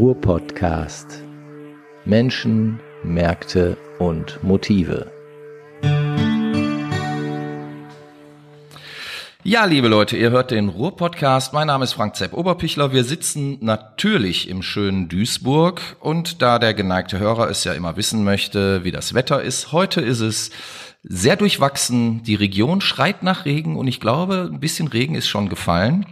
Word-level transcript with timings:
Ruhr-Podcast. 0.00 1.22
Menschen, 2.06 2.80
Märkte 3.04 3.76
und 3.98 4.42
Motive. 4.42 5.12
Ja, 9.42 9.66
liebe 9.66 9.88
Leute, 9.88 10.16
ihr 10.16 10.30
hört 10.30 10.52
den 10.52 10.70
Ruhr-Podcast. 10.70 11.52
Mein 11.52 11.66
Name 11.66 11.84
ist 11.84 11.92
Frank 11.92 12.16
Zepp 12.16 12.32
Oberpichler. 12.32 12.94
Wir 12.94 13.04
sitzen 13.04 13.58
natürlich 13.60 14.48
im 14.48 14.62
schönen 14.62 15.10
Duisburg. 15.10 15.82
Und 16.00 16.40
da 16.40 16.58
der 16.58 16.72
geneigte 16.72 17.18
Hörer 17.18 17.50
es 17.50 17.64
ja 17.64 17.74
immer 17.74 17.98
wissen 17.98 18.24
möchte, 18.24 18.84
wie 18.84 18.92
das 18.92 19.12
Wetter 19.12 19.42
ist, 19.42 19.70
heute 19.72 20.00
ist 20.00 20.20
es 20.20 20.50
sehr 21.02 21.36
durchwachsen. 21.36 22.22
Die 22.22 22.36
Region 22.36 22.80
schreit 22.80 23.22
nach 23.22 23.44
Regen 23.44 23.76
und 23.76 23.86
ich 23.86 24.00
glaube, 24.00 24.48
ein 24.50 24.60
bisschen 24.60 24.88
Regen 24.88 25.14
ist 25.14 25.28
schon 25.28 25.50
gefallen. 25.50 26.06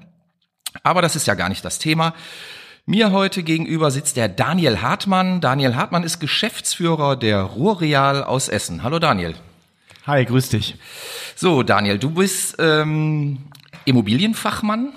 Aber 0.82 1.00
das 1.00 1.16
ist 1.16 1.26
ja 1.26 1.32
gar 1.32 1.48
nicht 1.48 1.64
das 1.64 1.78
Thema. 1.78 2.12
Mir 2.88 3.12
heute 3.12 3.42
gegenüber 3.42 3.90
sitzt 3.90 4.16
der 4.16 4.30
Daniel 4.30 4.80
Hartmann. 4.80 5.42
Daniel 5.42 5.76
Hartmann 5.76 6.04
ist 6.04 6.20
Geschäftsführer 6.20 7.16
der 7.16 7.42
Ruhrreal 7.42 8.24
aus 8.24 8.48
Essen. 8.48 8.82
Hallo 8.82 8.98
Daniel. 8.98 9.34
Hi, 10.06 10.24
grüß 10.24 10.48
dich. 10.48 10.74
So, 11.36 11.62
Daniel, 11.62 11.98
du 11.98 12.08
bist 12.08 12.56
ähm, 12.58 13.40
Immobilienfachmann 13.84 14.94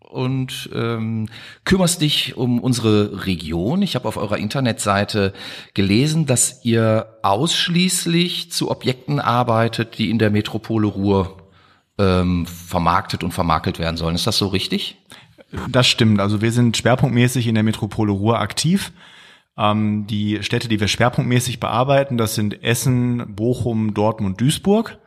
und 0.00 0.68
ähm, 0.74 1.28
kümmerst 1.64 2.00
dich 2.00 2.36
um 2.36 2.58
unsere 2.58 3.24
Region. 3.24 3.82
Ich 3.82 3.94
habe 3.94 4.08
auf 4.08 4.16
eurer 4.16 4.38
Internetseite 4.38 5.32
gelesen, 5.74 6.26
dass 6.26 6.64
ihr 6.64 7.06
ausschließlich 7.22 8.50
zu 8.50 8.68
Objekten 8.68 9.20
arbeitet, 9.20 9.98
die 9.98 10.10
in 10.10 10.18
der 10.18 10.30
Metropole 10.30 10.88
Ruhr 10.88 11.36
ähm, 11.98 12.46
vermarktet 12.46 13.22
und 13.22 13.30
vermakelt 13.30 13.78
werden 13.78 13.96
sollen. 13.96 14.16
Ist 14.16 14.26
das 14.26 14.38
so 14.38 14.48
richtig? 14.48 14.96
Das 15.70 15.86
stimmt. 15.86 16.20
Also 16.20 16.42
wir 16.42 16.52
sind 16.52 16.76
schwerpunktmäßig 16.76 17.46
in 17.46 17.54
der 17.54 17.64
Metropole 17.64 18.12
Ruhr 18.12 18.38
aktiv. 18.38 18.92
Ähm, 19.56 20.06
die 20.06 20.42
Städte, 20.42 20.68
die 20.68 20.80
wir 20.80 20.88
schwerpunktmäßig 20.88 21.58
bearbeiten, 21.58 22.16
das 22.16 22.34
sind 22.34 22.62
Essen, 22.62 23.34
Bochum, 23.34 23.94
Dortmund, 23.94 24.40
Duisburg. 24.40 24.98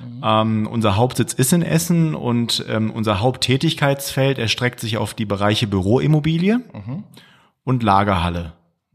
Mhm. 0.00 0.22
Ähm, 0.24 0.68
unser 0.70 0.96
Hauptsitz 0.96 1.32
ist 1.32 1.52
in 1.52 1.62
Essen 1.62 2.14
und 2.14 2.64
ähm, 2.68 2.90
unser 2.90 3.20
Haupttätigkeitsfeld 3.20 4.38
erstreckt 4.38 4.80
sich 4.80 4.98
auf 4.98 5.14
die 5.14 5.24
Bereiche 5.24 5.66
Büroimmobilie 5.66 6.58
mhm. 6.58 7.04
und 7.62 7.82
Lagerhalle. 7.82 8.52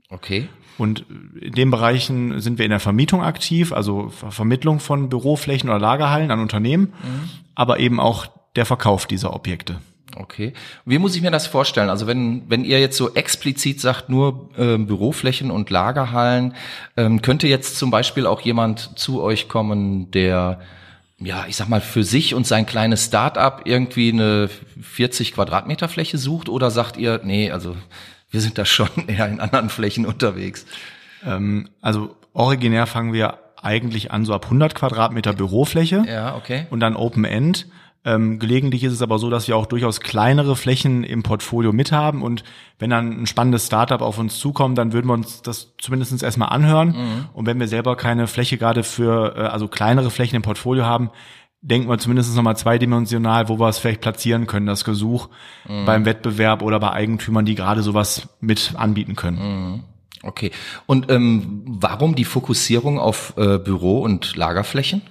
Okay. 0.09 0.49
Und 0.77 1.05
in 1.41 1.53
den 1.53 1.71
Bereichen 1.71 2.39
sind 2.39 2.57
wir 2.57 2.65
in 2.65 2.71
der 2.71 2.79
Vermietung 2.79 3.21
aktiv, 3.21 3.73
also 3.73 4.09
Vermittlung 4.09 4.79
von 4.79 5.09
Büroflächen 5.09 5.69
oder 5.69 5.79
Lagerhallen 5.79 6.31
an 6.31 6.39
Unternehmen, 6.39 6.93
mhm. 7.03 7.29
aber 7.55 7.79
eben 7.79 7.99
auch 7.99 8.27
der 8.55 8.65
Verkauf 8.65 9.05
dieser 9.05 9.33
Objekte. 9.33 9.79
Okay. 10.15 10.53
Wie 10.85 10.97
muss 10.97 11.15
ich 11.15 11.21
mir 11.21 11.31
das 11.31 11.47
vorstellen? 11.47 11.89
Also 11.89 12.07
wenn, 12.07 12.49
wenn 12.49 12.65
ihr 12.65 12.79
jetzt 12.79 12.97
so 12.97 13.13
explizit 13.13 13.79
sagt, 13.79 14.09
nur 14.09 14.49
äh, 14.57 14.77
Büroflächen 14.77 15.51
und 15.51 15.69
Lagerhallen, 15.69 16.55
ähm, 16.97 17.21
könnte 17.21 17.47
jetzt 17.47 17.77
zum 17.77 17.91
Beispiel 17.91 18.25
auch 18.25 18.41
jemand 18.41 18.97
zu 18.97 19.21
euch 19.21 19.47
kommen, 19.47 20.09
der 20.11 20.59
ja, 21.21 21.45
ich 21.47 21.57
sag 21.57 21.67
mal, 21.67 21.81
für 21.81 22.03
sich 22.03 22.33
und 22.33 22.47
sein 22.47 22.65
kleines 22.65 23.05
Start-up 23.05 23.63
irgendwie 23.65 24.11
eine 24.11 24.49
40 24.81 25.33
Quadratmeter 25.33 25.89
Fläche 25.89 26.17
sucht 26.17 26.47
oder 26.47 26.71
sagt 26.71 26.97
ihr, 26.97 27.19
nee, 27.23 27.51
also 27.51 27.75
wir 28.31 28.41
sind 28.41 28.57
da 28.57 28.65
schon 28.65 28.89
eher 29.07 29.27
in 29.27 29.39
anderen 29.39 29.69
Flächen 29.69 30.05
unterwegs? 30.05 30.65
Ähm, 31.25 31.69
also 31.81 32.15
originär 32.33 32.87
fangen 32.87 33.13
wir 33.13 33.39
eigentlich 33.61 34.11
an 34.11 34.23
so 34.23 34.33
ab 34.33 34.45
100 34.45 34.73
Quadratmeter 34.73 35.33
Bürofläche. 35.33 36.05
Ja, 36.07 36.35
okay. 36.35 36.65
Und 36.69 36.79
dann 36.79 36.95
Open 36.95 37.25
End. 37.25 37.67
Ähm, 38.09 38.39
gelegentlich 38.39 38.83
ist 38.83 38.93
es 38.93 39.01
aber 39.03 39.19
so, 39.19 39.29
dass 39.29 39.47
wir 39.47 39.55
auch 39.55 39.67
durchaus 39.67 39.99
kleinere 39.99 40.55
Flächen 40.55 41.03
im 41.03 41.21
Portfolio 41.21 41.71
mithaben 41.71 42.23
und 42.23 42.43
wenn 42.79 42.89
dann 42.89 43.21
ein 43.21 43.27
spannendes 43.27 43.67
Startup 43.67 44.01
auf 44.01 44.17
uns 44.17 44.39
zukommt, 44.39 44.77
dann 44.79 44.93
würden 44.93 45.07
wir 45.07 45.13
uns 45.13 45.43
das 45.43 45.73
zumindest 45.77 46.23
erstmal 46.23 46.49
anhören. 46.49 46.87
Mhm. 46.89 47.25
Und 47.33 47.45
wenn 47.45 47.59
wir 47.59 47.67
selber 47.67 47.95
keine 47.95 48.25
Fläche 48.25 48.57
gerade 48.57 48.83
für, 48.83 49.35
äh, 49.35 49.41
also 49.41 49.67
kleinere 49.67 50.09
Flächen 50.09 50.37
im 50.37 50.41
Portfolio 50.41 50.85
haben, 50.85 51.11
denken 51.61 51.87
wir 51.87 51.99
zumindest 51.99 52.35
nochmal 52.35 52.57
zweidimensional, 52.57 53.47
wo 53.47 53.59
wir 53.59 53.67
es 53.67 53.77
vielleicht 53.77 54.01
platzieren 54.01 54.47
können, 54.47 54.65
das 54.65 54.85
Gesuch 54.85 55.29
mhm. 55.67 55.85
beim 55.85 56.05
Wettbewerb 56.05 56.63
oder 56.63 56.79
bei 56.79 56.91
Eigentümern, 56.91 57.45
die 57.45 57.55
gerade 57.55 57.83
sowas 57.83 58.29
mit 58.39 58.73
anbieten 58.75 59.15
können. 59.15 59.37
Mhm. 59.37 59.83
Okay. 60.23 60.51
Und 60.87 61.11
ähm, 61.11 61.63
warum 61.65 62.15
die 62.15 62.25
Fokussierung 62.25 62.97
auf 62.97 63.33
äh, 63.37 63.59
Büro- 63.59 64.01
und 64.01 64.35
Lagerflächen 64.35 65.01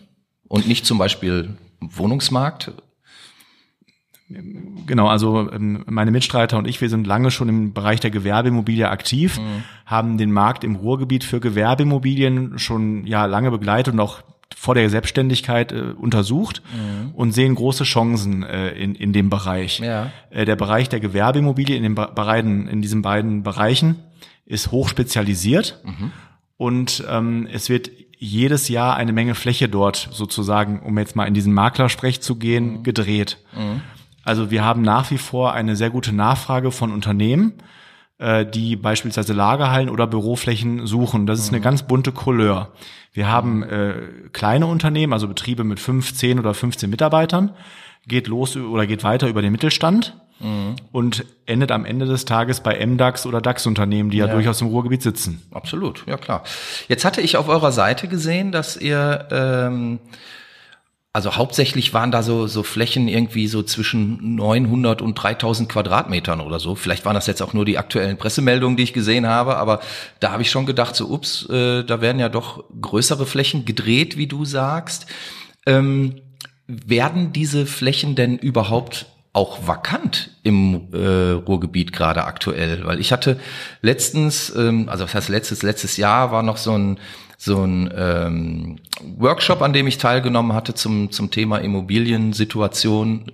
und 0.49 0.67
nicht 0.67 0.85
zum 0.85 0.99
Beispiel 0.99 1.57
Wohnungsmarkt? 1.81 2.73
Genau, 4.87 5.09
also 5.09 5.51
ähm, 5.51 5.85
meine 5.87 6.11
Mitstreiter 6.11 6.59
und 6.59 6.69
ich, 6.69 6.81
wir 6.81 6.91
sind 6.91 7.07
lange 7.07 7.31
schon 7.31 7.49
im 7.49 7.73
Bereich 7.73 8.01
der 8.01 8.11
Gewerbeimmobilie 8.11 8.89
aktiv, 8.89 9.39
mhm. 9.39 9.63
haben 9.87 10.19
den 10.19 10.33
Markt 10.33 10.65
im 10.65 10.77
Ruhrgebiet 10.77 11.25
für 11.25 11.41
Gewerbeimmobilien 11.41 12.59
schon 12.59 13.07
ja 13.07 13.25
lange 13.25 13.51
begleitet 13.51 13.95
und 13.95 14.01
auch 14.01 14.23
vor 14.55 14.75
der 14.75 14.91
Selbstständigkeit 14.91 15.73
äh, 15.73 15.95
untersucht 15.97 16.63
mhm. 16.75 17.15
und 17.15 17.33
sehen 17.33 17.55
große 17.55 17.85
Chancen 17.85 18.43
äh, 18.43 18.71
in, 18.73 18.95
in 18.95 19.13
dem 19.13 19.31
Bereich. 19.31 19.79
Ja. 19.79 20.11
Äh, 20.31 20.45
der 20.45 20.57
Bereich 20.57 20.89
der 20.91 21.01
Gewerbeimmobilie 21.01 21.77
in 21.77 21.83
den 21.83 21.95
beiden, 21.95 22.69
in 22.69 22.83
diesen 22.83 23.01
beiden 23.01 23.43
Bereichen 23.43 23.97
ist 24.45 24.73
hochspezialisiert 24.73 25.81
mhm. 25.85 26.13
und 26.57 27.05
ähm, 27.09 27.49
es 27.51 27.69
wird 27.69 27.91
jedes 28.19 28.69
Jahr 28.69 28.97
eine 28.97 29.13
Menge 29.13 29.35
Fläche 29.35 29.69
dort 29.69 30.09
sozusagen, 30.11 30.81
um 30.81 30.99
jetzt 30.99 31.15
mal 31.15 31.27
in 31.27 31.35
diesen 31.35 31.55
Maklersprech 31.55 32.21
zu 32.21 32.37
gehen, 32.37 32.79
mhm. 32.79 32.83
gedreht. 32.83 33.39
Also 34.29 34.51
wir 34.51 34.63
haben 34.63 34.83
nach 34.83 35.11
wie 35.11 35.17
vor 35.17 35.55
eine 35.55 35.75
sehr 35.75 35.89
gute 35.89 36.15
Nachfrage 36.15 36.71
von 36.71 36.93
Unternehmen, 36.93 37.55
äh, 38.19 38.45
die 38.45 38.77
beispielsweise 38.77 39.33
Lagerhallen 39.33 39.89
oder 39.89 40.07
Büroflächen 40.07 40.87
suchen. 40.87 41.27
Das 41.27 41.39
ist 41.39 41.49
eine 41.49 41.61
mhm. 41.61 41.63
ganz 41.63 41.83
bunte 41.85 42.13
Couleur. 42.13 42.73
Wir 43.15 43.31
haben 43.31 43.63
äh, 43.63 43.95
kleine 44.35 44.67
Unternehmen, 44.67 45.15
also 45.15 45.29
Betriebe 45.29 45.65
mit 45.65 45.81
fünf, 45.81 46.13
zehn 46.13 46.39
oder 46.39 46.53
15 46.53 46.91
Mitarbeitern, 46.91 47.55
geht 48.07 48.27
los 48.27 48.55
oder 48.55 48.87
geht 48.87 49.03
weiter 49.03 49.29
über 49.29 49.41
den 49.41 49.51
Mittelstand 49.51 50.15
mhm. 50.41 50.77
und 50.93 51.25
endet 51.47 51.73
am 51.73 51.87
Ende 51.87 52.05
des 52.05 52.27
Tages 52.27 52.61
bei 52.61 52.85
MDAX 52.87 53.25
oder 53.25 53.41
DAX-Unternehmen, 53.41 54.11
die 54.11 54.19
ja. 54.19 54.27
ja. 54.27 54.35
durchaus 54.35 54.61
im 54.61 54.67
Ruhrgebiet 54.67 55.01
sitzen. 55.01 55.41
Absolut, 55.53 56.05
ja 56.07 56.19
klar. 56.19 56.45
Jetzt 56.87 57.07
hatte 57.07 57.23
ich 57.23 57.39
auf 57.39 57.49
eurer 57.49 57.73
Seite 57.73 58.09
gesehen, 58.09 58.53
dass 58.53 58.77
ihr 58.77 59.27
ähm, 59.31 60.01
also 61.13 61.37
hauptsächlich 61.37 61.95
waren 61.95 62.11
da 62.11 62.23
so, 62.23 62.47
so 62.47 62.63
Flächen 62.63 63.09
irgendwie 63.09 63.49
so 63.49 63.63
zwischen 63.63 64.37
900 64.37 65.01
und 65.01 65.15
3000 65.15 65.69
Quadratmetern 65.69 66.41
oder 66.41 66.61
so. 66.61 66.75
Vielleicht 66.75 67.05
waren 67.05 67.15
das 67.15 67.27
jetzt 67.27 67.43
auch 67.43 67.55
nur 67.55 67.65
die 67.65 67.79
aktuellen 67.79 68.19
Pressemeldungen, 68.19 68.77
die 68.77 68.83
ich 68.83 68.93
gesehen 68.93 69.27
habe, 69.27 69.57
aber 69.57 69.81
da 70.21 70.33
habe 70.33 70.43
ich 70.43 70.51
schon 70.51 70.67
gedacht, 70.67 70.95
so 70.95 71.09
ups, 71.09 71.49
äh, 71.49 71.83
da 71.83 72.01
werden 72.01 72.21
ja 72.21 72.29
doch 72.29 72.65
größere 72.81 73.27
Flächen 73.27 73.65
gedreht, 73.65 74.17
wie 74.17 74.27
du 74.27 74.45
sagst. 74.45 75.07
Ähm, 75.67 76.21
werden 76.67 77.33
diese 77.33 77.65
Flächen 77.65 78.15
denn 78.15 78.37
überhaupt 78.37 79.07
auch 79.33 79.67
vakant 79.67 80.31
im 80.43 80.89
äh, 80.93 81.31
Ruhrgebiet 81.33 81.93
gerade 81.93 82.25
aktuell, 82.25 82.85
weil 82.85 83.01
ich 83.01 83.13
hatte 83.13 83.39
letztens, 83.81 84.55
ähm, 84.55 84.89
also 84.89 85.05
das 85.05 85.15
heißt 85.15 85.29
letztes 85.29 85.63
letztes 85.63 85.97
Jahr 85.97 86.33
war 86.33 86.43
noch 86.43 86.57
so 86.57 86.77
ein 86.77 86.99
so 87.37 87.63
ein 87.65 87.89
ähm, 87.97 88.77
Workshop, 89.19 89.63
an 89.63 89.73
dem 89.73 89.87
ich 89.87 89.99
teilgenommen 89.99 90.53
hatte 90.53 90.75
zum 90.75 91.11
zum 91.11 91.31
Thema 91.31 91.59
Immobiliensituation 91.59 93.33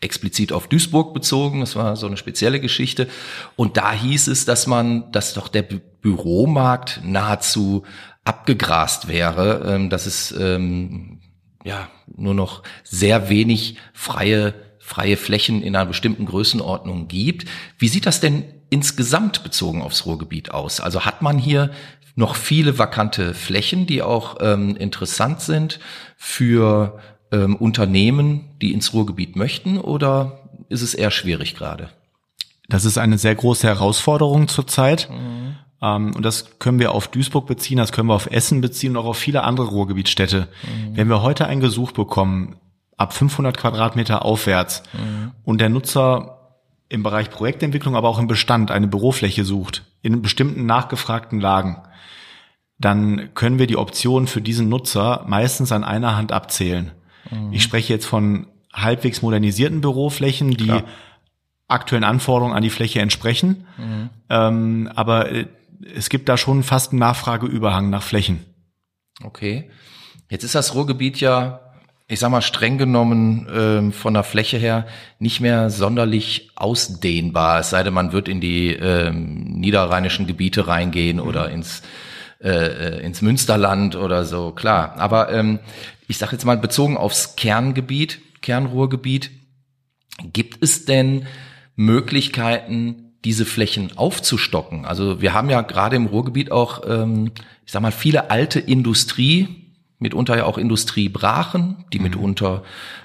explizit 0.00 0.52
auf 0.52 0.68
Duisburg 0.68 1.14
bezogen. 1.14 1.60
Das 1.60 1.76
war 1.76 1.96
so 1.96 2.06
eine 2.06 2.16
spezielle 2.16 2.60
Geschichte. 2.60 3.08
Und 3.56 3.76
da 3.76 3.92
hieß 3.92 4.26
es, 4.28 4.44
dass 4.44 4.66
man, 4.66 5.10
dass 5.12 5.34
doch 5.34 5.48
der 5.48 5.62
Büromarkt 5.62 7.00
nahezu 7.04 7.84
abgegrast 8.24 9.08
wäre, 9.08 9.64
ähm, 9.66 9.90
dass 9.90 10.06
es 10.06 10.32
ähm, 10.32 11.20
ja 11.64 11.88
nur 12.16 12.34
noch 12.34 12.62
sehr 12.84 13.28
wenig 13.28 13.76
freie 13.92 14.54
freie 14.84 15.16
Flächen 15.16 15.62
in 15.62 15.76
einer 15.76 15.86
bestimmten 15.86 16.26
Größenordnung 16.26 17.06
gibt. 17.06 17.48
Wie 17.78 17.86
sieht 17.86 18.04
das 18.04 18.20
denn 18.20 18.44
insgesamt 18.68 19.44
bezogen 19.44 19.80
aufs 19.80 20.06
Ruhrgebiet 20.06 20.50
aus? 20.50 20.80
Also 20.80 21.04
hat 21.04 21.22
man 21.22 21.38
hier 21.38 21.70
noch 22.14 22.34
viele 22.34 22.78
vakante 22.78 23.34
Flächen, 23.34 23.86
die 23.86 24.02
auch 24.02 24.36
ähm, 24.40 24.76
interessant 24.76 25.40
sind 25.40 25.80
für 26.16 26.98
ähm, 27.30 27.56
Unternehmen, 27.56 28.50
die 28.60 28.72
ins 28.72 28.92
Ruhrgebiet 28.92 29.36
möchten, 29.36 29.78
oder 29.78 30.40
ist 30.68 30.82
es 30.82 30.94
eher 30.94 31.10
schwierig 31.10 31.54
gerade? 31.54 31.88
Das 32.68 32.84
ist 32.84 32.98
eine 32.98 33.18
sehr 33.18 33.34
große 33.34 33.66
Herausforderung 33.66 34.48
zurzeit. 34.48 35.08
Mhm. 35.10 35.56
Ähm, 35.82 36.14
und 36.14 36.24
das 36.24 36.58
können 36.58 36.78
wir 36.78 36.92
auf 36.92 37.08
Duisburg 37.08 37.46
beziehen, 37.46 37.78
das 37.78 37.92
können 37.92 38.08
wir 38.08 38.14
auf 38.14 38.30
Essen 38.30 38.60
beziehen 38.60 38.96
und 38.96 39.02
auch 39.02 39.08
auf 39.10 39.18
viele 39.18 39.42
andere 39.42 39.68
Ruhrgebietstädte. 39.68 40.48
Mhm. 40.62 40.96
Wenn 40.96 41.08
wir 41.08 41.22
heute 41.22 41.46
ein 41.46 41.60
Gesuch 41.60 41.92
bekommen, 41.92 42.56
ab 42.96 43.12
500 43.12 43.56
Quadratmeter 43.56 44.24
aufwärts 44.24 44.82
mhm. 44.92 45.32
und 45.44 45.60
der 45.60 45.70
Nutzer 45.70 46.38
im 46.88 47.02
Bereich 47.02 47.30
Projektentwicklung, 47.30 47.96
aber 47.96 48.08
auch 48.08 48.18
im 48.18 48.28
Bestand 48.28 48.70
eine 48.70 48.86
Bürofläche 48.86 49.44
sucht, 49.44 49.82
in 50.02 50.22
bestimmten 50.22 50.66
nachgefragten 50.66 51.40
Lagen, 51.40 51.78
dann 52.84 53.30
können 53.34 53.58
wir 53.58 53.66
die 53.66 53.76
Optionen 53.76 54.26
für 54.26 54.40
diesen 54.40 54.68
Nutzer 54.68 55.24
meistens 55.26 55.72
an 55.72 55.84
einer 55.84 56.16
Hand 56.16 56.32
abzählen. 56.32 56.90
Mhm. 57.30 57.52
Ich 57.52 57.62
spreche 57.62 57.92
jetzt 57.92 58.06
von 58.06 58.46
halbwegs 58.72 59.22
modernisierten 59.22 59.80
Büroflächen, 59.80 60.52
die 60.52 60.64
Klar. 60.64 60.84
aktuellen 61.68 62.04
Anforderungen 62.04 62.54
an 62.54 62.62
die 62.62 62.70
Fläche 62.70 63.00
entsprechen. 63.00 63.66
Mhm. 63.78 64.10
Ähm, 64.28 64.90
aber 64.94 65.30
äh, 65.30 65.46
es 65.94 66.08
gibt 66.08 66.28
da 66.28 66.36
schon 66.36 66.62
fast 66.62 66.92
einen 66.92 67.00
Nachfrageüberhang 67.00 67.90
nach 67.90 68.02
Flächen. 68.02 68.40
Okay. 69.22 69.70
Jetzt 70.30 70.44
ist 70.44 70.54
das 70.54 70.74
Ruhrgebiet 70.74 71.20
ja, 71.20 71.60
ich 72.08 72.18
sag 72.18 72.30
mal 72.30 72.42
streng 72.42 72.78
genommen 72.78 73.46
ähm, 73.52 73.92
von 73.92 74.14
der 74.14 74.22
Fläche 74.22 74.58
her 74.58 74.86
nicht 75.18 75.40
mehr 75.40 75.70
sonderlich 75.70 76.50
ausdehnbar. 76.54 77.60
Es 77.60 77.70
sei 77.70 77.82
denn, 77.82 77.94
man 77.94 78.12
wird 78.12 78.28
in 78.28 78.40
die 78.40 78.70
ähm, 78.70 79.44
niederrheinischen 79.44 80.26
Gebiete 80.26 80.66
reingehen 80.66 81.18
mhm. 81.18 81.22
oder 81.22 81.50
ins 81.50 81.82
äh, 82.42 82.48
äh, 82.48 83.04
ins 83.04 83.22
Münsterland 83.22 83.94
oder 83.94 84.24
so. 84.24 84.50
Klar. 84.50 84.94
Aber 84.98 85.32
ähm, 85.32 85.60
ich 86.08 86.18
sage 86.18 86.32
jetzt 86.32 86.44
mal 86.44 86.56
bezogen 86.56 86.96
aufs 86.96 87.36
Kerngebiet, 87.36 88.20
Kernruhrgebiet, 88.40 89.30
gibt 90.32 90.62
es 90.62 90.84
denn 90.84 91.26
Möglichkeiten, 91.76 93.12
diese 93.24 93.44
Flächen 93.44 93.96
aufzustocken? 93.96 94.84
Also 94.84 95.20
wir 95.20 95.32
haben 95.32 95.50
ja 95.50 95.60
gerade 95.60 95.94
im 95.94 96.06
Ruhrgebiet 96.06 96.50
auch, 96.50 96.82
ähm, 96.86 97.30
ich 97.64 97.70
sag 97.70 97.80
mal, 97.80 97.92
viele 97.92 98.30
alte 98.30 98.58
Industrie, 98.58 99.70
mitunter 100.00 100.36
ja 100.36 100.44
auch 100.44 100.58
Industriebrachen, 100.58 101.84
die 101.92 101.98
mhm. 101.98 102.04
mitunter 102.04 102.64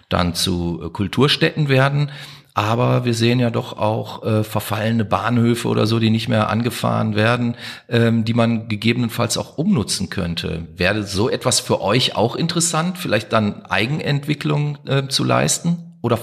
dann 0.10 0.34
zu 0.34 0.82
äh, 0.84 0.90
Kulturstätten 0.90 1.70
werden. 1.70 2.10
Aber 2.58 3.06
wir 3.06 3.14
sehen 3.14 3.40
ja 3.40 3.52
doch 3.52 3.78
auch 3.78 4.24
äh, 4.24 4.44
verfallene 4.44 5.06
Bahnhöfe 5.06 5.68
oder 5.68 5.86
so, 5.86 6.00
die 6.00 6.10
nicht 6.10 6.28
mehr 6.28 6.50
angefahren 6.50 7.16
werden, 7.16 7.56
ähm, 7.88 8.26
die 8.26 8.34
man 8.34 8.68
gegebenenfalls 8.68 9.38
auch 9.38 9.60
umnutzen 9.60 10.10
könnte. 10.10 10.66
Wäre 10.76 11.04
so 11.04 11.30
etwas 11.30 11.60
für 11.60 11.82
euch 11.82 12.16
auch 12.16 12.36
interessant, 12.36 12.98
vielleicht 12.98 13.32
dann 13.32 13.64
Eigenentwicklung 13.68 14.80
äh, 14.88 15.08
zu 15.08 15.24
leisten? 15.24 16.00
Oder 16.02 16.18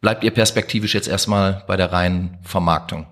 bleibt 0.00 0.24
ihr 0.24 0.30
perspektivisch 0.30 0.94
jetzt 0.94 1.06
erstmal 1.06 1.64
bei 1.66 1.76
der 1.76 1.92
reinen 1.92 2.38
Vermarktung? 2.40 3.04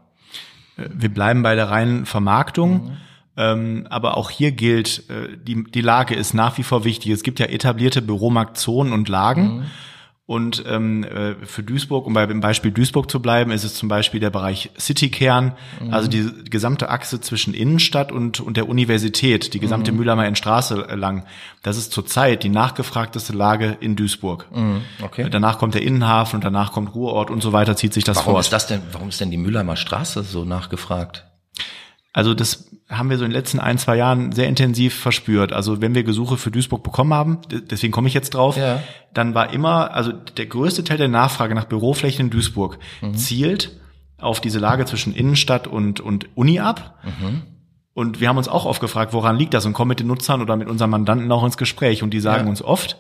Wir 0.79 1.13
bleiben 1.13 1.43
bei 1.43 1.55
der 1.55 1.69
reinen 1.69 2.07
Vermarktung. 2.07 2.73
Mhm. 2.73 2.97
Ähm, 3.37 3.87
aber 3.91 4.17
auch 4.17 4.31
hier 4.31 4.53
gilt, 4.53 5.11
äh, 5.11 5.37
die, 5.37 5.65
die 5.65 5.83
Lage 5.83 6.15
ist 6.15 6.33
nach 6.33 6.57
wie 6.57 6.63
vor 6.63 6.85
wichtig. 6.85 7.13
Es 7.13 7.23
gibt 7.23 7.39
ja 7.39 7.47
etablierte 7.47 8.01
Büromarktzonen 8.01 8.95
und 8.95 9.11
Lagen. 9.11 9.59
Mhm. 9.59 9.65
Und 10.31 10.63
ähm, 10.69 11.03
äh, 11.03 11.35
für 11.45 11.65
Duisburg, 11.65 12.07
um 12.07 12.13
bei 12.15 12.25
dem 12.25 12.39
Beispiel 12.39 12.71
Duisburg 12.71 13.11
zu 13.11 13.19
bleiben, 13.21 13.51
ist 13.51 13.65
es 13.65 13.75
zum 13.75 13.89
Beispiel 13.89 14.21
der 14.21 14.31
Bereich 14.31 14.71
Citykern, 14.79 15.55
mhm. 15.81 15.93
also 15.93 16.07
die 16.07 16.31
gesamte 16.49 16.89
Achse 16.89 17.21
zwischen 17.21 17.53
Innenstadt 17.53 18.13
und, 18.13 18.39
und 18.39 18.57
der 18.57 18.69
Universität, 18.69 19.55
die 19.55 19.59
gesamte 19.59 19.91
mhm. 19.91 19.99
Mühlheimer 19.99 20.33
Straße 20.37 20.87
lang. 20.95 21.25
Das 21.65 21.77
ist 21.77 21.91
zurzeit 21.91 22.45
die 22.45 22.49
nachgefragteste 22.49 23.33
Lage 23.33 23.77
in 23.81 23.97
Duisburg. 23.97 24.47
Mhm. 24.55 24.83
Okay. 25.03 25.29
Danach 25.29 25.59
kommt 25.59 25.75
der 25.75 25.83
Innenhafen 25.83 26.37
und 26.37 26.45
danach 26.45 26.71
kommt 26.71 26.95
Ruhrort 26.95 27.33
und 27.33 27.43
so 27.43 27.53
weiter, 27.53 27.75
zieht 27.75 27.93
sich 27.93 28.05
das 28.05 28.19
warum 28.19 28.35
fort. 28.35 28.45
Ist 28.45 28.53
das 28.53 28.69
denn, 28.69 28.83
warum 28.93 29.09
ist 29.09 29.21
denn 29.21 29.33
die 29.33 29.37
Mühlheimer 29.37 29.75
Straße 29.75 30.23
so 30.23 30.45
nachgefragt? 30.45 31.25
Also 32.13 32.35
das 32.35 32.71
haben 32.89 33.09
wir 33.09 33.19
so 33.19 33.25
in 33.25 33.31
den 33.31 33.37
letzten 33.37 33.61
ein, 33.61 33.79
zwei 33.79 33.97
Jahren 33.97 34.33
sehr 34.33 34.49
intensiv 34.49 34.95
verspürt. 34.95 35.53
Also 35.53 35.81
wenn 35.81 35.95
wir 35.95 36.03
Gesuche 36.03 36.37
für 36.37 36.51
Duisburg 36.51 36.83
bekommen 36.83 37.15
haben, 37.15 37.39
deswegen 37.49 37.93
komme 37.93 38.09
ich 38.09 38.15
jetzt 38.15 38.31
drauf, 38.31 38.57
ja. 38.57 38.83
dann 39.15 39.35
war 39.35 39.53
immer, 39.53 39.95
also 39.95 40.13
der 40.13 40.47
größte 40.47 40.83
Teil 40.83 40.99
der 40.99 41.09
Nachfrage 41.09 41.55
nach 41.55 41.67
Büroflächen 41.67 42.27
in 42.27 42.31
Duisburg 42.31 42.79
mhm. 43.01 43.15
zielt 43.15 43.79
auf 44.19 44.41
diese 44.41 44.59
Lage 44.59 44.85
zwischen 44.87 45.15
Innenstadt 45.15 45.69
und, 45.69 46.01
und 46.01 46.37
Uni 46.37 46.59
ab. 46.59 46.99
Mhm. 47.05 47.43
Und 47.95 48.21
wir 48.21 48.29
haben 48.29 48.39
uns 48.39 48.49
auch 48.49 48.67
oft 48.67 48.81
gefragt, 48.81 49.13
woran 49.13 49.37
liegt 49.37 49.55
das 49.55 49.65
und 49.67 49.73
kommen 49.73 49.91
mit 49.91 50.01
den 50.01 50.07
Nutzern 50.09 50.43
oder 50.43 50.57
mit 50.57 50.69
unseren 50.69 50.91
Mandanten 50.91 51.31
auch 51.31 51.45
ins 51.45 51.57
Gespräch. 51.57 52.03
Und 52.03 52.11
die 52.11 52.21
sagen 52.21 52.45
ja. 52.45 52.51
uns 52.51 52.63
oft, 52.63 52.97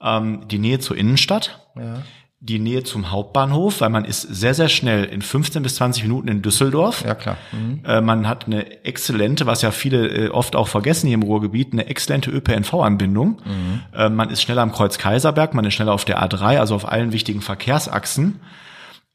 ähm, 0.00 0.48
die 0.48 0.58
Nähe 0.58 0.78
zur 0.78 0.96
Innenstadt, 0.96 1.66
ja 1.76 2.02
die 2.40 2.58
Nähe 2.58 2.82
zum 2.84 3.10
Hauptbahnhof, 3.10 3.80
weil 3.80 3.88
man 3.88 4.04
ist 4.04 4.22
sehr, 4.22 4.52
sehr 4.52 4.68
schnell 4.68 5.04
in 5.04 5.22
15 5.22 5.62
bis 5.62 5.76
20 5.76 6.02
Minuten 6.02 6.28
in 6.28 6.42
Düsseldorf. 6.42 7.02
Ja, 7.04 7.14
klar. 7.14 7.38
Mhm. 7.50 7.80
Äh, 7.84 8.00
man 8.02 8.28
hat 8.28 8.46
eine 8.46 8.84
exzellente, 8.84 9.46
was 9.46 9.62
ja 9.62 9.70
viele 9.70 10.06
äh, 10.08 10.28
oft 10.28 10.54
auch 10.54 10.68
vergessen 10.68 11.06
hier 11.06 11.14
im 11.14 11.22
Ruhrgebiet, 11.22 11.72
eine 11.72 11.86
exzellente 11.86 12.30
ÖPNV-Anbindung. 12.30 13.40
Mhm. 13.44 13.80
Äh, 13.94 14.10
man 14.10 14.28
ist 14.28 14.42
schneller 14.42 14.62
am 14.62 14.72
Kreuz 14.72 14.98
Kaiserberg, 14.98 15.54
man 15.54 15.64
ist 15.64 15.74
schneller 15.74 15.92
auf 15.92 16.04
der 16.04 16.22
A3, 16.22 16.58
also 16.58 16.74
auf 16.74 16.86
allen 16.86 17.12
wichtigen 17.12 17.40
Verkehrsachsen. 17.40 18.40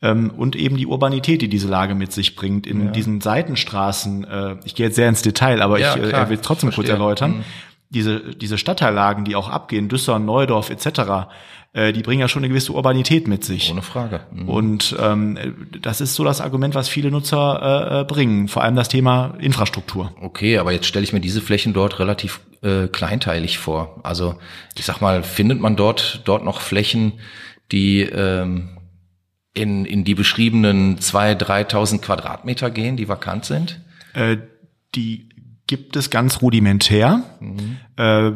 Ähm, 0.01 0.31
und 0.31 0.55
eben 0.55 0.77
die 0.77 0.87
Urbanität, 0.87 1.43
die 1.43 1.47
diese 1.47 1.67
Lage 1.67 1.93
mit 1.93 2.11
sich 2.11 2.35
bringt. 2.35 2.65
In 2.65 2.85
ja. 2.85 2.91
diesen 2.91 3.21
Seitenstraßen, 3.21 4.23
äh, 4.23 4.55
ich 4.65 4.73
gehe 4.73 4.87
jetzt 4.87 4.95
sehr 4.95 5.07
ins 5.07 5.21
Detail, 5.21 5.61
aber 5.61 5.79
ja, 5.79 5.95
ich 5.95 6.01
äh, 6.11 6.29
will 6.29 6.39
trotzdem 6.39 6.71
Verstehe. 6.71 6.85
kurz 6.85 6.89
erläutern. 6.89 7.31
Mhm. 7.31 7.43
Diese, 7.91 8.35
diese 8.35 8.57
Stadtteillagen, 8.57 9.25
die 9.25 9.35
auch 9.35 9.49
abgehen, 9.49 9.89
Düsseldorf, 9.89 10.23
Neudorf 10.23 10.69
etc., 10.71 11.27
äh, 11.73 11.93
die 11.93 12.01
bringen 12.01 12.19
ja 12.19 12.27
schon 12.27 12.41
eine 12.41 12.49
gewisse 12.49 12.73
Urbanität 12.73 13.27
mit 13.27 13.43
sich. 13.43 13.71
Ohne 13.71 13.81
Frage. 13.81 14.21
Mhm. 14.31 14.49
Und 14.49 14.95
ähm, 14.99 15.67
das 15.81 16.01
ist 16.01 16.15
so 16.15 16.23
das 16.23 16.41
Argument, 16.41 16.75
was 16.75 16.89
viele 16.89 17.11
Nutzer 17.11 17.61
äh, 17.61 18.01
äh, 18.01 18.03
bringen, 18.03 18.47
vor 18.47 18.63
allem 18.63 18.75
das 18.75 18.89
Thema 18.89 19.35
Infrastruktur. 19.39 20.13
Okay, 20.21 20.57
aber 20.57 20.73
jetzt 20.73 20.85
stelle 20.85 21.03
ich 21.03 21.13
mir 21.13 21.21
diese 21.21 21.41
Flächen 21.41 21.73
dort 21.73 21.99
relativ 21.99 22.41
äh, 22.61 22.87
kleinteilig 22.87 23.57
vor. 23.57 23.99
Also 24.03 24.35
ich 24.77 24.85
sag 24.85 24.99
mal, 24.99 25.23
findet 25.23 25.61
man 25.61 25.75
dort 25.75 26.21
dort 26.25 26.43
noch 26.43 26.59
Flächen, 26.59 27.13
die 27.71 28.01
ähm, 28.01 28.77
in, 29.53 29.85
in 29.85 30.03
die 30.03 30.15
beschriebenen 30.15 30.99
zwei, 30.99 31.33
3.000 31.33 31.99
Quadratmeter 31.99 32.69
gehen, 32.69 32.97
die 32.97 33.07
vakant 33.07 33.45
sind? 33.45 33.81
Äh, 34.13 34.37
die 34.95 35.29
gibt 35.71 35.95
es 35.95 36.09
ganz 36.09 36.41
rudimentär. 36.41 37.23
Mhm. 37.39 37.77
Äh, 37.95 38.31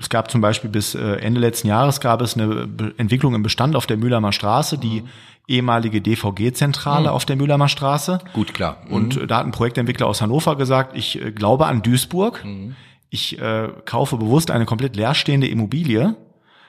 es 0.00 0.08
gab 0.08 0.30
zum 0.30 0.40
Beispiel 0.40 0.70
bis 0.70 0.94
äh, 0.94 1.16
Ende 1.16 1.42
letzten 1.42 1.68
Jahres 1.68 2.00
gab 2.00 2.22
es 2.22 2.38
eine 2.38 2.66
Entwicklung 2.96 3.34
im 3.34 3.42
Bestand 3.42 3.76
auf 3.76 3.86
der 3.86 3.98
Mühlheimer 3.98 4.32
Straße, 4.32 4.78
die 4.78 5.02
mhm. 5.02 5.08
ehemalige 5.46 6.00
DVG-Zentrale 6.00 7.08
mhm. 7.08 7.14
auf 7.14 7.26
der 7.26 7.36
Mühlheimer 7.36 7.68
Straße. 7.68 8.20
Gut, 8.32 8.54
klar. 8.54 8.78
Und 8.88 9.20
mhm. 9.20 9.26
da 9.28 9.36
hat 9.36 9.44
ein 9.44 9.52
Projektentwickler 9.52 10.06
aus 10.06 10.22
Hannover 10.22 10.56
gesagt, 10.56 10.96
ich 10.96 11.20
äh, 11.20 11.32
glaube 11.32 11.66
an 11.66 11.82
Duisburg. 11.82 12.42
Mhm. 12.42 12.76
Ich 13.10 13.38
äh, 13.38 13.68
kaufe 13.84 14.16
bewusst 14.16 14.50
eine 14.50 14.64
komplett 14.64 14.96
leerstehende 14.96 15.48
Immobilie 15.48 16.16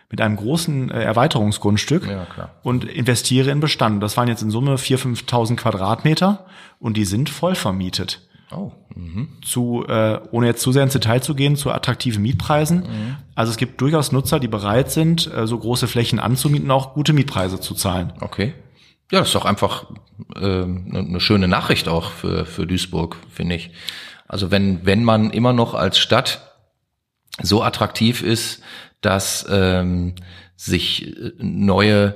mit 0.10 0.20
einem 0.20 0.36
großen 0.36 0.92
äh, 0.92 1.04
Erweiterungsgrundstück 1.04 2.06
ja, 2.06 2.28
und 2.64 2.84
investiere 2.84 3.50
in 3.50 3.62
Bestand. 3.62 4.04
Das 4.04 4.18
waren 4.18 4.28
jetzt 4.28 4.42
in 4.42 4.52
Summe 4.52 4.76
4.000, 4.76 5.26
5.000 5.26 5.56
Quadratmeter 5.56 6.46
und 6.80 6.98
die 6.98 7.06
sind 7.06 7.30
voll 7.30 7.56
vermietet. 7.56 8.28
Oh. 8.52 8.72
Mhm. 8.96 9.30
Zu, 9.44 9.86
äh, 9.88 10.20
ohne 10.32 10.48
jetzt 10.48 10.62
zu 10.62 10.72
sehr 10.72 10.84
ins 10.84 10.94
Detail 10.94 11.22
zu 11.22 11.36
gehen, 11.36 11.56
zu 11.56 11.72
attraktiven 11.72 12.22
Mietpreisen. 12.22 12.80
Mhm. 12.80 13.18
Also 13.36 13.52
es 13.52 13.58
gibt 13.58 13.82
durchaus 13.82 14.12
Nutzer, 14.12 14.40
die 14.40 14.48
bereit 14.48 14.92
sind, 14.92 15.32
äh, 15.34 15.46
so 15.48 15.58
große 15.58 15.88
Flächen 15.88 16.20
anzumieten, 16.20 16.72
auch 16.72 16.94
gute 16.94 17.14
Mietpreise 17.14 17.60
zu 17.60 17.74
zahlen. 17.76 18.14
Okay. 18.22 18.54
Ja, 19.12 19.20
das 19.20 19.30
ist 19.30 19.36
doch 19.36 19.46
einfach 19.46 19.86
äh, 20.36 20.40
eine 20.40 21.04
ne 21.04 21.20
schöne 21.20 21.48
Nachricht 21.48 21.88
auch 21.88 22.12
für, 22.12 22.46
für 22.46 22.66
Duisburg, 22.66 23.18
finde 23.30 23.56
ich. 23.56 23.72
Also 24.28 24.52
wenn, 24.52 24.86
wenn 24.86 25.04
man 25.04 25.32
immer 25.32 25.54
noch 25.54 25.74
als 25.74 25.98
Stadt 26.00 26.42
so 27.42 27.64
attraktiv 27.64 28.24
ist, 28.24 28.62
dass 29.02 29.46
ähm, 29.50 30.16
sich 30.56 31.08
äh, 31.18 31.32
neue 31.40 32.16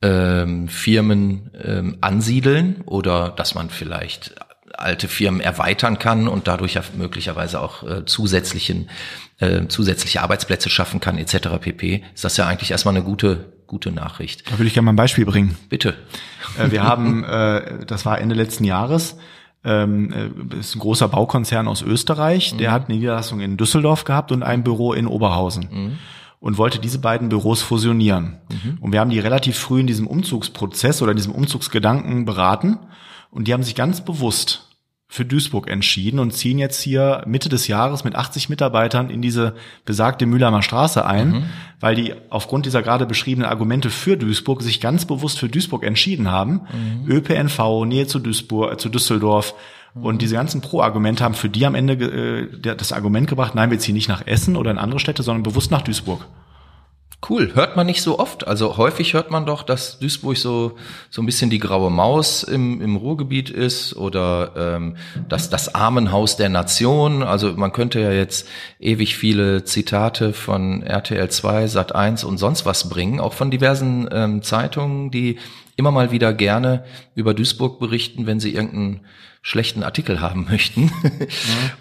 ähm, 0.00 0.68
Firmen 0.68 1.50
ähm, 1.62 1.98
ansiedeln 2.00 2.82
oder 2.86 3.30
dass 3.30 3.54
man 3.54 3.70
vielleicht 3.70 4.34
alte 4.78 5.08
Firmen 5.08 5.40
erweitern 5.40 5.98
kann 5.98 6.28
und 6.28 6.46
dadurch 6.48 6.74
ja 6.74 6.82
möglicherweise 6.96 7.60
auch 7.60 7.82
äh, 7.82 8.04
zusätzlichen 8.04 8.90
äh, 9.38 9.66
zusätzliche 9.68 10.22
Arbeitsplätze 10.22 10.70
schaffen 10.70 11.00
kann 11.00 11.18
etc. 11.18 11.48
pp. 11.60 12.04
Ist 12.14 12.24
das 12.24 12.36
ja 12.36 12.46
eigentlich 12.46 12.70
erstmal 12.70 12.94
eine 12.94 13.04
gute 13.04 13.52
gute 13.66 13.92
Nachricht. 13.92 14.50
Da 14.50 14.58
würde 14.58 14.66
ich 14.66 14.74
gerne 14.74 14.86
mal 14.86 14.92
ein 14.92 14.96
Beispiel 14.96 15.24
bringen. 15.24 15.56
Bitte. 15.68 15.94
Äh, 16.58 16.70
wir 16.70 16.84
haben, 16.84 17.24
äh, 17.24 17.84
das 17.86 18.04
war 18.06 18.20
Ende 18.20 18.34
letzten 18.34 18.64
Jahres, 18.64 19.16
ähm, 19.64 20.12
äh, 20.12 20.58
ist 20.58 20.76
ein 20.76 20.80
großer 20.80 21.08
Baukonzern 21.08 21.66
aus 21.66 21.82
Österreich, 21.82 22.52
mhm. 22.52 22.58
der 22.58 22.72
hat 22.72 22.88
eine 22.88 22.98
Niederlassung 22.98 23.40
in 23.40 23.56
Düsseldorf 23.56 24.04
gehabt 24.04 24.32
und 24.32 24.42
ein 24.42 24.62
Büro 24.62 24.92
in 24.92 25.06
Oberhausen. 25.06 25.68
Mhm 25.70 25.98
und 26.44 26.58
wollte 26.58 26.78
diese 26.78 26.98
beiden 26.98 27.30
Büros 27.30 27.62
fusionieren. 27.62 28.36
Mhm. 28.50 28.76
Und 28.82 28.92
wir 28.92 29.00
haben 29.00 29.08
die 29.08 29.18
relativ 29.18 29.56
früh 29.56 29.80
in 29.80 29.86
diesem 29.86 30.06
Umzugsprozess 30.06 31.00
oder 31.00 31.14
diesem 31.14 31.32
Umzugsgedanken 31.32 32.26
beraten 32.26 32.80
und 33.30 33.48
die 33.48 33.54
haben 33.54 33.62
sich 33.62 33.74
ganz 33.74 34.04
bewusst 34.04 34.68
für 35.08 35.24
Duisburg 35.24 35.70
entschieden 35.70 36.18
und 36.18 36.32
ziehen 36.32 36.58
jetzt 36.58 36.82
hier 36.82 37.22
Mitte 37.26 37.48
des 37.48 37.66
Jahres 37.66 38.04
mit 38.04 38.14
80 38.14 38.50
Mitarbeitern 38.50 39.08
in 39.08 39.22
diese 39.22 39.54
besagte 39.86 40.26
Mühlheimer 40.26 40.60
Straße 40.60 41.06
ein, 41.06 41.30
mhm. 41.30 41.44
weil 41.80 41.94
die 41.94 42.12
aufgrund 42.28 42.66
dieser 42.66 42.82
gerade 42.82 43.06
beschriebenen 43.06 43.48
Argumente 43.48 43.88
für 43.88 44.18
Duisburg 44.18 44.60
sich 44.60 44.82
ganz 44.82 45.06
bewusst 45.06 45.38
für 45.38 45.48
Duisburg 45.48 45.82
entschieden 45.82 46.30
haben. 46.30 46.60
Mhm. 47.06 47.10
ÖPNV, 47.10 47.86
Nähe 47.86 48.06
zu 48.06 48.18
Duisburg, 48.18 48.74
äh, 48.74 48.76
zu 48.76 48.90
Düsseldorf. 48.90 49.54
Und 49.94 50.22
diese 50.22 50.34
ganzen 50.34 50.60
Pro-Argumente 50.60 51.22
haben 51.22 51.34
für 51.34 51.48
die 51.48 51.66
am 51.66 51.74
Ende 51.76 51.94
äh, 51.94 52.76
das 52.76 52.92
Argument 52.92 53.28
gebracht, 53.28 53.54
nein, 53.54 53.70
wir 53.70 53.78
ziehen 53.78 53.94
nicht 53.94 54.08
nach 54.08 54.26
Essen 54.26 54.56
oder 54.56 54.70
in 54.70 54.78
andere 54.78 54.98
Städte, 54.98 55.22
sondern 55.22 55.44
bewusst 55.44 55.70
nach 55.70 55.82
Duisburg. 55.82 56.26
Cool, 57.26 57.52
hört 57.54 57.74
man 57.74 57.86
nicht 57.86 58.02
so 58.02 58.18
oft. 58.18 58.46
Also 58.46 58.76
häufig 58.76 59.14
hört 59.14 59.30
man 59.30 59.46
doch, 59.46 59.62
dass 59.62 59.98
Duisburg 59.98 60.36
so 60.36 60.76
so 61.08 61.22
ein 61.22 61.26
bisschen 61.26 61.48
die 61.48 61.58
graue 61.58 61.90
Maus 61.90 62.42
im, 62.42 62.82
im 62.82 62.96
Ruhrgebiet 62.96 63.48
ist 63.48 63.96
oder 63.96 64.52
ähm, 64.56 64.96
dass 65.28 65.48
das 65.48 65.74
Armenhaus 65.74 66.36
der 66.36 66.50
Nation. 66.50 67.22
Also 67.22 67.52
man 67.52 67.72
könnte 67.72 68.00
ja 68.00 68.12
jetzt 68.12 68.46
ewig 68.78 69.16
viele 69.16 69.64
Zitate 69.64 70.34
von 70.34 70.82
RTL 70.82 71.30
2, 71.30 71.66
Sat 71.68 71.94
1 71.94 72.24
und 72.24 72.36
sonst 72.36 72.66
was 72.66 72.90
bringen, 72.90 73.20
auch 73.20 73.32
von 73.32 73.50
diversen 73.50 74.06
ähm, 74.12 74.42
Zeitungen, 74.42 75.10
die 75.10 75.38
immer 75.76 75.90
mal 75.90 76.10
wieder 76.12 76.32
gerne 76.32 76.84
über 77.14 77.34
Duisburg 77.34 77.78
berichten, 77.80 78.26
wenn 78.26 78.40
sie 78.40 78.54
irgendeinen 78.54 79.00
schlechten 79.42 79.82
Artikel 79.82 80.20
haben 80.20 80.44
möchten. 80.50 80.90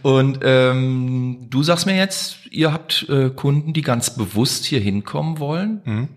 Und 0.01 0.39
ähm, 0.43 1.47
du 1.49 1.63
sagst 1.63 1.85
mir 1.85 1.95
jetzt, 1.95 2.37
ihr 2.51 2.73
habt 2.73 3.07
äh, 3.09 3.29
Kunden, 3.29 3.73
die 3.73 3.81
ganz 3.81 4.15
bewusst 4.15 4.65
hier 4.65 4.79
hinkommen 4.79 5.39
wollen. 5.39 6.09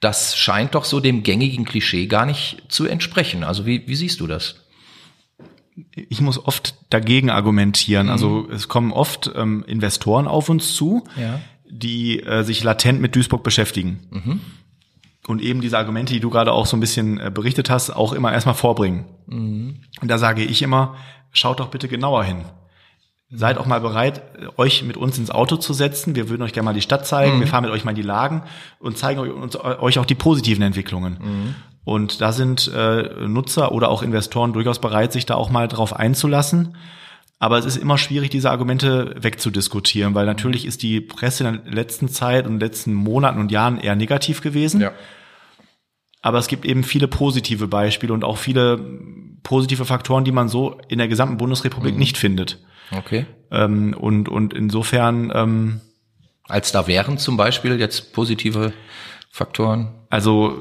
Das 0.00 0.36
scheint 0.36 0.74
doch 0.74 0.84
so 0.84 1.00
dem 1.00 1.22
gängigen 1.22 1.64
Klischee 1.64 2.06
gar 2.06 2.26
nicht 2.26 2.62
zu 2.68 2.86
entsprechen. 2.86 3.44
Also 3.44 3.66
wie, 3.66 3.86
wie 3.86 3.94
siehst 3.96 4.20
du 4.20 4.26
das? 4.26 4.56
ich 5.92 6.20
muss 6.20 6.38
oft 6.44 6.76
dagegen 6.90 7.30
argumentieren. 7.30 8.08
Also 8.08 8.48
es 8.48 8.68
kommen 8.68 8.92
oft 8.92 9.30
ähm, 9.34 9.64
Investoren 9.66 10.28
auf 10.28 10.48
uns 10.48 10.76
zu, 10.76 11.02
Ja. 11.20 11.40
die 11.68 12.20
äh, 12.20 12.44
sich 12.44 12.62
latent 12.62 13.00
mit 13.00 13.16
Duisburg 13.16 13.42
beschäftigen. 13.42 14.38
Und 15.26 15.40
eben 15.40 15.60
diese 15.60 15.78
Argumente, 15.78 16.12
die 16.12 16.20
du 16.20 16.28
gerade 16.28 16.52
auch 16.52 16.66
so 16.66 16.76
ein 16.76 16.80
bisschen 16.80 17.18
äh, 17.18 17.30
berichtet 17.32 17.70
hast, 17.70 17.90
auch 17.90 18.12
immer 18.12 18.32
erstmal 18.32 18.54
vorbringen. 18.54 19.06
Und 20.02 20.10
da 20.10 20.18
sage 20.18 20.42
ich 20.42 20.60
immer, 20.60 20.96
schaut 21.32 21.60
doch 21.60 21.68
bitte 21.68 21.88
genauer 21.88 22.24
hin. 22.24 22.44
Seid 23.30 23.56
auch 23.58 23.66
mal 23.66 23.80
bereit, 23.80 24.22
äh, 24.38 24.46
euch 24.58 24.82
mit 24.82 24.96
uns 24.98 25.16
ins 25.16 25.30
Auto 25.30 25.56
zu 25.56 25.72
setzen. 25.72 26.14
Wir 26.14 26.28
würden 26.28 26.42
euch 26.42 26.52
gerne 26.52 26.66
mal 26.66 26.74
die 26.74 26.82
Stadt 26.82 27.06
zeigen. 27.06 27.40
Wir 27.40 27.46
fahren 27.46 27.64
mit 27.64 27.72
euch 27.72 27.84
mal 27.84 27.92
in 27.92 27.96
die 27.96 28.02
Lagen 28.02 28.42
und 28.80 28.98
zeigen 28.98 29.20
euch, 29.20 29.98
auch 29.98 30.04
die 30.06 30.14
positiven 30.14 30.62
Entwicklungen. 30.62 31.54
Und 31.84 32.20
da 32.20 32.32
sind 32.32 32.70
äh, 32.74 33.26
Nutzer 33.26 33.72
oder 33.72 33.90
auch 33.90 34.02
Investoren 34.02 34.52
durchaus 34.52 34.78
bereit, 34.78 35.12
sich 35.12 35.26
da 35.26 35.34
auch 35.34 35.50
mal 35.50 35.68
drauf 35.68 35.94
einzulassen. 35.94 36.76
Aber 37.38 37.58
es 37.58 37.64
ist 37.64 37.76
immer 37.76 37.98
schwierig, 37.98 38.30
diese 38.30 38.50
Argumente 38.50 39.14
wegzudiskutieren, 39.18 40.14
weil 40.14 40.24
natürlich 40.24 40.64
ist 40.66 40.82
die 40.82 41.00
Presse 41.00 41.46
in 41.46 41.60
der 41.64 41.74
letzten 41.74 42.08
Zeit 42.08 42.46
und 42.46 42.54
in 42.54 42.58
den 42.58 42.68
letzten 42.68 42.94
Monaten 42.94 43.40
und 43.40 43.52
Jahren 43.52 43.78
eher 43.78 43.96
negativ 43.96 44.40
gewesen. 44.40 44.80
Aber 46.22 46.38
es 46.38 46.48
gibt 46.48 46.64
eben 46.64 46.84
viele 46.84 47.06
positive 47.06 47.68
Beispiele 47.68 48.14
und 48.14 48.24
auch 48.24 48.38
viele 48.38 48.78
positive 49.42 49.84
Faktoren, 49.84 50.24
die 50.24 50.32
man 50.32 50.48
so 50.48 50.80
in 50.88 50.98
der 50.98 51.08
gesamten 51.08 51.36
Bundesrepublik 51.36 51.98
nicht 51.98 52.16
findet. 52.16 52.64
Okay. 52.90 53.26
Ähm, 53.50 53.94
und, 53.98 54.28
und 54.28 54.54
insofern, 54.54 55.30
ähm, 55.34 55.80
Als 56.48 56.72
da 56.72 56.86
wären 56.86 57.18
zum 57.18 57.36
Beispiel 57.36 57.78
jetzt 57.78 58.14
positive 58.14 58.72
Faktoren. 59.34 59.88
also 60.10 60.58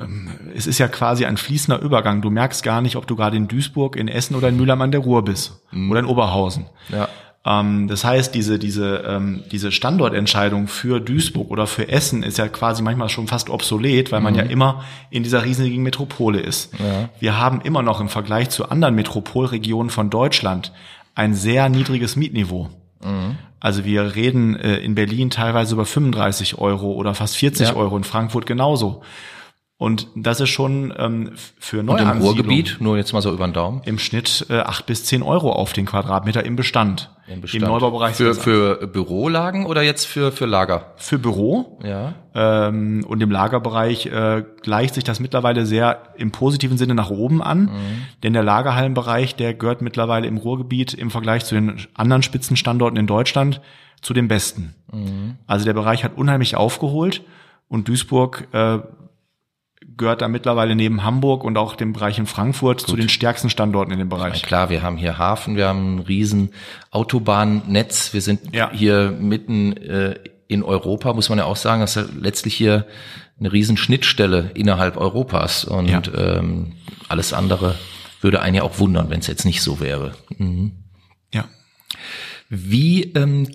ähm, 0.00 0.30
es 0.54 0.68
ist 0.68 0.78
ja 0.78 0.86
quasi 0.86 1.24
ein 1.24 1.36
fließender 1.36 1.80
Übergang. 1.80 2.22
Du 2.22 2.30
merkst 2.30 2.62
gar 2.62 2.80
nicht, 2.80 2.94
ob 2.94 3.08
du 3.08 3.16
gerade 3.16 3.36
in 3.36 3.48
Duisburg, 3.48 3.96
in 3.96 4.06
Essen 4.06 4.36
oder 4.36 4.48
in 4.48 4.56
Mülheim 4.56 4.80
an 4.80 4.92
der 4.92 5.00
Ruhr 5.00 5.24
bist 5.24 5.60
oder 5.90 5.98
in 5.98 6.06
Oberhausen. 6.06 6.66
Ja. 6.88 7.08
Ähm, 7.44 7.88
das 7.88 8.04
heißt, 8.04 8.32
diese, 8.32 8.60
diese, 8.60 8.98
ähm, 9.08 9.42
diese 9.50 9.72
Standortentscheidung 9.72 10.68
für 10.68 11.00
Duisburg 11.00 11.50
oder 11.50 11.66
für 11.66 11.88
Essen 11.88 12.22
ist 12.22 12.38
ja 12.38 12.46
quasi 12.46 12.80
manchmal 12.84 13.08
schon 13.08 13.26
fast 13.26 13.50
obsolet, 13.50 14.12
weil 14.12 14.20
man 14.20 14.36
ja 14.36 14.44
immer 14.44 14.84
in 15.10 15.24
dieser 15.24 15.44
riesigen 15.44 15.82
Metropole 15.82 16.38
ist. 16.38 16.72
Ja. 16.74 17.08
Wir 17.18 17.40
haben 17.40 17.60
immer 17.62 17.82
noch 17.82 18.00
im 18.00 18.08
Vergleich 18.08 18.50
zu 18.50 18.68
anderen 18.68 18.94
Metropolregionen 18.94 19.90
von 19.90 20.10
Deutschland 20.10 20.72
ein 21.16 21.34
sehr 21.34 21.68
niedriges 21.68 22.14
Mietniveau. 22.14 22.70
Also 23.62 23.84
wir 23.84 24.16
reden 24.16 24.56
äh, 24.56 24.78
in 24.78 24.96
Berlin 24.96 25.30
teilweise 25.30 25.74
über 25.74 25.86
35 25.86 26.58
Euro 26.58 26.90
oder 26.94 27.14
fast 27.14 27.36
40 27.36 27.68
Ja. 27.68 27.76
Euro, 27.76 27.96
in 27.96 28.02
Frankfurt 28.02 28.44
genauso. 28.44 29.02
Und 29.82 30.06
das 30.14 30.38
ist 30.40 30.50
schon 30.50 30.94
ähm, 30.96 31.32
für 31.58 31.80
Und 31.80 32.00
im 32.00 32.08
Ruhrgebiet, 32.20 32.76
nur 32.78 32.96
jetzt 32.96 33.12
mal 33.12 33.20
so 33.20 33.32
über 33.32 33.48
den 33.48 33.52
Daumen. 33.52 33.82
im 33.84 33.98
Schnitt 33.98 34.46
äh, 34.48 34.58
8 34.60 34.86
bis 34.86 35.04
10 35.06 35.24
Euro 35.24 35.50
auf 35.50 35.72
den 35.72 35.86
Quadratmeter 35.86 36.44
im 36.44 36.54
Bestand. 36.54 37.10
Im, 37.26 37.40
Bestand. 37.40 37.64
Neubaubereich 37.64 38.14
Für, 38.14 38.34
für 38.34 38.86
Bürolagen 38.86 39.66
oder 39.66 39.82
jetzt 39.82 40.06
für, 40.06 40.30
für 40.30 40.46
Lager? 40.46 40.92
für 40.96 41.18
Büro 41.18 41.80
Ja. 41.82 42.14
ähm, 42.32 43.04
und 43.08 43.20
im 43.22 43.30
Lagerbereich 43.32 44.06
äh, 44.06 44.44
gleicht 44.62 44.94
sich 44.94 45.02
das 45.02 45.18
mittlerweile 45.18 45.66
sehr 45.66 45.98
im 46.16 46.30
positiven 46.30 46.78
Sinne 46.78 46.94
nach 46.94 47.10
oben 47.10 47.42
an, 47.42 47.68
denn 48.22 48.34
der 48.34 48.44
Lagerhallenbereich, 48.44 49.34
der 49.34 49.52
gehört 49.54 49.82
mittlerweile 49.82 50.28
im 50.28 50.36
Ruhrgebiet 50.36 50.94
im 50.94 51.10
Vergleich 51.10 51.44
zu 51.44 51.56
den 51.56 51.76
anderen 51.94 52.22
Spitzenstandorten 52.22 52.98
in 53.00 53.08
Deutschland 53.08 53.60
zu 54.00 54.14
den 54.14 54.28
besten. 54.28 54.74
Also 55.48 55.64
der 55.64 55.74
Bereich 55.74 56.04
hat 56.04 56.16
unheimlich 56.16 56.54
aufgeholt 56.56 57.22
und 57.68 57.88
Duisburg 57.88 58.46
äh, 58.52 58.78
gehört 59.96 60.22
da 60.22 60.28
mittlerweile 60.28 60.74
neben 60.74 61.02
Hamburg 61.04 61.44
und 61.44 61.56
auch 61.58 61.76
dem 61.76 61.92
Bereich 61.92 62.18
in 62.18 62.26
Frankfurt 62.26 62.80
zu 62.80 62.96
den 62.96 63.08
stärksten 63.08 63.50
Standorten 63.50 63.92
in 63.92 63.98
dem 63.98 64.08
Bereich. 64.08 64.42
klar, 64.42 64.70
wir 64.70 64.82
haben 64.82 64.96
hier 64.96 65.18
Hafen, 65.18 65.56
wir 65.56 65.68
haben 65.68 65.96
ein 65.96 65.98
riesen 66.00 66.50
Autobahnnetz, 66.90 68.12
wir 68.14 68.20
sind 68.20 68.54
Ja. 68.54 68.70
hier 68.72 69.10
mitten 69.10 69.76
äh, 69.76 70.14
in 70.48 70.62
Europa, 70.62 71.12
muss 71.14 71.28
man 71.28 71.38
ja 71.38 71.44
auch 71.44 71.56
sagen, 71.56 71.80
das 71.80 71.96
ist 71.96 72.06
ja 72.08 72.14
letztlich 72.20 72.54
hier 72.54 72.86
eine 73.38 73.52
riesen 73.52 73.76
Schnittstelle 73.76 74.50
innerhalb 74.54 74.96
Europas 74.96 75.64
und 75.64 75.88
Ja. 75.88 76.02
ähm, 76.16 76.72
alles 77.08 77.32
andere 77.32 77.74
würde 78.20 78.40
einen 78.40 78.56
ja 78.56 78.62
auch 78.62 78.78
wundern, 78.78 79.10
wenn 79.10 79.20
es 79.20 79.26
jetzt 79.26 79.44
nicht 79.44 79.62
so 79.62 79.80
wäre. 79.80 80.12
Mhm. 80.38 80.72
Ja. 81.32 81.46
Wie 82.48 83.04
ähm, 83.14 83.48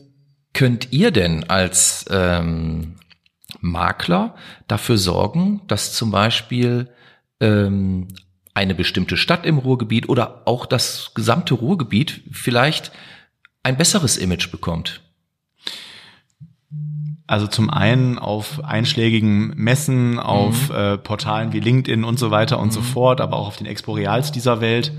könnt 0.53 0.91
ihr 0.91 1.11
denn 1.11 1.43
als 1.45 2.05
ähm, 2.09 2.95
Makler 3.61 4.35
dafür 4.67 4.97
sorgen, 4.97 5.61
dass 5.67 5.93
zum 5.93 6.11
Beispiel 6.11 6.89
ähm, 7.39 8.07
eine 8.53 8.75
bestimmte 8.75 9.17
Stadt 9.17 9.45
im 9.45 9.57
Ruhrgebiet 9.57 10.09
oder 10.09 10.43
auch 10.45 10.65
das 10.65 11.11
gesamte 11.13 11.53
Ruhrgebiet 11.53 12.21
vielleicht 12.31 12.91
ein 13.63 13.77
besseres 13.77 14.17
Image 14.17 14.51
bekommt? 14.51 15.01
Also 17.27 17.45
zum 17.45 17.69
einen 17.69 18.17
auf 18.17 18.63
einschlägigen 18.63 19.53
Messen, 19.57 20.17
auf 20.17 20.69
äh, 20.69 20.97
Portalen 20.97 21.51
wie 21.51 21.59
LinkedIn 21.59 22.05
und 22.05 22.17
so 22.17 22.31
weiter 22.31 22.57
und 22.57 22.71
so 22.71 22.81
fort, 22.81 23.19
aber 23.19 23.35
auch 23.35 23.47
auf 23.47 23.57
den 23.57 23.67
Exporeals 23.67 24.31
dieser 24.31 24.61
Welt 24.61 24.93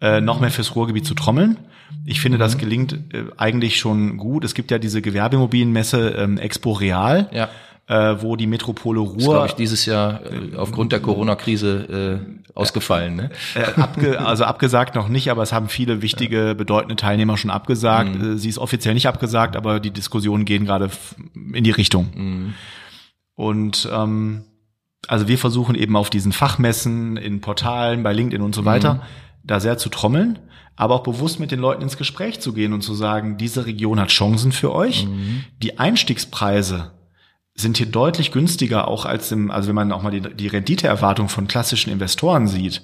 äh, 0.00 0.20
noch 0.20 0.40
mehr 0.40 0.52
fürs 0.52 0.76
Ruhrgebiet 0.76 1.04
zu 1.04 1.14
trommeln. 1.14 1.58
Ich 2.04 2.20
finde, 2.20 2.38
das 2.38 2.56
gelingt 2.56 2.92
äh, 3.12 3.24
eigentlich 3.36 3.78
schon 3.78 4.16
gut. 4.16 4.44
Es 4.44 4.54
gibt 4.54 4.70
ja 4.70 4.78
diese 4.78 5.02
Gewerbeimmobilienmesse 5.02 6.10
ähm, 6.10 6.38
Expo 6.38 6.72
Real, 6.72 7.28
Ja. 7.32 7.48
Äh, 7.88 8.16
wo 8.20 8.36
die 8.36 8.46
Metropole 8.46 9.00
Ist, 9.02 9.10
Ruhr 9.10 9.34
glaube 9.34 9.46
ich, 9.46 9.52
dieses 9.54 9.86
Jahr 9.86 10.20
äh, 10.24 10.56
aufgrund 10.56 10.92
der 10.92 11.00
Corona-Krise 11.00 12.20
äh, 12.20 12.52
ausgefallen. 12.54 13.16
Ne? 13.16 13.30
Äh, 13.54 13.80
abge, 13.80 14.20
also 14.20 14.44
abgesagt 14.44 14.94
noch 14.94 15.08
nicht, 15.08 15.30
aber 15.30 15.42
es 15.42 15.52
haben 15.52 15.68
viele 15.68 16.02
wichtige, 16.02 16.54
bedeutende 16.56 16.96
Teilnehmer 16.96 17.36
schon 17.36 17.50
abgesagt. 17.50 18.16
Äh, 18.16 18.38
Sie 18.38 18.48
ist 18.48 18.58
offiziell 18.58 18.94
nicht 18.94 19.06
abgesagt, 19.06 19.56
aber 19.56 19.78
die 19.78 19.92
Diskussionen 19.92 20.44
gehen 20.44 20.64
gerade 20.64 20.90
in 21.34 21.62
die 21.62 21.70
Richtung. 21.70 22.54
Und 23.34 23.88
ähm, 23.92 24.44
also 25.06 25.28
wir 25.28 25.38
versuchen 25.38 25.76
eben 25.76 25.94
auf 25.94 26.10
diesen 26.10 26.32
Fachmessen, 26.32 27.16
in 27.16 27.40
Portalen, 27.40 28.02
bei 28.02 28.12
LinkedIn 28.12 28.42
und 28.42 28.54
so 28.54 28.64
weiter, 28.64 29.02
da 29.44 29.60
sehr 29.60 29.78
zu 29.78 29.88
trommeln, 29.88 30.40
aber 30.74 30.96
auch 30.96 31.02
bewusst 31.04 31.38
mit 31.38 31.52
den 31.52 31.60
Leuten 31.60 31.82
ins 31.82 31.96
Gespräch 31.96 32.40
zu 32.40 32.52
gehen 32.52 32.72
und 32.72 32.82
zu 32.82 32.94
sagen, 32.94 33.36
diese 33.36 33.66
Region 33.66 34.00
hat 34.00 34.08
Chancen 34.08 34.50
für 34.50 34.74
euch. 34.74 35.06
Die 35.62 35.78
Einstiegspreise 35.78 36.90
sind 37.56 37.78
hier 37.78 37.86
deutlich 37.86 38.32
günstiger 38.32 38.88
auch 38.88 39.06
als 39.06 39.32
im, 39.32 39.50
also 39.50 39.68
wenn 39.68 39.74
man 39.74 39.92
auch 39.92 40.02
mal 40.02 40.10
die, 40.10 40.20
die 40.20 40.46
Renditeerwartung 40.46 41.28
von 41.28 41.48
klassischen 41.48 41.90
Investoren 41.90 42.46
sieht. 42.46 42.82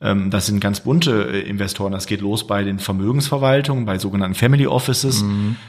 Ähm, 0.00 0.30
das 0.30 0.46
sind 0.46 0.60
ganz 0.60 0.80
bunte 0.80 1.30
äh, 1.30 1.40
Investoren. 1.40 1.92
Das 1.92 2.06
geht 2.06 2.20
los 2.20 2.46
bei 2.46 2.64
den 2.64 2.78
Vermögensverwaltungen, 2.78 3.84
bei 3.84 3.98
sogenannten 3.98 4.34
Family 4.34 4.66
Offices, 4.66 5.24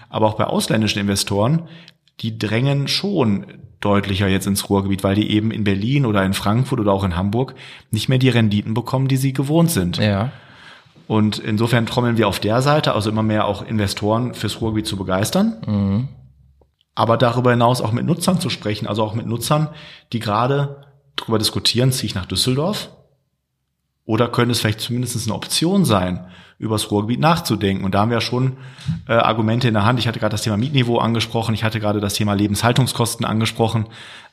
aber 0.09 0.27
auch 0.27 0.35
bei 0.35 0.45
ausländischen 0.45 0.99
Investoren. 0.99 1.63
Die 2.21 2.39
drängen 2.39 2.87
schon 2.87 3.45
deutlicher 3.79 4.27
jetzt 4.27 4.47
ins 4.47 4.69
Ruhrgebiet, 4.69 5.03
weil 5.03 5.15
die 5.15 5.29
eben 5.31 5.51
in 5.51 5.63
Berlin 5.63 6.05
oder 6.05 6.23
in 6.25 6.33
Frankfurt 6.33 6.79
oder 6.79 6.91
auch 6.91 7.03
in 7.03 7.15
Hamburg 7.15 7.53
nicht 7.91 8.09
mehr 8.09 8.17
die 8.17 8.29
Renditen 8.29 8.73
bekommen, 8.73 9.07
die 9.07 9.17
sie 9.17 9.33
gewohnt 9.33 9.69
sind. 9.69 9.97
Ja. 9.97 10.31
Und 11.07 11.37
insofern 11.37 11.85
trommeln 11.85 12.17
wir 12.17 12.27
auf 12.27 12.39
der 12.39 12.61
Seite, 12.63 12.93
also 12.93 13.11
immer 13.11 13.21
mehr 13.21 13.45
auch 13.45 13.63
Investoren 13.63 14.33
fürs 14.33 14.59
Ruhrgebiet 14.59 14.87
zu 14.87 14.97
begeistern. 14.97 16.07
Aber 16.95 17.17
darüber 17.17 17.51
hinaus 17.51 17.81
auch 17.81 17.91
mit 17.91 18.05
Nutzern 18.05 18.39
zu 18.39 18.49
sprechen, 18.49 18.87
also 18.87 19.03
auch 19.03 19.13
mit 19.13 19.27
Nutzern, 19.27 19.69
die 20.13 20.19
gerade 20.19 20.85
darüber 21.17 21.37
diskutieren, 21.37 21.91
ziehe 21.91 22.07
ich 22.07 22.15
nach 22.15 22.25
Düsseldorf? 22.25 22.89
Oder 24.05 24.29
könnte 24.29 24.51
es 24.51 24.59
vielleicht 24.59 24.81
zumindest 24.81 25.27
eine 25.27 25.35
Option 25.35 25.83
sein, 25.83 26.27
über 26.57 26.75
das 26.75 26.91
Ruhrgebiet 26.91 27.19
nachzudenken? 27.19 27.83
Und 27.83 27.95
da 27.95 28.01
haben 28.01 28.09
wir 28.11 28.17
ja 28.17 28.21
schon 28.21 28.57
äh, 29.07 29.13
Argumente 29.13 29.67
in 29.67 29.73
der 29.73 29.83
Hand. 29.83 29.99
Ich 29.99 30.07
hatte 30.07 30.19
gerade 30.19 30.31
das 30.31 30.43
Thema 30.43 30.57
Mietniveau 30.57 30.99
angesprochen, 30.99 31.55
ich 31.55 31.63
hatte 31.63 31.79
gerade 31.79 31.99
das 31.99 32.13
Thema 32.13 32.33
Lebenshaltungskosten 32.33 33.25
angesprochen. 33.25 33.87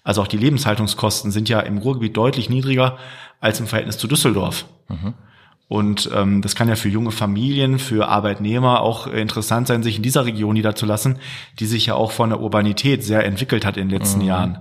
Also 0.04 0.22
auch 0.22 0.28
die 0.28 0.36
Lebenshaltungskosten 0.36 1.30
sind 1.30 1.48
ja 1.48 1.60
im 1.60 1.78
Ruhrgebiet 1.78 2.16
deutlich 2.16 2.50
niedriger 2.50 2.98
als 3.40 3.60
im 3.60 3.66
Verhältnis 3.66 3.98
zu 3.98 4.06
Düsseldorf. 4.06 4.66
Und 5.72 6.10
ähm, 6.14 6.42
das 6.42 6.54
kann 6.54 6.68
ja 6.68 6.76
für 6.76 6.90
junge 6.90 7.12
Familien, 7.12 7.78
für 7.78 8.06
Arbeitnehmer 8.06 8.82
auch 8.82 9.06
interessant 9.06 9.68
sein, 9.68 9.82
sich 9.82 9.96
in 9.96 10.02
dieser 10.02 10.26
Region 10.26 10.52
niederzulassen, 10.52 11.16
die 11.60 11.64
sich 11.64 11.86
ja 11.86 11.94
auch 11.94 12.12
von 12.12 12.28
der 12.28 12.40
Urbanität 12.42 13.02
sehr 13.02 13.24
entwickelt 13.24 13.64
hat 13.64 13.78
in 13.78 13.88
den 13.88 13.98
letzten 13.98 14.20
Jahren. 14.20 14.58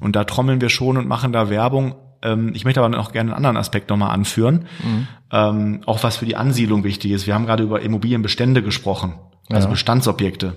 Und 0.00 0.16
da 0.16 0.24
trommeln 0.24 0.62
wir 0.62 0.70
schon 0.70 0.96
und 0.96 1.06
machen 1.06 1.34
da 1.34 1.50
Werbung. 1.50 1.94
Ähm, 2.22 2.52
ich 2.54 2.64
möchte 2.64 2.80
aber 2.80 2.88
noch 2.88 3.12
gerne 3.12 3.32
einen 3.32 3.36
anderen 3.36 3.58
Aspekt 3.58 3.90
nochmal 3.90 4.12
anführen, 4.12 4.64
ähm, 5.30 5.82
auch 5.84 6.02
was 6.04 6.16
für 6.16 6.24
die 6.24 6.36
Ansiedlung 6.36 6.84
wichtig 6.84 7.10
ist. 7.10 7.26
Wir 7.26 7.34
haben 7.34 7.44
gerade 7.44 7.62
über 7.62 7.82
Immobilienbestände 7.82 8.62
gesprochen, 8.62 9.16
also 9.50 9.66
Ja. 9.66 9.70
Bestandsobjekte. 9.72 10.54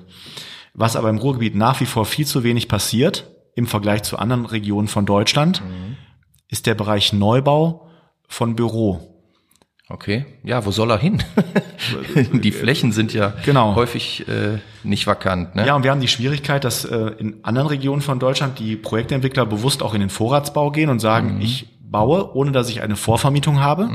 Was 0.73 0.95
aber 0.95 1.09
im 1.09 1.17
Ruhrgebiet 1.17 1.55
nach 1.55 1.81
wie 1.81 1.85
vor 1.87 2.05
viel 2.05 2.25
zu 2.25 2.45
wenig 2.45 2.69
passiert 2.69 3.29
im 3.53 3.67
Vergleich 3.67 4.03
zu 4.03 4.17
anderen 4.17 4.45
Regionen 4.45 4.87
von 4.87 5.05
Deutschland, 5.05 5.61
ist 6.47 6.67
der 6.67 6.75
Bereich 6.75 7.11
Neubau 7.11 7.89
von 8.29 8.55
Büro. 8.55 9.09
Okay, 9.93 10.25
ja, 10.43 10.65
wo 10.65 10.71
soll 10.71 10.89
er 10.89 10.97
hin? 10.97 11.21
die 12.33 12.51
Flächen 12.51 12.91
sind 12.91 13.13
ja 13.13 13.33
Genau. 13.45 13.75
häufig 13.75 14.27
äh, 14.27 14.57
nicht 14.83 15.05
vakant. 15.05 15.53
Ne? 15.53 15.67
Ja, 15.67 15.75
und 15.75 15.83
wir 15.83 15.91
haben 15.91 16.01
die 16.01 16.07
Schwierigkeit, 16.07 16.63
dass 16.63 16.83
äh, 16.83 17.11
in 17.19 17.35
anderen 17.43 17.67
Regionen 17.67 18.01
von 18.01 18.17
Deutschland 18.17 18.57
die 18.57 18.75
Projektentwickler 18.75 19.45
bewusst 19.45 19.83
auch 19.83 19.93
in 19.93 19.99
den 19.99 20.09
Vorratsbau 20.09 20.71
gehen 20.71 20.89
und 20.89 20.97
sagen, 20.97 21.39
ich 21.41 21.67
baue, 21.79 22.35
ohne 22.35 22.51
dass 22.51 22.69
ich 22.69 22.81
eine 22.81 22.95
Vorvermietung 22.95 23.59
habe. 23.59 23.87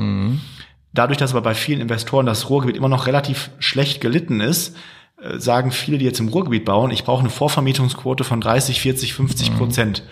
Dadurch, 0.95 1.19
dass 1.19 1.33
aber 1.33 1.43
bei 1.43 1.55
vielen 1.55 1.81
Investoren 1.81 2.27
das 2.27 2.49
Ruhrgebiet 2.49 2.77
immer 2.77 2.89
noch 2.89 3.09
relativ 3.09 3.51
schlecht 3.59 4.01
gelitten 4.01 4.41
ist, 4.41 4.77
äh, 5.21 5.41
sagen 5.41 5.73
viele, 5.73 5.99
die 5.99 6.05
jetzt 6.05 6.21
im 6.21 6.29
Ruhrgebiet 6.29 6.65
bauen, 6.65 6.93
ich 6.93 7.03
brauche 7.03 7.21
eine 7.21 7.31
Vorvermietungsquote 7.31 8.23
von 8.23 8.41
30, 8.41 8.81
40, 8.81 9.15
50 9.15 9.57
Prozent. 9.57 10.05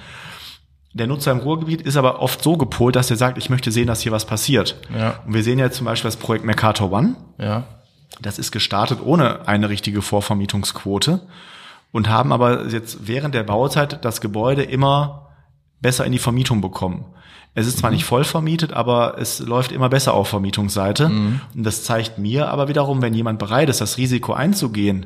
Der 0.96 1.06
Nutzer 1.06 1.30
im 1.30 1.40
Ruhrgebiet 1.40 1.82
ist 1.82 1.98
aber 1.98 2.22
oft 2.22 2.42
so 2.42 2.56
gepolt, 2.56 2.96
dass 2.96 3.10
er 3.10 3.18
sagt, 3.18 3.36
ich 3.36 3.50
möchte 3.50 3.70
sehen, 3.70 3.86
dass 3.86 4.00
hier 4.00 4.12
was 4.12 4.24
passiert. 4.24 4.76
Ja. 4.96 5.20
Und 5.26 5.34
wir 5.34 5.42
sehen 5.42 5.58
jetzt 5.58 5.76
zum 5.76 5.84
Beispiel 5.84 6.08
das 6.08 6.16
Projekt 6.16 6.44
Mercator 6.44 6.90
One. 6.90 7.16
ja. 7.38 7.64
Das 8.18 8.38
ist 8.38 8.50
gestartet 8.50 9.00
ohne 9.04 9.46
eine 9.46 9.68
richtige 9.68 10.00
Vorvermietungsquote 10.00 11.20
und 11.92 12.08
haben 12.08 12.32
aber 12.32 12.66
jetzt 12.66 13.06
während 13.06 13.34
der 13.34 13.42
Bauzeit 13.42 14.02
das 14.06 14.22
Gebäude 14.22 14.62
immer 14.62 15.32
besser 15.82 16.06
in 16.06 16.12
die 16.12 16.18
Vermietung 16.18 16.62
bekommen. 16.62 17.04
Es 17.54 17.66
ist 17.66 17.76
zwar 17.78 17.90
nicht 17.90 18.06
voll 18.06 18.24
vermietet, 18.24 18.72
aber 18.72 19.16
es 19.18 19.40
läuft 19.40 19.70
immer 19.70 19.90
besser 19.90 20.14
auf 20.14 20.28
Vermietungsseite. 20.28 21.06
Und 21.06 21.40
das 21.54 21.84
zeigt 21.84 22.16
mir 22.16 22.48
aber 22.48 22.68
wiederum, 22.68 23.02
wenn 23.02 23.12
jemand 23.12 23.38
bereit 23.38 23.68
ist, 23.68 23.82
das 23.82 23.98
Risiko 23.98 24.32
einzugehen, 24.32 25.04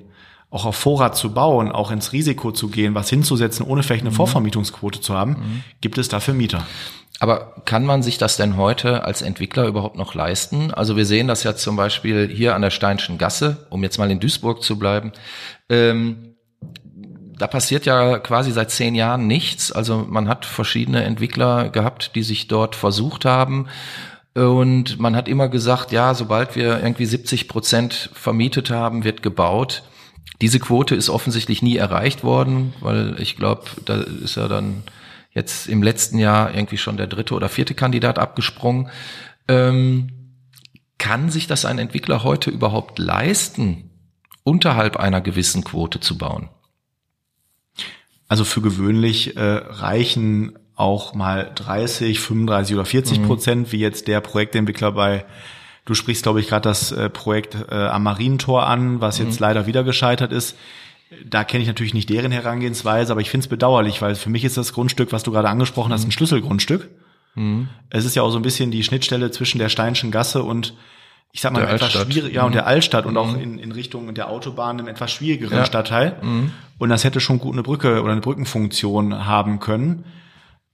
auch 0.51 0.65
auf 0.65 0.77
Vorrat 0.77 1.17
zu 1.17 1.33
bauen, 1.33 1.71
auch 1.71 1.91
ins 1.91 2.13
Risiko 2.13 2.51
zu 2.51 2.69
gehen, 2.69 2.95
was 2.95 3.09
hinzusetzen, 3.09 3.65
ohne 3.65 3.83
vielleicht 3.83 4.03
eine 4.03 4.13
Vorvermietungsquote 4.13 5.01
zu 5.01 5.15
haben, 5.15 5.63
gibt 5.81 5.97
es 5.97 6.09
dafür 6.09 6.35
Mieter. 6.35 6.67
Aber 7.21 7.55
kann 7.67 7.85
man 7.85 8.03
sich 8.03 8.17
das 8.17 8.39
denn 8.39 8.57
heute 8.57 9.05
als 9.05 9.21
Entwickler 9.21 9.67
überhaupt 9.67 9.97
noch 9.97 10.15
leisten? 10.15 10.73
Also 10.73 10.97
wir 10.97 11.05
sehen 11.05 11.29
das 11.29 11.43
ja 11.45 11.55
zum 11.55 11.77
Beispiel 11.77 12.29
hier 12.29 12.55
an 12.55 12.63
der 12.63 12.71
Steinschen 12.71 13.19
Gasse, 13.19 13.67
um 13.69 13.83
jetzt 13.83 13.99
mal 13.99 14.11
in 14.11 14.21
Duisburg 14.21 14.63
zu 14.63 14.79
bleiben. 14.79 15.13
Ähm, 15.69 16.35
da 17.37 17.47
passiert 17.47 17.85
ja 17.85 18.19
quasi 18.19 18.53
seit 18.53 18.71
zehn 18.71 18.95
Jahren 18.95 19.27
nichts. 19.27 19.71
Also 19.71 20.07
man 20.09 20.29
hat 20.29 20.47
verschiedene 20.47 21.05
Entwickler 21.05 21.69
gehabt, 21.69 22.15
die 22.15 22.23
sich 22.23 22.49
dort 22.49 22.75
versucht 22.75 23.27
haben. 23.27 23.67
Und 24.35 24.99
man 24.99 25.15
hat 25.15 25.29
immer 25.29 25.49
gesagt, 25.49 25.93
ja, 25.93 26.15
sobald 26.15 26.57
wir 26.57 26.83
irgendwie 26.83 27.07
70 27.07 27.49
Prozent 27.49 28.11
vermietet 28.15 28.71
haben, 28.71 29.05
wird 29.05 29.23
gebaut. 29.23 29.83
Diese 30.41 30.59
Quote 30.59 30.95
ist 30.95 31.11
offensichtlich 31.11 31.63
nie 31.63 31.77
erreicht 31.77 32.25
worden, 32.25 32.73
weil 32.81 33.17
ich 33.21 33.37
glaube, 33.37 33.65
da 33.85 34.01
ist 34.01 34.37
ja 34.37 34.49
dann 34.49 34.83
jetzt 35.33 35.69
im 35.69 35.83
letzten 35.83 36.19
Jahr 36.19 36.55
irgendwie 36.55 36.79
schon 36.79 36.97
der 36.97 37.07
dritte 37.07 37.35
oder 37.35 37.49
vierte 37.49 37.75
Kandidat 37.75 38.19
abgesprungen. 38.19 38.89
Ähm, 39.49 40.13
kann 40.99 41.31
sich 41.31 41.47
das 41.47 41.65
ein 41.65 41.79
Entwickler 41.79 42.25
heute 42.25 42.51
überhaupt 42.51 42.99
leisten, 42.99 43.91
unterhalb 44.43 44.97
einer 44.97 45.21
gewissen 45.21 45.65
Quote 45.65 46.01
zu 46.01 46.19
bauen? 46.19 46.49
Also 48.29 48.45
für 48.45 48.61
gewöhnlich 48.61 49.37
äh, 49.37 49.41
reichen 49.41 50.59
auch 50.77 51.15
mal 51.15 51.51
30, 51.55 52.21
35 52.21 52.75
oder 52.75 52.85
40 52.85 53.23
Prozent, 53.25 53.73
wie 53.73 53.81
jetzt 53.81 54.09
der 54.09 54.21
Projektentwickler 54.21 54.93
bei, 54.93 55.27
du 55.85 55.95
sprichst, 55.95 56.23
glaube 56.23 56.41
ich, 56.41 56.49
gerade 56.49 56.69
das 56.69 56.93
äh, 56.93 57.09
Projekt 57.11 57.57
äh, 57.71 57.75
am 57.75 58.03
Marientor 58.05 58.67
an, 58.67 59.01
was 59.01 59.19
jetzt 59.19 59.41
leider 59.41 59.67
wieder 59.67 59.83
gescheitert 59.85 60.33
ist. 60.33 60.57
Da 61.25 61.43
kenne 61.43 61.63
ich 61.63 61.69
natürlich 61.69 61.95
nicht 61.95 62.09
deren 62.09 62.31
Herangehensweise, 62.31 63.11
aber 63.13 63.21
ich 63.21 63.31
finde 63.31 63.45
es 63.45 63.49
bedauerlich, 63.49 64.01
weil 64.01 64.15
für 64.15 64.31
mich 64.31 64.45
ist 64.45 64.57
das 64.57 64.73
Grundstück, 64.73 65.13
was 65.13 65.25
du 65.25 65.33
gerade 65.33 65.49
angesprochen 65.49 65.93
hast, 65.93 66.05
ein 66.05 66.13
Schlüsselgrundstück. 66.13 66.89
Es 67.91 68.05
ist 68.05 68.15
ja 68.17 68.23
auch 68.23 68.31
so 68.31 68.39
ein 68.39 68.43
bisschen 68.43 68.71
die 68.71 68.83
Schnittstelle 68.83 69.31
zwischen 69.31 69.59
der 69.59 69.69
Steinschen 69.69 70.11
Gasse 70.11 70.43
und 70.43 70.75
ich 71.33 71.41
sag 71.41 71.53
mal, 71.53 71.61
Der 71.61 71.71
etwas 71.71 71.93
schwierig, 71.93 72.35
ja, 72.35 72.45
und 72.45 72.55
der 72.57 72.67
Altstadt 72.67 73.07
und 73.07 73.17
auch 73.17 73.37
in, 73.37 73.59
in 73.59 73.71
Richtung 73.71 74.13
der 74.15 74.29
Autobahn 74.29 74.79
einem 74.79 74.89
etwas 74.89 75.13
schwierigeren 75.13 75.59
Ja. 75.59 75.65
Stadtteil. 75.65 76.17
Und 76.79 76.89
das 76.89 77.05
hätte 77.05 77.21
schon 77.21 77.39
gut 77.39 77.53
eine 77.53 77.63
Brücke 77.63 78.03
oder 78.03 78.13
eine 78.13 78.21
Brückenfunktion 78.21 79.27
haben 79.27 79.61
können. 79.61 80.05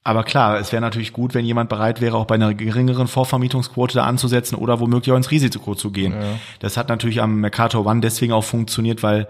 Aber 0.07 0.23
klar, 0.23 0.61
es 0.61 0.71
wäre 0.71 0.81
natürlich 0.81 1.12
gut, 1.12 1.35
wenn 1.35 1.45
jemand 1.45 1.69
bereit 1.69 2.01
wäre, 2.01 2.16
auch 2.16 2.27
bei 2.27 2.37
einer 2.37 2.55
geringeren 2.55 3.09
Vorvermietungsquote 3.09 3.95
da 3.95 4.05
anzusetzen 4.05 4.55
oder 4.55 4.79
womöglich 4.79 5.12
auch 5.12 5.16
ins 5.16 5.33
Risiko 5.33 5.75
zu 5.75 5.90
gehen. 5.90 6.14
Das 6.61 6.77
hat 6.77 6.88
natürlich 6.88 7.21
am 7.21 7.40
Mercator 7.40 7.85
One 7.85 8.01
deswegen 8.01 8.33
auch 8.33 8.45
funktioniert, 8.45 9.03
weil 9.03 9.27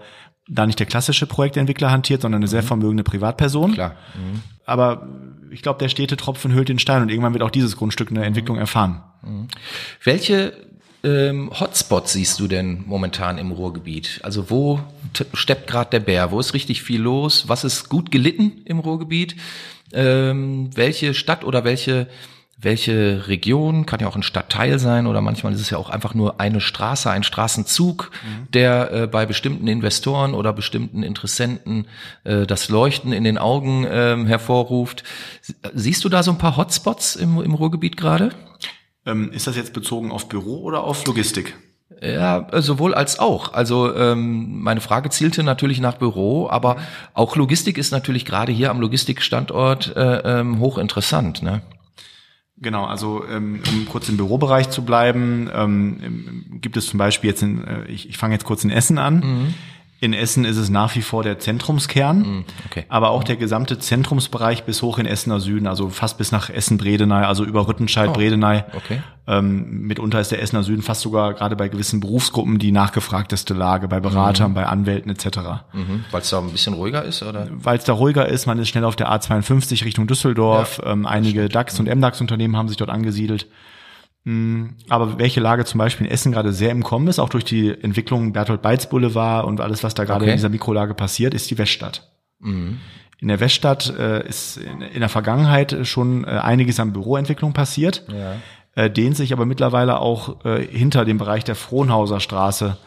da 0.47 0.67
nicht 0.67 0.77
der 0.77 0.85
klassische 0.85 1.25
Projektentwickler 1.25 1.89
hantiert, 1.89 2.21
sondern 2.21 2.41
eine 2.41 2.47
sehr 2.47 2.61
vermögende 2.61 3.03
Privatperson. 3.03 3.73
Klar. 3.73 3.95
Aber 4.65 5.07
ich 5.49 5.63
glaube, 5.63 5.79
der 5.79 5.89
stete 5.89 6.15
Tropfen 6.15 6.53
hüllt 6.53 6.69
den 6.69 6.77
Stein 6.77 7.01
und 7.01 7.09
irgendwann 7.09 7.33
wird 7.33 7.41
auch 7.41 7.49
dieses 7.49 7.75
Grundstück 7.75 8.11
eine 8.11 8.23
Entwicklung 8.23 8.59
erfahren. 8.59 9.01
Welche 10.03 10.53
ähm, 11.03 11.49
Hotspots 11.59 12.13
siehst 12.13 12.39
du 12.39 12.47
denn 12.47 12.83
momentan 12.85 13.39
im 13.39 13.51
Ruhrgebiet? 13.51 14.19
Also 14.21 14.51
wo 14.51 14.79
steppt 15.33 15.65
gerade 15.65 15.89
der 15.89 16.01
Bär? 16.01 16.31
Wo 16.31 16.39
ist 16.39 16.53
richtig 16.53 16.83
viel 16.83 17.01
los? 17.01 17.45
Was 17.47 17.63
ist 17.63 17.89
gut 17.89 18.11
gelitten 18.11 18.61
im 18.65 18.77
Ruhrgebiet? 18.77 19.35
Ähm, 19.93 20.69
welche 20.75 21.13
Stadt 21.13 21.43
oder 21.43 21.63
welche 21.63 22.07
welche 22.59 23.27
Region, 23.27 23.85
kann 23.85 23.99
ja 23.99 24.07
auch 24.07 24.15
ein 24.15 24.23
Stadtteil 24.23 24.79
sein 24.79 25.05
oder 25.05 25.21
manchmal 25.21 25.53
ist 25.53 25.61
es 25.61 25.69
ja 25.69 25.77
auch 25.77 25.91
einfach 25.91 26.15
nur 26.15 26.39
eine 26.39 26.59
Straße, 26.59 27.07
ein 27.07 27.21
Straßenzug, 27.21 28.09
der 28.51 28.91
äh, 28.91 29.05
bei 29.05 29.27
bestimmten 29.27 29.67
Investoren 29.67 30.33
oder 30.33 30.53
bestimmten 30.53 31.03
Interessenten 31.03 31.85
äh, 32.23 32.47
das 32.47 32.69
Leuchten 32.69 33.13
in 33.13 33.23
den 33.23 33.37
Augen 33.37 33.85
ähm, 33.87 34.25
hervorruft. 34.25 35.03
Sie- 35.43 35.53
Siehst 35.75 36.03
du 36.03 36.09
da 36.09 36.23
so 36.23 36.31
ein 36.31 36.39
paar 36.39 36.57
Hotspots 36.57 37.15
im, 37.15 37.39
im 37.43 37.53
Ruhrgebiet 37.53 37.95
gerade? 37.95 38.31
Ähm, 39.05 39.31
ist 39.31 39.45
das 39.45 39.55
jetzt 39.55 39.73
bezogen 39.73 40.11
auf 40.11 40.27
Büro 40.27 40.63
oder 40.63 40.83
auf 40.83 41.05
Logistik? 41.05 41.55
Ja, 42.01 42.47
äh, 42.51 42.61
sowohl 42.61 42.93
als 42.93 43.17
auch. 43.17 43.53
Also 43.53 43.95
ähm, 43.95 44.61
meine 44.61 44.81
Frage 44.81 45.09
zielte 45.09 45.43
natürlich 45.43 45.79
nach 45.79 45.95
Büro, 45.95 46.49
aber 46.49 46.77
auch 47.13 47.35
Logistik 47.35 47.77
ist 47.77 47.91
natürlich 47.91 48.25
gerade 48.25 48.51
hier 48.51 48.69
am 48.69 48.81
Logistikstandort 48.81 49.95
äh, 49.95 50.39
ähm, 50.39 50.59
hochinteressant. 50.59 51.41
Ne? 51.41 51.61
Genau, 52.57 52.85
also 52.85 53.23
ähm, 53.29 53.61
um 53.69 53.85
kurz 53.87 54.09
im 54.09 54.17
Bürobereich 54.17 54.69
zu 54.69 54.83
bleiben, 54.83 55.49
ähm, 55.53 56.59
gibt 56.61 56.75
es 56.75 56.87
zum 56.87 56.97
Beispiel 56.97 57.29
jetzt, 57.29 57.41
in, 57.41 57.63
äh, 57.63 57.85
ich, 57.85 58.09
ich 58.09 58.17
fange 58.17 58.33
jetzt 58.33 58.45
kurz 58.45 58.63
in 58.63 58.69
Essen 58.69 58.97
an. 58.97 59.53
In 59.99 60.13
Essen 60.13 60.45
ist 60.45 60.57
es 60.57 60.69
nach 60.69 60.95
wie 60.95 61.01
vor 61.01 61.23
der 61.23 61.39
Zentrumskern, 61.39 62.45
okay. 62.67 62.85
aber 62.87 63.09
auch 63.09 63.23
der 63.23 63.35
gesamte 63.35 63.79
Zentrumsbereich 63.79 64.63
bis 64.63 64.83
hoch 64.83 64.99
in 64.99 65.07
Essener 65.07 65.39
Süden, 65.39 65.65
also 65.65 65.89
fast 65.89 66.19
bis 66.19 66.31
nach 66.31 66.51
Essen-Bredeney, 66.51 67.25
also 67.25 67.43
über 67.43 67.67
Rüttenscheid, 67.67 68.09
Oh, 68.09 68.13
Bredeney. 68.13 68.63
okay. 68.75 69.01
Ähm, 69.25 69.81
mitunter 69.87 70.21
ist 70.21 70.31
der 70.31 70.39
Essener 70.41 70.61
Süden 70.61 70.83
fast 70.83 71.01
sogar 71.01 71.33
gerade 71.33 71.55
bei 71.55 71.67
gewissen 71.67 71.99
Berufsgruppen 71.99 72.59
die 72.59 72.71
nachgefragteste 72.71 73.55
Lage, 73.55 73.87
bei 73.87 73.99
Beratern, 73.99 74.53
bei 74.53 74.67
Anwälten 74.67 75.09
etc. 75.09 75.39
Mhm. 75.73 76.05
Weil 76.11 76.21
es 76.21 76.29
da 76.29 76.39
ein 76.39 76.51
bisschen 76.51 76.75
ruhiger 76.75 77.03
ist, 77.03 77.23
oder? 77.23 77.47
Weil 77.51 77.79
es 77.79 77.83
da 77.83 77.93
ruhiger 77.93 78.27
ist, 78.27 78.45
man 78.45 78.59
ist 78.59 78.69
schnell 78.69 78.85
auf 78.85 78.95
der 78.95 79.11
A52 79.11 79.83
Richtung 79.83 80.05
Düsseldorf. 80.05 80.79
Ja, 80.83 80.91
ähm, 80.91 81.07
einige 81.07 81.49
DAX- 81.49 81.79
und 81.79 81.87
MDAX-Unternehmen 81.93 82.55
haben 82.55 82.67
sich 82.67 82.77
dort 82.77 82.91
angesiedelt. 82.91 83.47
Mm, 84.29 84.71
Aber 84.89 85.19
welche 85.19 85.39
Lage 85.39 85.63
zum 85.63 85.77
Beispiel 85.77 86.05
in 86.05 86.11
Essen 86.11 86.33
gerade 86.33 86.51
sehr 86.51 86.71
im 86.71 86.83
Kommen 86.83 87.07
ist, 87.07 87.17
auch 87.17 87.29
durch 87.29 87.45
die 87.45 87.69
Entwicklung 87.69 88.33
Bertolt 88.33 88.61
Beitz 88.61 88.87
Boulevard 88.89 89.45
und 89.45 89.61
alles, 89.61 89.83
was 89.85 89.93
da 89.93 90.03
gerade 90.03 90.23
Okay. 90.23 90.31
in 90.31 90.37
dieser 90.37 90.49
Mikrolage 90.49 90.93
passiert, 90.93 91.33
ist 91.33 91.49
die 91.49 91.57
Weststadt. 91.57 92.11
Mhm. 92.39 92.79
In 93.19 93.29
der 93.29 93.39
Weststadt 93.39 93.93
äh, 93.97 94.27
ist 94.27 94.57
in, 94.57 94.81
in 94.81 94.99
der 94.99 95.07
Vergangenheit 95.07 95.77
schon 95.87 96.25
äh, 96.25 96.27
einiges 96.27 96.77
an 96.81 96.91
Büroentwicklung 96.91 97.53
passiert, 97.53 98.03
Ja. 98.11 98.35
äh, 98.83 98.89
dehnt 98.91 99.15
sich 99.15 99.31
aber 99.31 99.45
mittlerweile 99.45 99.99
auch 100.01 100.43
äh, 100.45 100.61
hinter 100.61 101.05
dem 101.05 101.17
Bereich 101.19 101.45
der 101.45 101.55
Frohnhauser 101.55 102.19
Straße 102.19 102.77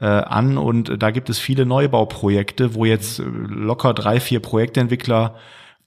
äh, 0.00 0.06
an 0.06 0.56
und 0.56 0.88
äh, 0.88 0.96
da 0.96 1.10
gibt 1.10 1.28
es 1.28 1.38
viele 1.38 1.66
Neubauprojekte, 1.66 2.74
wo 2.74 2.86
jetzt 2.86 3.20
locker 3.24 3.92
drei, 3.92 4.20
vier 4.20 4.40
Projektentwickler 4.40 5.34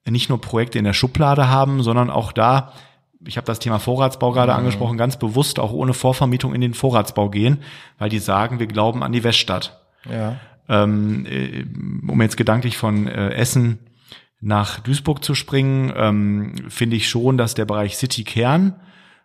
nicht 0.08 0.30
nur 0.30 0.40
Projekte 0.40 0.78
in 0.78 0.86
der 0.86 0.94
Schublade 0.94 1.48
haben, 1.50 1.82
sondern 1.82 2.10
auch 2.12 2.32
da, 2.34 2.72
ich 3.26 3.38
habe 3.38 3.46
das 3.46 3.60
Thema 3.60 3.80
Vorratsbau 3.80 4.32
gerade 4.32 4.54
angesprochen, 4.54 4.98
ganz 4.98 5.18
bewusst 5.18 5.60
auch 5.60 5.72
ohne 5.74 5.94
Vorvermietung 5.94 6.54
in 6.54 6.62
den 6.62 6.74
Vorratsbau 6.74 7.30
gehen, 7.30 7.60
weil 7.98 8.10
die 8.10 8.20
sagen, 8.20 8.60
wir 8.60 8.68
glauben 8.68 9.04
an 9.04 9.12
die 9.12 9.24
Weststadt. 9.24 9.82
Ja. 10.10 10.38
Ähm, 10.68 11.26
äh, 11.26 11.66
um 12.08 12.22
jetzt 12.22 12.38
gedanklich 12.38 12.78
von 12.78 13.08
äh, 13.08 13.30
Essen 13.34 13.80
nach 14.40 14.80
Duisburg 14.80 15.24
zu 15.24 15.36
springen, 15.36 15.94
ähm, 15.96 16.56
finde 16.70 16.96
ich 16.96 17.10
schon, 17.10 17.38
dass 17.38 17.54
der 17.54 17.66
Bereich 17.66 17.98
City 17.98 18.24
Kern, 18.24 18.76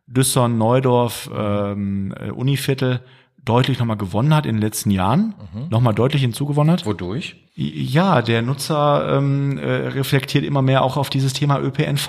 Düssern, 0.07 0.59
Neudorf, 0.59 1.31
ähm, 1.35 2.15
äh, 2.19 2.31
Univiertel 2.31 3.01
deutlich 3.47 3.79
nochmal 3.79 3.97
gewonnen 3.97 4.35
hat 4.35 4.45
in 4.45 4.57
den 4.57 4.63
letzten 4.63 4.91
Jahren, 4.91 5.35
nochmal 5.71 5.95
deutlich 5.95 6.21
hinzugewonnen 6.23 6.73
hat. 6.73 6.85
Wodurch? 6.85 7.37
Ja, 7.55 8.21
der 8.21 8.43
Nutzer 8.43 9.17
ähm, 9.17 9.57
äh, 9.57 9.65
reflektiert 9.65 10.45
immer 10.45 10.61
mehr 10.61 10.83
auch 10.83 10.99
auf 10.99 11.09
dieses 11.09 11.33
Thema 11.33 11.59
ÖPNV. 11.59 12.09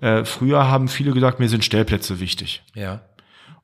Äh, 0.00 0.24
früher 0.24 0.68
haben 0.68 0.86
viele 0.86 1.10
gesagt, 1.12 1.40
mir 1.40 1.48
sind 1.48 1.64
Stellplätze 1.64 2.20
wichtig. 2.20 2.62
Ja. 2.74 3.00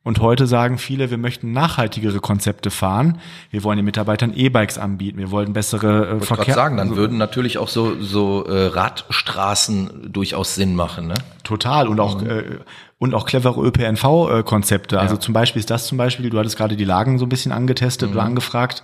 Und 0.04 0.20
heute 0.20 0.46
sagen 0.46 0.78
viele, 0.78 1.10
wir 1.10 1.18
möchten 1.18 1.52
nachhaltigere 1.52 2.20
Konzepte 2.20 2.70
fahren. 2.70 3.20
Wir 3.50 3.62
wollen 3.62 3.76
den 3.76 3.84
Mitarbeitern 3.84 4.32
E-Bikes 4.34 4.78
anbieten. 4.78 5.18
Wir 5.18 5.30
wollen 5.30 5.52
bessere 5.52 6.06
äh, 6.06 6.16
Ich 6.22 6.30
wollte 6.30 6.44
gerade 6.44 6.52
sagen, 6.52 6.76
dann 6.76 6.96
würden 6.96 7.18
natürlich 7.18 7.58
auch 7.58 7.68
so, 7.68 8.00
so 8.00 8.44
äh, 8.44 8.66
Radstraßen 8.66 10.10
durchaus 10.10 10.54
Sinn 10.54 10.74
machen. 10.74 11.08
Ne? 11.08 11.14
Total 11.42 11.88
und 11.88 12.00
auch 12.00 12.22
äh, 12.22 12.58
und 12.98 13.14
auch 13.14 13.26
clevere 13.26 13.60
ÖPNV-Konzepte. 13.60 14.98
Also 14.98 15.16
zum 15.16 15.32
Beispiel 15.34 15.60
ist 15.60 15.70
das 15.70 15.86
zum 15.86 15.98
Beispiel, 15.98 16.30
du 16.30 16.38
hattest 16.38 16.56
gerade 16.56 16.76
die 16.76 16.84
Lagen 16.84 17.18
so 17.18 17.26
ein 17.26 17.28
bisschen 17.28 17.52
angetestet 17.52 18.10
oder 18.10 18.22
angefragt. 18.22 18.82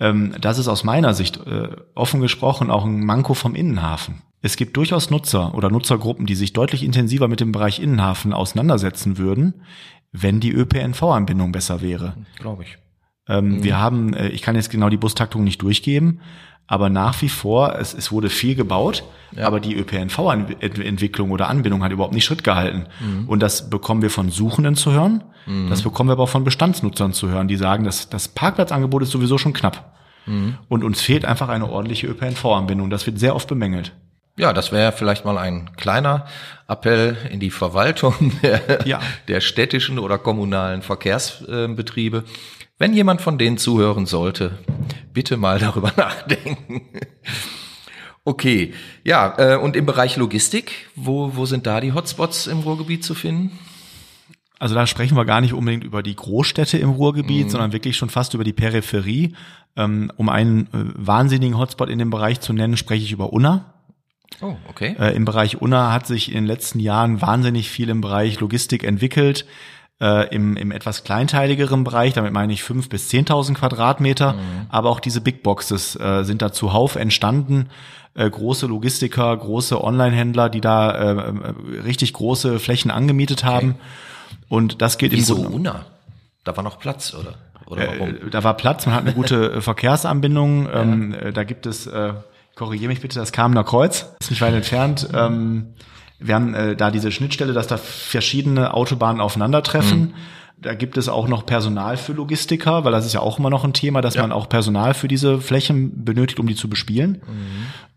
Ähm, 0.00 0.34
das 0.40 0.58
ist 0.58 0.68
aus 0.68 0.84
meiner 0.84 1.14
Sicht 1.14 1.38
äh, 1.46 1.68
offen 1.94 2.20
gesprochen 2.20 2.70
auch 2.70 2.84
ein 2.84 3.04
Manko 3.04 3.34
vom 3.34 3.54
Innenhafen. 3.54 4.22
Es 4.40 4.56
gibt 4.56 4.76
durchaus 4.76 5.10
Nutzer 5.10 5.54
oder 5.54 5.68
Nutzergruppen, 5.68 6.26
die 6.26 6.36
sich 6.36 6.52
deutlich 6.52 6.84
intensiver 6.84 7.26
mit 7.26 7.40
dem 7.40 7.50
Bereich 7.50 7.80
Innenhafen 7.80 8.32
auseinandersetzen 8.32 9.18
würden, 9.18 9.54
wenn 10.12 10.40
die 10.40 10.52
ÖPNV-Anbindung 10.52 11.52
besser 11.52 11.80
wäre. 11.82 12.14
Glaube 12.38 12.64
ich. 12.64 12.78
Ähm, 13.28 13.62
Wir 13.62 13.78
haben, 13.78 14.14
äh, 14.14 14.28
ich 14.28 14.42
kann 14.42 14.56
jetzt 14.56 14.70
genau 14.70 14.88
die 14.88 14.96
Bustaktung 14.96 15.44
nicht 15.44 15.60
durchgeben, 15.62 16.20
aber 16.66 16.90
nach 16.90 17.20
wie 17.22 17.28
vor, 17.28 17.76
es, 17.78 17.94
es 17.94 18.12
wurde 18.12 18.28
viel 18.28 18.54
gebaut, 18.54 19.04
aber 19.36 19.58
die 19.60 19.74
ÖPNV-Entwicklung 19.76 21.30
oder 21.30 21.48
Anbindung 21.48 21.82
hat 21.82 21.92
überhaupt 21.92 22.14
nicht 22.14 22.24
Schritt 22.24 22.44
gehalten. 22.44 22.86
Und 23.26 23.40
das 23.42 23.70
bekommen 23.70 24.02
wir 24.02 24.10
von 24.10 24.30
Suchenden 24.30 24.74
zu 24.76 24.92
hören, 24.92 25.24
das 25.70 25.80
bekommen 25.80 26.10
wir 26.10 26.12
aber 26.12 26.24
auch 26.24 26.28
von 26.28 26.44
Bestandsnutzern 26.44 27.14
zu 27.14 27.28
hören, 27.28 27.48
die 27.48 27.56
sagen, 27.56 27.84
dass 27.84 28.10
das 28.10 28.28
Parkplatzangebot 28.28 29.02
ist 29.02 29.10
sowieso 29.12 29.38
schon 29.38 29.54
knapp. 29.54 29.96
Und 30.68 30.84
uns 30.84 31.00
fehlt 31.00 31.24
einfach 31.24 31.48
eine 31.48 31.70
ordentliche 31.70 32.06
ÖPNV-Anbindung. 32.06 32.90
Das 32.90 33.06
wird 33.06 33.18
sehr 33.18 33.34
oft 33.34 33.48
bemängelt. 33.48 33.96
Ja, 34.38 34.52
das 34.52 34.70
wäre 34.70 34.92
vielleicht 34.92 35.24
mal 35.24 35.36
ein 35.36 35.70
kleiner 35.76 36.26
Appell 36.68 37.16
in 37.30 37.40
die 37.40 37.50
Verwaltung 37.50 38.32
der, 38.42 38.86
Ja. 38.86 39.00
der 39.26 39.40
städtischen 39.40 39.98
oder 39.98 40.16
kommunalen 40.16 40.82
Verkehrsbetriebe. 40.82 42.24
Wenn 42.78 42.94
jemand 42.94 43.20
von 43.20 43.36
denen 43.36 43.58
zuhören 43.58 44.06
sollte, 44.06 44.56
bitte 45.12 45.36
mal 45.36 45.58
darüber 45.58 45.92
nachdenken. 45.96 46.82
Okay, 48.24 48.74
ja, 49.04 49.34
äh, 49.38 49.56
und 49.56 49.74
im 49.74 49.86
Bereich 49.86 50.16
Logistik, 50.16 50.72
wo, 50.94 51.34
wo 51.34 51.44
sind 51.46 51.66
da 51.66 51.80
die 51.80 51.92
Hotspots 51.92 52.46
im 52.46 52.60
Ruhrgebiet 52.60 53.02
zu 53.02 53.14
finden? 53.14 53.58
Also 54.60 54.74
da 54.74 54.86
sprechen 54.86 55.16
wir 55.16 55.24
gar 55.24 55.40
nicht 55.40 55.54
unbedingt 55.54 55.82
über 55.84 56.02
die 56.02 56.14
Großstädte 56.14 56.78
im 56.78 56.90
Ruhrgebiet, 56.90 57.50
sondern 57.50 57.72
wirklich 57.72 57.96
schon 57.96 58.10
fast 58.10 58.34
über 58.34 58.44
die 58.44 58.52
Peripherie. 58.52 59.34
Ähm, 59.76 60.12
um 60.16 60.28
einen 60.28 60.66
äh, 60.66 60.68
wahnsinnigen 60.96 61.56
Hotspot 61.58 61.88
in 61.88 61.98
dem 61.98 62.10
Bereich 62.10 62.40
zu 62.40 62.52
nennen, 62.52 62.76
spreche 62.76 63.04
ich 63.04 63.12
über 63.12 63.32
Unna. 63.32 63.74
Oh, 64.40 64.56
okay. 64.68 64.94
Äh, 64.98 65.14
Im 65.16 65.24
Bereich 65.24 65.60
Unna 65.60 65.92
hat 65.92 66.06
sich 66.06 66.28
in 66.28 66.34
den 66.34 66.46
letzten 66.46 66.80
Jahren 66.80 67.20
wahnsinnig 67.20 67.70
viel 67.70 67.88
im 67.88 68.00
Bereich 68.00 68.40
Logistik 68.40 68.84
entwickelt. 68.84 69.46
Äh, 70.00 70.32
im, 70.34 70.56
Im 70.56 70.70
etwas 70.70 71.02
kleinteiligeren 71.02 71.82
Bereich, 71.82 72.12
damit 72.12 72.32
meine 72.32 72.52
ich 72.52 72.62
5.000 72.62 72.88
bis 72.88 73.10
10.000 73.10 73.54
Quadratmeter. 73.54 74.36
Aber 74.68 74.90
auch 74.90 75.00
diese 75.00 75.20
Big 75.20 75.42
Boxes 75.42 75.96
äh, 75.96 76.22
sind 76.22 76.40
da 76.40 76.52
zuhauf 76.52 76.94
entstanden. 76.94 77.68
Äh, 78.14 78.30
große 78.30 78.66
Logistiker, 78.66 79.36
große 79.36 79.82
Online-Händler, 79.82 80.50
die 80.50 80.60
da 80.60 80.90
äh, 80.90 81.52
richtig 81.84 82.12
große 82.12 82.58
Flächen 82.58 82.90
angemietet 82.90 83.44
haben. 83.44 83.76
Und 84.48 84.82
das 84.82 84.98
geht 84.98 85.12
Wieso 85.12 85.36
im 85.36 85.42
Grunde. 85.42 85.56
Unna? 85.56 85.86
Da 86.44 86.56
war 86.56 86.64
noch 86.64 86.78
Platz, 86.78 87.14
oder? 87.14 87.34
Oder 87.66 87.88
warum? 87.88 88.08
Äh, 88.08 88.30
da 88.30 88.42
war 88.42 88.54
Platz, 88.54 88.86
man 88.86 88.94
hat 88.94 89.02
eine 89.02 89.12
gute 89.12 89.52
äh, 89.52 89.60
Verkehrsanbindung. 89.60 90.68
Ähm, 90.72 91.14
äh, 91.14 91.32
da 91.32 91.44
gibt 91.44 91.66
es, 91.66 91.88
korrigiere 92.58 92.88
mich 92.88 93.00
bitte, 93.00 93.18
das 93.18 93.32
Kamener 93.32 93.62
Kreuz, 93.62 94.14
ist 94.20 94.30
nicht 94.30 94.42
weit 94.42 94.52
entfernt. 94.52 95.08
Ähm, 95.14 95.74
wir 96.18 96.34
haben 96.34 96.54
äh, 96.54 96.74
da 96.74 96.90
diese 96.90 97.12
Schnittstelle, 97.12 97.52
dass 97.52 97.68
da 97.68 97.76
verschiedene 97.76 98.74
Autobahnen 98.74 99.20
aufeinandertreffen. 99.20 100.14
Da 100.60 100.74
gibt 100.74 100.96
es 100.96 101.08
auch 101.08 101.28
noch 101.28 101.46
Personal 101.46 101.96
für 101.96 102.12
Logistiker, 102.12 102.84
weil 102.84 102.90
das 102.90 103.06
ist 103.06 103.12
ja 103.12 103.20
auch 103.20 103.38
immer 103.38 103.48
noch 103.48 103.62
ein 103.62 103.74
Thema, 103.74 104.00
dass 104.00 104.16
man 104.16 104.32
auch 104.32 104.48
Personal 104.48 104.92
für 104.92 105.06
diese 105.06 105.40
Flächen 105.40 106.04
benötigt, 106.04 106.40
um 106.40 106.48
die 106.48 106.56
zu 106.56 106.68
bespielen. 106.68 107.22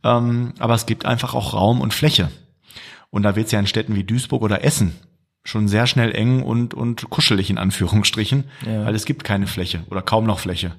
Ähm, 0.03 0.53
aber 0.59 0.75
es 0.75 0.85
gibt 0.85 1.07
einfach 1.07 1.33
auch 1.33 1.55
Raum 1.55 1.81
und 1.81 1.91
Fläche. 1.91 2.29
Und 3.09 3.23
da 3.23 3.35
wird 3.35 3.47
es 3.47 3.51
ja 3.51 3.59
in 3.59 3.65
Städten 3.65 3.95
wie 3.95 4.03
Duisburg 4.03 4.43
oder 4.43 4.63
Essen 4.63 4.93
schon 5.43 5.67
sehr 5.67 5.87
schnell 5.87 6.13
eng 6.13 6.43
und, 6.43 6.73
und 6.73 7.09
kuschelig 7.09 7.49
in 7.49 7.57
Anführungsstrichen, 7.57 8.45
weil 8.65 8.93
es 8.93 9.05
gibt 9.05 9.23
keine 9.23 9.47
Fläche 9.47 9.83
oder 9.89 10.01
kaum 10.01 10.25
noch 10.25 10.39
Fläche. 10.39 10.73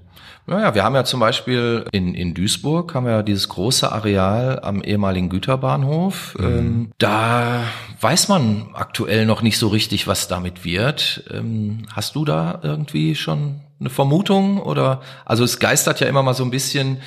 Naja, 0.47 0.75
wir 0.75 0.83
haben 0.83 0.97
ja 0.97 1.05
zum 1.05 1.21
Beispiel 1.21 1.85
in, 1.93 2.15
in 2.15 2.35
Duisburg 2.35 2.95
haben 2.95 3.07
wir 3.07 3.13
ja 3.13 3.23
dieses 3.23 3.49
große 3.49 3.93
Areal 3.93 4.59
am 4.63 4.83
ehemaligen 4.83 5.29
Güterbahnhof. 5.29 6.37
Ähm, 6.41 6.91
da 6.99 7.63
weiß 8.01 8.29
man 8.29 8.71
aktuell 8.73 9.25
noch 9.25 9.43
nicht 9.43 9.57
so 9.57 9.69
richtig, 9.69 10.09
was 10.09 10.27
damit 10.27 10.65
wird. 10.65 11.25
Ähm, 11.33 11.87
hast 11.93 12.17
du 12.17 12.25
da 12.25 12.59
irgendwie 12.63 13.15
schon 13.15 13.61
eine 13.79 13.91
Vermutung 13.91 14.59
oder 14.59 15.01
also 15.25 15.45
es 15.45 15.61
geistert 15.61 16.01
ja 16.01 16.09
immer 16.09 16.25
mal 16.25 16.35
so 16.35 16.45
ein 16.45 16.51
bisschen 16.51 16.99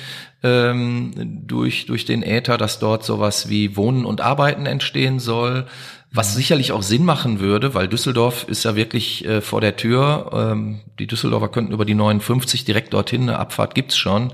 ähm, 0.42 1.42
durch 1.46 1.84
durch 1.86 2.06
den 2.06 2.22
Äther, 2.22 2.56
dass 2.56 2.78
dort 2.78 3.04
sowas 3.04 3.50
wie 3.50 3.76
Wohnen 3.76 4.06
und 4.06 4.22
Arbeiten 4.22 4.64
entstehen 4.64 5.18
soll. 5.18 5.66
Was 6.12 6.34
sicherlich 6.34 6.72
auch 6.72 6.82
Sinn 6.82 7.04
machen 7.04 7.40
würde, 7.40 7.74
weil 7.74 7.88
Düsseldorf 7.88 8.44
ist 8.48 8.64
ja 8.64 8.76
wirklich 8.76 9.24
äh, 9.24 9.40
vor 9.40 9.60
der 9.60 9.76
Tür. 9.76 10.30
Ähm, 10.32 10.80
die 10.98 11.06
Düsseldorfer 11.06 11.48
könnten 11.48 11.72
über 11.72 11.84
die 11.84 11.94
59 11.94 12.64
direkt 12.64 12.94
dorthin, 12.94 13.22
eine 13.22 13.38
Abfahrt 13.38 13.74
gibt's 13.74 13.96
schon. 13.96 14.32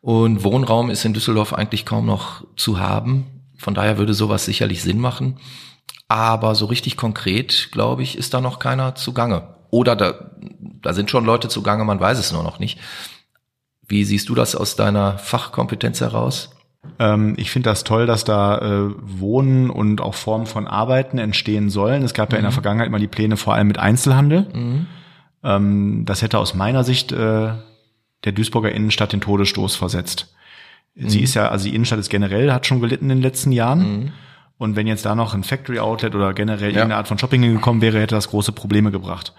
Und 0.00 0.44
Wohnraum 0.44 0.90
ist 0.90 1.04
in 1.04 1.14
Düsseldorf 1.14 1.52
eigentlich 1.52 1.84
kaum 1.84 2.06
noch 2.06 2.44
zu 2.56 2.78
haben. 2.78 3.26
Von 3.56 3.74
daher 3.74 3.98
würde 3.98 4.14
sowas 4.14 4.44
sicherlich 4.44 4.82
Sinn 4.82 5.00
machen. 5.00 5.38
Aber 6.08 6.54
so 6.54 6.66
richtig 6.66 6.96
konkret, 6.96 7.68
glaube 7.72 8.02
ich, 8.02 8.16
ist 8.16 8.34
da 8.34 8.40
noch 8.40 8.58
keiner 8.58 8.94
zugange. 8.94 9.54
Oder 9.70 9.96
da, 9.96 10.30
da 10.82 10.94
sind 10.94 11.10
schon 11.10 11.24
Leute 11.24 11.48
zugange, 11.48 11.84
man 11.84 12.00
weiß 12.00 12.18
es 12.18 12.32
nur 12.32 12.42
noch 12.42 12.58
nicht. 12.58 12.78
Wie 13.86 14.04
siehst 14.04 14.28
du 14.28 14.34
das 14.34 14.54
aus 14.54 14.76
deiner 14.76 15.18
Fachkompetenz 15.18 16.00
heraus? 16.00 16.50
Ähm, 16.98 17.34
ich 17.36 17.50
finde 17.50 17.70
das 17.70 17.84
toll, 17.84 18.06
dass 18.06 18.24
da 18.24 18.58
äh, 18.58 18.90
Wohnen 19.00 19.70
und 19.70 20.00
auch 20.00 20.14
Formen 20.14 20.46
von 20.46 20.66
Arbeiten 20.66 21.18
entstehen 21.18 21.70
sollen. 21.70 22.02
Es 22.02 22.14
gab 22.14 22.32
ja 22.32 22.38
in 22.38 22.44
der 22.44 22.52
Vergangenheit 22.52 22.90
mal 22.90 23.00
die 23.00 23.08
Pläne 23.08 23.36
vor 23.36 23.54
allem 23.54 23.66
mit 23.68 23.78
Einzelhandel. 23.78 24.46
Ähm, 25.44 26.04
das 26.04 26.22
hätte 26.22 26.38
aus 26.38 26.54
meiner 26.54 26.84
Sicht 26.84 27.12
äh, 27.12 27.50
der 28.24 28.32
Duisburger 28.32 28.72
Innenstadt 28.72 29.12
den 29.12 29.20
Todesstoß 29.20 29.76
versetzt. 29.76 30.34
Sie 31.00 31.20
ist 31.22 31.34
ja, 31.34 31.48
also 31.48 31.68
die 31.68 31.74
Innenstadt 31.76 32.00
ist 32.00 32.08
generell, 32.08 32.52
hat 32.52 32.66
schon 32.66 32.80
gelitten 32.80 33.04
in 33.04 33.18
den 33.18 33.22
letzten 33.22 33.52
Jahren. 33.52 34.12
Und 34.56 34.74
wenn 34.74 34.88
jetzt 34.88 35.06
da 35.06 35.14
noch 35.14 35.32
ein 35.32 35.44
Factory 35.44 35.78
Outlet 35.78 36.16
oder 36.16 36.34
generell 36.34 36.70
irgendeine 36.70 36.96
Art 36.96 37.06
von 37.06 37.18
Shopping 37.18 37.40
hingekommen 37.40 37.80
wäre, 37.80 38.00
hätte 38.00 38.16
das 38.16 38.30
große 38.30 38.50
Probleme 38.50 38.90
gebracht. 38.90 39.32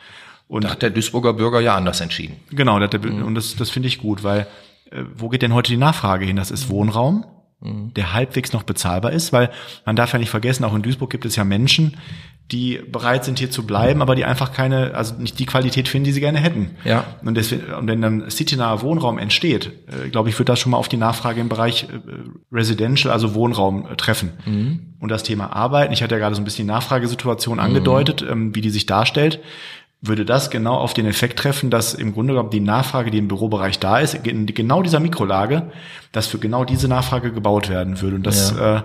Und 0.47 0.63
Da 0.63 0.69
hat 0.69 0.82
der 0.82 0.89
Duisburger 0.89 1.34
Bürger 1.34 1.60
ja 1.60 1.75
anders 1.75 1.99
entschieden. 1.99 2.38
Genau, 2.52 2.80
das, 2.80 2.89
und 3.04 3.36
das, 3.36 3.58
das 3.58 3.69
finde 3.69 3.89
ich 3.89 3.97
gut, 3.97 4.23
weil 4.23 4.47
wo 5.15 5.30
geht 5.30 5.41
denn 5.41 5.54
heute 5.54 5.71
die 5.71 5.78
Nachfrage 5.78 6.25
hin? 6.25 6.36
Das 6.36 6.52
ist 6.52 6.69
Wohnraum, 6.69 7.25
der 7.62 8.13
halbwegs 8.13 8.54
noch 8.54 8.63
bezahlbar 8.63 9.12
ist, 9.12 9.34
weil 9.34 9.49
man 9.86 9.95
darf 9.95 10.13
ja 10.13 10.19
nicht 10.19 10.30
vergessen, 10.30 10.63
auch 10.63 10.73
in 10.73 10.82
Duisburg 10.82 11.10
gibt 11.10 11.25
es 11.25 11.36
ja 11.36 11.43
Menschen, 11.43 11.97
die 12.52 12.80
bereit 12.91 13.25
sind 13.25 13.38
hier 13.38 13.52
zu 13.52 13.65
bleiben, 13.65 14.02
aber 14.02 14.15
die 14.15 14.25
einfach 14.25 14.54
keine, 14.54 14.95
also 14.95 15.13
nicht 15.15 15.38
die 15.38 15.45
Qualität 15.45 15.88
finden, 15.88 16.06
die 16.06 16.12
sie 16.13 16.19
gerne 16.19 16.39
hätten. 16.39 16.71
Ja. 16.84 17.04
Und, 17.23 17.36
deswegen, 17.36 17.71
und 17.73 17.88
wenn 17.88 18.02
dann 18.02 18.30
citynaher 18.30 18.82
Wohnraum 18.82 19.19
entsteht, 19.19 19.71
äh, 19.88 20.10
glaube 20.10 20.30
ich, 20.30 20.39
wird 20.39 20.49
das 20.49 20.60
schon 20.60 20.71
mal 20.71 20.78
auf 20.78 20.88
die 20.88 20.97
Nachfrage 20.97 21.41
im 21.41 21.49
Bereich 21.49 21.84
äh, 21.84 21.99
Residential, 22.52 23.13
also 23.13 23.36
Wohnraum 23.36 23.86
äh, 23.86 23.95
treffen. 23.95 24.32
Und 24.99 25.10
das 25.10 25.21
Thema 25.21 25.54
Arbeiten, 25.54 25.93
ich 25.93 26.02
hatte 26.02 26.15
ja 26.15 26.19
gerade 26.19 26.34
so 26.34 26.41
ein 26.41 26.45
bisschen 26.45 26.65
die 26.65 26.73
Nachfragesituation 26.73 27.60
angedeutet, 27.60 28.25
ähm, 28.28 28.56
wie 28.56 28.62
die 28.62 28.71
sich 28.71 28.88
darstellt 28.88 29.39
würde 30.02 30.26
das 30.26 30.50
genau 30.50 30.76
auf 30.76 30.94
den 30.94 31.06
Effekt 31.06 31.40
treffen, 31.40 31.70
dass 31.70 31.94
im 31.94 32.14
Grunde 32.14 32.34
genommen 32.34 32.52
die 32.52 32.62
Nachfrage, 32.62 33.12
die 33.12 33.18
im 33.18 33.28
Bürobereich 33.28 33.80
da 33.80 34.00
ist, 34.00 34.14
in 34.14 34.46
genau 34.46 34.82
dieser 34.82 35.00
Mikrolage, 35.00 35.72
dass 36.12 36.28
für 36.28 36.40
genau 36.40 36.64
diese 36.64 36.88
Nachfrage 36.88 37.34
gebaut 37.34 37.70
werden 37.70 38.00
würde. 38.02 38.16
Und 38.16 38.26
das, 38.26 38.54
äh, 38.54 38.82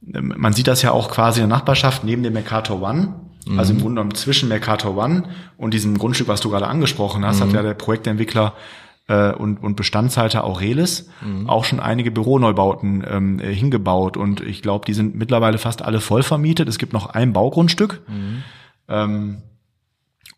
man 0.00 0.54
sieht 0.54 0.66
das 0.66 0.80
ja 0.80 0.92
auch 0.92 1.10
quasi 1.10 1.40
in 1.40 1.48
der 1.48 1.58
Nachbarschaft 1.58 2.04
neben 2.04 2.22
dem 2.22 2.32
Mercator 2.32 2.80
One, 2.80 3.16
also 3.56 3.72
im 3.72 3.80
Grunde 3.80 4.00
genommen 4.00 4.14
zwischen 4.14 4.48
Mercator 4.48 4.96
One 4.96 5.24
und 5.56 5.74
diesem 5.74 5.98
Grundstück, 5.98 6.28
was 6.28 6.40
du 6.40 6.50
gerade 6.50 6.66
angesprochen 6.68 7.24
hast, 7.24 7.40
hat 7.40 7.52
ja 7.52 7.62
der 7.62 7.74
Projektentwickler 7.74 8.54
äh, 9.08 9.32
und, 9.32 9.62
und 9.62 9.76
Bestandshalter 9.76 10.44
Aurelis 10.44 11.08
auch 11.48 11.64
schon 11.64 11.80
einige 11.80 12.10
Büroneubauten 12.10 13.04
ähm, 13.08 13.40
äh, 13.40 13.52
hingebaut. 13.52 14.16
Und 14.16 14.40
ich 14.40 14.62
glaube, 14.62 14.86
die 14.86 14.94
sind 14.94 15.16
mittlerweile 15.16 15.58
fast 15.58 15.82
alle 15.82 16.00
voll 16.00 16.22
vermietet. 16.22 16.68
Es 16.68 16.78
gibt 16.78 16.92
noch 16.92 17.06
ein 17.10 17.32
Baugrundstück. 17.32 18.02
Ähm, 18.88 19.42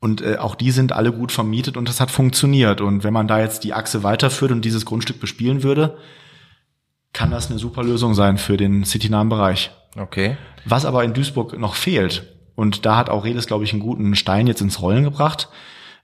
und 0.03 0.21
äh, 0.21 0.37
auch 0.37 0.57
die 0.57 0.73
sind 0.73 0.91
alle 0.91 1.13
gut 1.13 1.31
vermietet 1.31 1.77
und 1.77 1.89
das 1.89 2.01
hat 2.01 2.11
funktioniert. 2.11 2.81
Und 2.81 3.05
wenn 3.05 3.13
man 3.13 3.29
da 3.29 3.39
jetzt 3.39 3.63
die 3.63 3.73
Achse 3.73 4.03
weiterführt 4.03 4.51
und 4.51 4.65
dieses 4.65 4.85
Grundstück 4.85 5.21
bespielen 5.21 5.63
würde, 5.63 5.97
kann 7.13 7.31
das 7.31 7.51
eine 7.51 7.61
super 7.61 7.85
Lösung 7.85 8.13
sein 8.15 8.37
für 8.37 8.57
den 8.57 8.85
citynahen 8.85 9.29
Bereich. 9.29 9.71
Okay. 9.97 10.37
Was 10.65 10.87
aber 10.87 11.05
in 11.05 11.13
Duisburg 11.13 11.57
noch 11.57 11.77
fehlt, 11.77 12.25
und 12.57 12.85
da 12.85 12.97
hat 12.97 13.11
Aurelis, 13.11 13.47
glaube 13.47 13.63
ich, 13.63 13.73
einen 13.73 13.81
guten 13.81 14.17
Stein 14.17 14.49
jetzt 14.49 14.61
ins 14.61 14.83
Rollen 14.83 15.05
gebracht, 15.05 15.49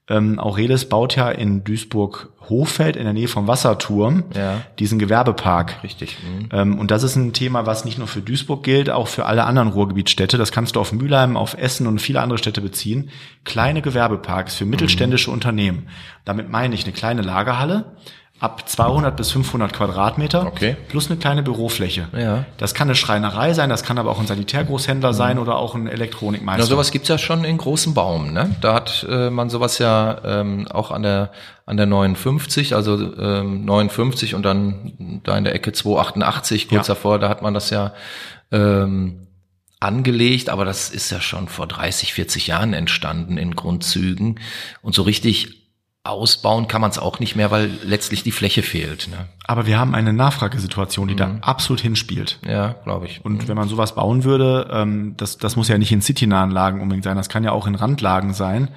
ähm, 0.08 0.38
Aurelis 0.38 0.88
baut 0.88 1.16
ja 1.16 1.30
in 1.30 1.64
Duisburg 1.64 2.30
Hochfeld 2.48 2.96
in 2.96 3.04
der 3.04 3.12
Nähe 3.12 3.28
vom 3.28 3.46
Wasserturm 3.46 4.24
Ja. 4.34 4.62
diesen 4.78 4.98
Gewerbepark. 4.98 5.82
Richtig. 5.82 6.16
Mhm. 6.22 6.48
Ähm, 6.50 6.78
und 6.78 6.90
das 6.90 7.02
ist 7.02 7.14
ein 7.16 7.34
Thema, 7.34 7.66
was 7.66 7.84
nicht 7.84 7.98
nur 7.98 8.06
für 8.06 8.22
Duisburg 8.22 8.62
gilt, 8.62 8.88
auch 8.88 9.06
für 9.08 9.26
alle 9.26 9.44
anderen 9.44 9.68
Ruhrgebietsstädte. 9.68 10.38
Das 10.38 10.50
kannst 10.50 10.76
du 10.76 10.80
auf 10.80 10.92
Mülheim, 10.92 11.36
auf 11.36 11.58
Essen 11.58 11.86
und 11.86 12.00
viele 12.00 12.22
andere 12.22 12.38
Städte 12.38 12.62
beziehen. 12.62 13.10
Kleine 13.44 13.82
Gewerbeparks 13.82 14.54
für 14.54 14.64
mittelständische 14.64 15.30
Unternehmen. 15.30 15.88
Damit 16.24 16.48
meine 16.48 16.74
ich 16.74 16.84
eine 16.84 16.92
kleine 16.94 17.20
Lagerhalle 17.22 17.96
ab 18.40 18.68
200 18.68 19.16
bis 19.16 19.32
500 19.32 19.72
Quadratmeter 19.72 20.46
Okay. 20.46 20.76
plus 20.88 21.10
eine 21.10 21.18
kleine 21.18 21.42
Bürofläche. 21.42 22.06
Ja. 22.16 22.44
Das 22.56 22.72
kann 22.72 22.86
eine 22.88 22.94
Schreinerei 22.94 23.52
sein, 23.52 23.68
das 23.68 23.82
kann 23.82 23.98
aber 23.98 24.10
auch 24.10 24.20
ein 24.20 24.26
Sanitärgroßhändler 24.28 25.12
sein 25.12 25.38
oder 25.40 25.56
auch 25.56 25.74
ein 25.74 25.88
Elektronikmeister. 25.88 26.62
Na, 26.62 26.66
sowas 26.66 26.90
gibt's 26.92 27.08
ja 27.08 27.18
schon 27.18 27.42
in 27.44 27.58
großen 27.58 27.94
Baum, 27.94 28.32
ne? 28.32 28.54
Da 28.60 28.74
hat 28.74 29.04
äh, 29.10 29.30
man 29.30 29.50
sowas 29.50 29.78
ja 29.78 30.18
ähm, 30.24 30.68
auch 30.68 30.90
an 30.92 31.02
der 31.02 31.32
an 31.66 31.76
der 31.76 31.86
59, 31.86 32.74
also 32.74 32.94
ähm, 33.18 33.64
59 33.64 34.34
und 34.34 34.42
dann 34.44 35.20
da 35.24 35.36
in 35.36 35.44
der 35.44 35.54
Ecke 35.54 35.72
288 35.72 36.68
kurz 36.68 36.86
Ja. 36.88 36.94
davor, 36.94 37.18
da 37.18 37.28
hat 37.28 37.42
man 37.42 37.52
das 37.54 37.70
ja 37.70 37.92
ähm, 38.52 39.26
angelegt, 39.80 40.48
aber 40.48 40.64
das 40.64 40.90
ist 40.90 41.10
ja 41.10 41.20
schon 41.20 41.48
vor 41.48 41.66
30, 41.66 42.14
40 42.14 42.46
Jahren 42.48 42.72
entstanden 42.72 43.36
in 43.36 43.54
Grundzügen 43.54 44.40
und 44.82 44.94
so 44.94 45.02
richtig 45.02 45.67
ausbauen 46.04 46.68
kann 46.68 46.80
man 46.80 46.90
es 46.90 46.98
auch 46.98 47.20
nicht 47.20 47.36
mehr, 47.36 47.50
weil 47.50 47.70
letztlich 47.84 48.22
die 48.22 48.32
Fläche 48.32 48.62
fehlt. 48.62 49.08
Ne? 49.08 49.28
aber 49.46 49.66
wir 49.66 49.78
haben 49.78 49.94
eine 49.94 50.12
Nachfragesituation, 50.12 51.08
die 51.08 51.14
Mhm. 51.14 51.18
da 51.18 51.38
absolut 51.40 51.80
hinspielt. 51.80 52.38
Ja, 52.46 52.74
glaube 52.84 53.06
ich. 53.06 53.24
Und 53.24 53.48
wenn 53.48 53.56
man 53.56 53.68
sowas 53.68 53.94
bauen 53.94 54.24
würde, 54.24 54.68
ähm, 54.70 55.14
das, 55.16 55.38
das 55.38 55.56
muss 55.56 55.68
ja 55.68 55.78
nicht 55.78 55.90
in 55.92 56.02
citynahen 56.02 56.50
Lagen 56.50 56.80
unbedingt 56.82 57.04
sein, 57.04 57.16
das 57.16 57.30
kann 57.30 57.44
ja 57.44 57.52
auch 57.52 57.66
in 57.66 57.74
Randlagen 57.74 58.34
sein, 58.34 58.68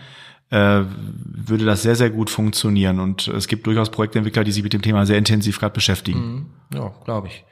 äh, 0.50 0.82
würde 1.26 1.66
das 1.66 1.82
sehr, 1.82 1.96
sehr 1.96 2.10
gut 2.10 2.30
funktionieren. 2.30 3.00
Und 3.02 3.28
es 3.28 3.48
gibt 3.48 3.68
durchaus 3.68 3.90
Projektentwickler, 3.92 4.44
die 4.46 4.52
sich 4.54 4.64
mit 4.64 4.72
dem 4.74 4.82
Thema 4.82 5.06
sehr 5.06 5.18
intensiv 5.18 5.60
gerade 5.60 5.74
beschäftigen. 5.74 6.50
Ja, 6.74 6.92
glaube 7.06 7.28
ich. 7.28 7.44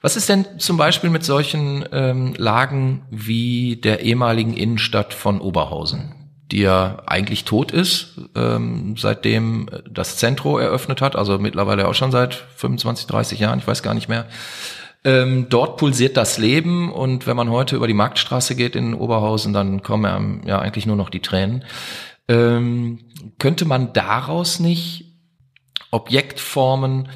Was 0.00 0.16
ist 0.16 0.28
denn 0.30 0.46
zum 0.58 0.76
Beispiel 0.78 1.10
mit 1.10 1.24
solchen 1.24 1.84
ähm, 1.92 2.34
Lagen 2.38 3.02
wie 3.10 3.76
der 3.76 4.00
ehemaligen 4.00 4.54
Innenstadt 4.54 5.12
von 5.12 5.40
Oberhausen, 5.40 6.14
die 6.50 6.60
ja 6.60 7.02
eigentlich 7.06 7.44
tot 7.44 7.72
ist, 7.72 8.18
ähm, 8.34 8.94
seitdem 8.96 9.68
das 9.90 10.16
Zentro 10.16 10.58
eröffnet 10.58 11.02
hat, 11.02 11.14
also 11.14 11.38
mittlerweile 11.38 11.86
auch 11.86 11.94
schon 11.94 12.10
seit 12.10 12.34
25, 12.34 13.06
30 13.06 13.38
Jahren, 13.38 13.58
ich 13.58 13.66
weiß 13.66 13.82
gar 13.82 13.94
nicht 13.94 14.08
mehr. 14.08 14.26
Ähm, 15.04 15.46
dort 15.48 15.76
pulsiert 15.76 16.16
das 16.16 16.38
Leben 16.38 16.90
und 16.90 17.26
wenn 17.26 17.36
man 17.36 17.50
heute 17.50 17.76
über 17.76 17.86
die 17.86 17.94
Marktstraße 17.94 18.56
geht 18.56 18.74
in 18.74 18.94
Oberhausen, 18.94 19.52
dann 19.52 19.82
kommen 19.82 20.06
einem 20.06 20.42
ja 20.46 20.58
eigentlich 20.58 20.86
nur 20.86 20.96
noch 20.96 21.10
die 21.10 21.20
Tränen. 21.20 21.64
Ähm, 22.28 23.00
könnte 23.38 23.64
man 23.64 23.92
daraus 23.92 24.58
nicht 24.58 25.04
Objekt 25.90 26.40
formen, 26.40 27.08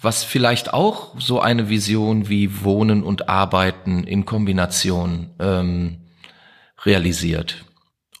was 0.00 0.24
vielleicht 0.24 0.72
auch 0.72 1.14
so 1.18 1.40
eine 1.40 1.68
Vision 1.68 2.28
wie 2.28 2.62
Wohnen 2.62 3.02
und 3.02 3.28
Arbeiten 3.28 4.04
in 4.04 4.24
Kombination 4.24 5.30
ähm, 5.38 5.98
realisiert. 6.84 7.64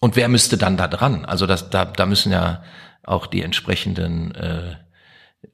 Und 0.00 0.16
wer 0.16 0.28
müsste 0.28 0.56
dann 0.56 0.76
da 0.76 0.88
dran? 0.88 1.24
Also 1.26 1.46
das, 1.46 1.70
da, 1.70 1.84
da 1.84 2.06
müssen 2.06 2.32
ja 2.32 2.62
auch 3.04 3.26
die 3.26 3.42
entsprechenden 3.42 4.34
äh, 4.34 4.76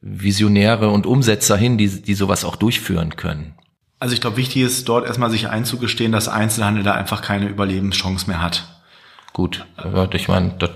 Visionäre 0.01 0.89
und 0.91 1.07
Umsetzer 1.07 1.57
hin, 1.57 1.79
die, 1.79 2.03
die 2.03 2.15
sowas 2.15 2.45
auch 2.45 2.57
durchführen 2.57 3.17
können. 3.17 3.55
Also 3.99 4.15
ich 4.15 4.21
glaube, 4.21 4.37
wichtig 4.37 4.63
ist 4.63 4.89
dort 4.89 5.07
erstmal 5.07 5.31
sich 5.31 5.49
einzugestehen, 5.49 6.13
dass 6.13 6.29
Einzelhandel 6.29 6.85
da 6.85 6.93
einfach 6.93 7.23
keine 7.23 7.47
Überlebenschance 7.47 8.29
mehr 8.29 8.43
hat. 8.43 8.69
Gut, 9.33 9.67
aber 9.77 10.13
ich 10.15 10.29
meine, 10.29 10.55
das 10.59 10.71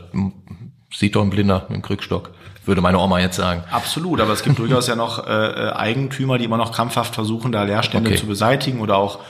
sieht 0.93 1.17
doch 1.17 1.23
ein 1.23 1.31
Blinder 1.31 1.67
mit 1.69 1.77
dem 1.77 1.83
Krückstock, 1.83 2.33
würde 2.65 2.81
meine 2.81 2.99
Oma 2.99 3.21
jetzt 3.21 3.37
sagen. 3.37 3.63
Absolut, 3.71 4.21
aber 4.21 4.33
es 4.33 4.43
gibt 4.43 4.59
durchaus 4.59 4.87
ja 4.87 4.97
noch 4.97 5.27
äh, 5.27 5.31
äh, 5.31 5.73
Eigentümer, 5.73 6.39
die 6.39 6.45
immer 6.45 6.57
noch 6.57 6.73
krampfhaft 6.73 7.15
versuchen, 7.15 7.53
da 7.53 7.63
Leerstände 7.63 8.11
Okay. 8.11 8.19
zu 8.19 8.27
beseitigen 8.27 8.81
oder 8.81 8.97
auch 8.97 9.21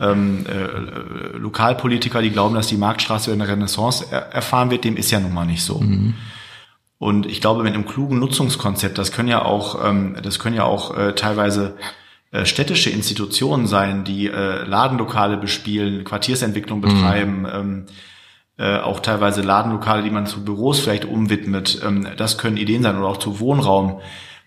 ähm, 0.00 0.44
äh, 0.46 1.36
Lokalpolitiker, 1.36 2.22
die 2.22 2.30
glauben, 2.30 2.54
dass 2.54 2.66
die 2.66 2.76
Marktstraße 2.76 3.32
eine 3.32 3.46
Renaissance 3.46 4.06
er 4.10 4.32
erfahren 4.32 4.70
wird, 4.70 4.84
dem 4.84 4.96
ist 4.96 5.10
ja 5.10 5.20
nun 5.20 5.32
mal 5.32 5.46
nicht 5.46 5.62
so. 5.62 5.76
Und 6.98 7.26
ich 7.26 7.40
glaube, 7.40 7.62
mit 7.62 7.74
einem 7.74 7.86
klugen 7.86 8.18
Nutzungskonzept, 8.18 8.98
das 8.98 9.12
können 9.12 9.28
ja 9.28 9.44
auch, 9.44 9.84
ähm, 9.84 10.16
das 10.22 10.38
können 10.38 10.56
ja 10.56 10.64
auch 10.64 10.96
äh, 10.96 11.14
teilweise 11.14 11.76
äh, 12.30 12.46
städtische 12.46 12.90
Institutionen 12.90 13.66
sein, 13.66 14.04
die 14.04 14.26
äh, 14.26 14.64
Ladenlokale 14.64 15.36
bespielen, 15.36 16.04
Quartiersentwicklung 16.04 16.80
betreiben, 16.80 17.46
ähm, 17.52 17.86
äh, 18.56 18.78
auch 18.78 19.00
teilweise 19.00 19.42
Ladenlokale, 19.42 20.02
die 20.02 20.10
man 20.10 20.26
zu 20.26 20.44
Büros 20.44 20.80
vielleicht 20.80 21.04
umwidmet. 21.04 21.80
Ähm, 21.84 22.08
das 22.16 22.38
können 22.38 22.56
Ideen 22.56 22.82
sein 22.82 22.96
oder 22.96 23.08
auch 23.08 23.18
zu 23.18 23.38
Wohnraum. 23.38 24.00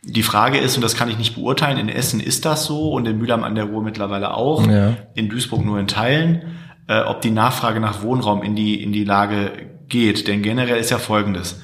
Die 0.03 0.23
Frage 0.23 0.57
ist, 0.57 0.75
und 0.75 0.83
das 0.83 0.95
kann 0.95 1.09
ich 1.09 1.17
nicht 1.17 1.35
beurteilen, 1.35 1.77
in 1.77 1.89
Essen 1.89 2.19
ist 2.19 2.45
das 2.45 2.65
so 2.65 2.91
und 2.91 3.05
in 3.07 3.17
Mülheim 3.17 3.43
an 3.43 3.55
der 3.55 3.65
Ruhr 3.65 3.83
mittlerweile 3.83 4.33
auch, 4.33 4.65
Ja. 4.65 4.95
in 5.15 5.27
Duisburg 5.29 5.65
nur 5.65 5.79
in 5.79 5.87
Teilen, 5.87 6.43
äh, 6.87 7.01
ob 7.01 7.21
die 7.21 7.31
Nachfrage 7.31 7.79
nach 7.79 8.01
Wohnraum 8.03 8.41
in 8.43 8.55
die, 8.55 8.81
in 8.81 8.93
die 8.93 9.03
Lage 9.03 9.51
geht. 9.89 10.27
Denn 10.27 10.41
generell 10.43 10.77
ist 10.77 10.91
ja 10.91 10.97
Folgendes. 10.97 11.59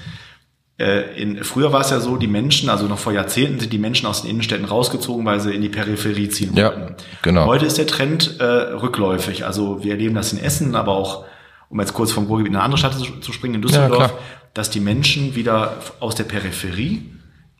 Äh, 0.79 1.21
in, 1.21 1.43
früher 1.43 1.71
war 1.71 1.81
es 1.81 1.91
ja 1.91 1.99
so, 1.99 2.17
die 2.17 2.27
Menschen, 2.27 2.69
also 2.69 2.87
noch 2.87 2.97
vor 2.97 3.13
Jahrzehnten 3.13 3.59
sind 3.59 3.71
die 3.71 3.77
Menschen 3.77 4.07
aus 4.07 4.23
den 4.23 4.31
Innenstädten 4.31 4.65
rausgezogen, 4.65 5.23
weil 5.25 5.39
sie 5.39 5.53
in 5.53 5.61
die 5.61 5.69
Peripherie 5.69 6.27
ziehen 6.29 6.55
Ja, 6.55 6.65
wollten. 6.75 6.95
genau. 7.21 7.45
Heute 7.45 7.65
ist 7.65 7.77
der 7.77 7.87
Trend 7.87 8.39
äh, 8.39 8.43
rückläufig. 8.43 9.45
Also 9.45 9.83
wir 9.83 9.91
erleben 9.91 10.15
das 10.15 10.33
in 10.33 10.39
Essen, 10.39 10.75
aber 10.75 10.93
auch, 10.93 11.25
um 11.69 11.79
jetzt 11.79 11.93
kurz 11.93 12.11
vom 12.11 12.25
Ruhrgebiet 12.25 12.49
in 12.51 12.55
eine 12.55 12.65
andere 12.65 12.79
Stadt 12.79 12.95
zu, 12.95 13.19
zu 13.19 13.31
springen, 13.31 13.55
in 13.55 13.61
Düsseldorf, 13.61 14.11
Ja, 14.11 14.17
dass 14.55 14.71
die 14.71 14.79
Menschen 14.79 15.35
wieder 15.35 15.77
aus 15.99 16.15
der 16.15 16.23
Peripherie 16.25 17.03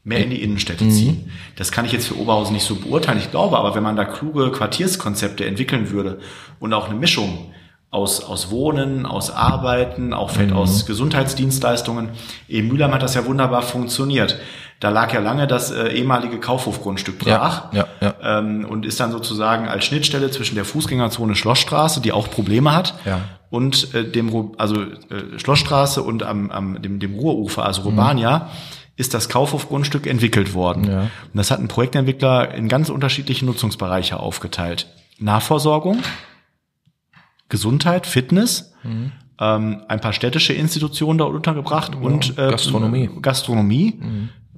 mehr 0.03 0.23
in 0.23 0.29
die 0.31 0.37
Mhm. 0.37 0.43
Innenstädte 0.43 0.87
ziehen. 0.89 1.31
Das 1.55 1.71
kann 1.71 1.85
ich 1.85 1.91
jetzt 1.93 2.07
für 2.07 2.17
Oberhausen 2.17 2.53
nicht 2.53 2.65
so 2.65 2.75
beurteilen. 2.75 3.19
Ich 3.19 3.31
glaube 3.31 3.57
aber, 3.57 3.73
wenn 3.75 3.83
man 3.83 3.95
da 3.95 4.03
kluge 4.05 4.51
Quartierskonzepte 4.51 5.45
entwickeln 5.45 5.91
würde 5.91 6.19
und 6.59 6.73
auch 6.73 6.89
eine 6.89 6.95
Mischung 6.99 7.53
aus, 7.89 8.23
aus 8.23 8.49
Wohnen, 8.51 9.05
aus 9.05 9.29
Arbeiten, 9.31 10.13
auch 10.13 10.31
vielleicht 10.31 10.49
Mhm. 10.51 10.57
aus 10.57 10.85
Gesundheitsdienstleistungen. 10.85 12.09
In 12.47 12.67
Mülheim 12.67 12.91
hat 12.93 13.03
das 13.03 13.15
ja 13.15 13.25
wunderbar 13.25 13.61
funktioniert. 13.61 14.39
Da 14.79 14.89
lag 14.89 15.13
ja 15.13 15.21
lange 15.21 15.47
das 15.47 15.71
äh, 15.71 15.89
ehemalige 15.93 16.39
Kaufhofgrundstück 16.39 17.19
brach 17.19 17.71
Ja, 17.73 17.87
ja, 18.01 18.13
ähm, 18.21 18.65
und 18.65 18.85
ist 18.85 18.99
dann 18.99 19.11
sozusagen 19.11 19.67
als 19.69 19.85
Schnittstelle 19.85 20.29
zwischen 20.31 20.55
der 20.55 20.65
Fußgängerzone 20.65 21.35
Schlossstraße, 21.35 22.01
die 22.01 22.11
auch 22.11 22.29
Probleme 22.29 22.75
hat, 22.75 22.95
Ja. 23.05 23.21
und 23.49 23.93
äh, 23.93 24.03
dem 24.03 24.51
also 24.57 24.81
äh, 24.81 25.37
Schlossstraße 25.39 26.01
und 26.03 26.23
am, 26.23 26.51
am 26.51 26.81
dem, 26.81 26.99
dem 26.99 27.13
Ruhrufer, 27.15 27.63
also 27.65 27.83
Urbania, 27.83 28.49
ist 28.95 29.13
das 29.13 29.29
Kaufhofgrundstück 29.29 30.07
entwickelt 30.07 30.53
worden. 30.53 30.89
Ja. 30.89 31.01
Und 31.01 31.09
das 31.33 31.51
hat 31.51 31.59
ein 31.59 31.67
Projektentwickler 31.67 32.53
in 32.53 32.69
ganz 32.69 32.89
unterschiedliche 32.89 33.45
Nutzungsbereiche 33.45 34.19
aufgeteilt. 34.19 34.87
Nahversorgung, 35.19 35.99
Gesundheit, 37.49 38.05
Fitness, 38.05 38.73
ähm, 39.39 39.81
ein 39.87 39.99
paar 39.99 40.13
städtische 40.13 40.53
Institutionen 40.53 41.17
da 41.17 41.25
untergebracht 41.25 41.95
und 41.95 42.37
äh, 42.37 42.51
Gastronomie. 42.51 43.09
Gastronomie 43.21 43.99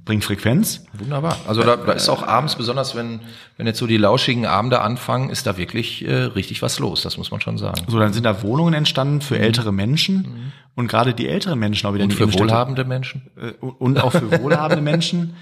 bringt 0.06 0.24
Frequenz. 0.24 0.84
Wunderbar. 0.94 1.36
Also 1.46 1.62
da, 1.62 1.76
da 1.76 1.92
ist 1.92 2.08
auch 2.08 2.26
abends, 2.26 2.54
besonders 2.56 2.94
wenn, 2.94 3.20
wenn 3.58 3.66
jetzt 3.66 3.78
so 3.78 3.86
die 3.86 3.98
lauschigen 3.98 4.46
Abende 4.46 4.80
anfangen, 4.80 5.28
ist 5.28 5.46
da 5.46 5.58
wirklich 5.58 6.06
äh, 6.06 6.14
richtig 6.14 6.62
was 6.62 6.78
los, 6.78 7.02
das 7.02 7.18
muss 7.18 7.30
man 7.30 7.42
schon 7.42 7.58
sagen. 7.58 7.82
So, 7.88 7.98
dann 7.98 8.14
sind 8.14 8.24
da 8.24 8.42
Wohnungen 8.42 8.72
entstanden 8.72 9.20
für 9.20 9.38
ältere 9.38 9.72
Menschen 9.72 10.52
und 10.74 10.86
gerade 10.88 11.12
die 11.12 11.28
älteren 11.28 11.58
Menschen 11.58 11.86
auch 11.88 11.92
wieder 11.94 12.04
Und 12.04 12.10
in 12.12 12.16
die 12.16 12.22
für 12.22 12.24
Innenstädte- 12.30 12.44
wohlhabende 12.44 12.84
Menschen? 12.84 13.22
äh, 13.36 13.52
und 13.60 14.00
auch 14.02 14.12
für 14.12 14.40
wohlhabende 14.42 14.80
Menschen. 14.90 15.34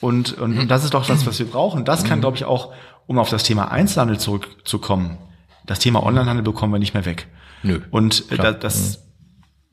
Und, 0.00 0.36
und, 0.36 0.58
und 0.58 0.68
das 0.68 0.84
ist 0.84 0.92
doch 0.94 1.06
das, 1.06 1.24
was 1.26 1.38
wir 1.38 1.46
brauchen. 1.46 1.84
Das 1.84 2.04
kann, 2.04 2.20
glaube 2.20 2.36
ich, 2.36 2.44
auch, 2.44 2.72
um 3.06 3.18
auf 3.18 3.30
das 3.30 3.42
Thema 3.44 3.70
Einzelhandel 3.70 4.18
zurückzukommen, 4.18 5.16
das 5.64 5.78
Thema 5.78 6.02
Onlinehandel 6.04 6.42
bekommen 6.42 6.72
wir 6.72 6.78
nicht 6.78 6.94
mehr 6.94 7.04
weg. 7.06 7.26
Nö, 7.62 7.80
Und 7.90 8.30
äh, 8.32 8.54
das, 8.58 9.00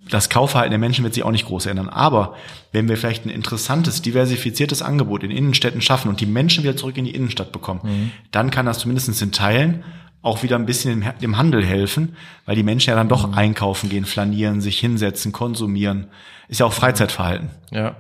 das 0.10 0.30
Kaufverhalten 0.30 0.72
der 0.72 0.80
Menschen 0.80 1.04
wird 1.04 1.14
sich 1.14 1.24
auch 1.24 1.32
nicht 1.32 1.46
groß 1.46 1.66
ändern. 1.66 1.90
Aber 1.90 2.36
wenn 2.72 2.88
wir 2.88 2.98
vielleicht 2.98 3.26
ein 3.26 3.30
interessantes, 3.30 4.02
diversifiziertes 4.02 4.82
Angebot 4.82 5.24
in 5.24 5.32
Innenstädten 5.32 5.82
schaffen 5.82 6.10
und 6.10 6.22
die 6.22 6.26
Menschen 6.26 6.64
wieder 6.64 6.78
zurück 6.78 6.98
in 6.98 7.06
die 7.06 7.16
Innenstadt 7.16 7.52
bekommen, 7.52 8.12
dann 8.32 8.52
kann 8.52 8.66
das 8.66 8.80
zumindest 8.80 9.22
in 9.22 9.32
Teilen 9.32 9.84
auch 10.22 10.42
wieder 10.42 10.56
ein 10.56 10.66
bisschen 10.66 11.02
dem, 11.02 11.12
dem 11.22 11.38
Handel 11.38 11.64
helfen, 11.64 12.16
weil 12.46 12.56
die 12.56 12.64
Menschen 12.64 12.90
ja 12.90 12.96
dann 12.96 13.10
doch 13.10 13.32
einkaufen 13.36 13.90
gehen, 13.90 14.06
flanieren, 14.06 14.60
sich 14.60 14.80
hinsetzen, 14.80 15.32
konsumieren. 15.32 16.08
Ist 16.48 16.60
ja 16.60 16.66
auch 16.66 16.74
Freizeitverhalten. 16.74 17.52
Ja. 17.72 17.96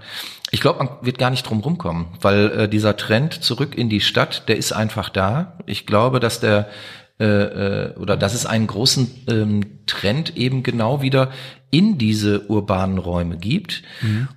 Ich 0.49 0.59
glaube, 0.59 0.83
man 0.83 0.89
wird 1.01 1.19
gar 1.19 1.29
nicht 1.29 1.43
drum 1.43 1.59
rumkommen, 1.59 2.07
weil 2.21 2.51
äh, 2.51 2.69
dieser 2.69 2.97
Trend 2.97 3.43
zurück 3.43 3.75
in 3.75 3.89
die 3.89 4.01
Stadt, 4.01 4.47
der 4.47 4.57
ist 4.57 4.71
einfach 4.71 5.09
da. 5.09 5.59
Ich 5.67 5.85
glaube, 5.85 6.19
dass 6.19 6.39
der 6.39 6.67
äh, 7.17 7.25
äh, 7.25 7.95
oder 7.95 8.17
dass 8.17 8.33
es 8.33 8.45
einen 8.45 8.67
großen 8.67 9.25
ähm, 9.29 9.61
Trend 9.85 10.35
eben 10.35 10.63
genau 10.63 11.01
wieder 11.01 11.31
in 11.75 11.97
diese 11.97 12.47
urbanen 12.47 12.97
Räume 12.97 13.37
gibt. 13.37 13.83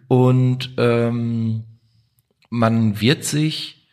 Und 0.09 0.71
ähm, 0.77 1.63
man 2.51 3.01
wird 3.01 3.23
sich 3.25 3.87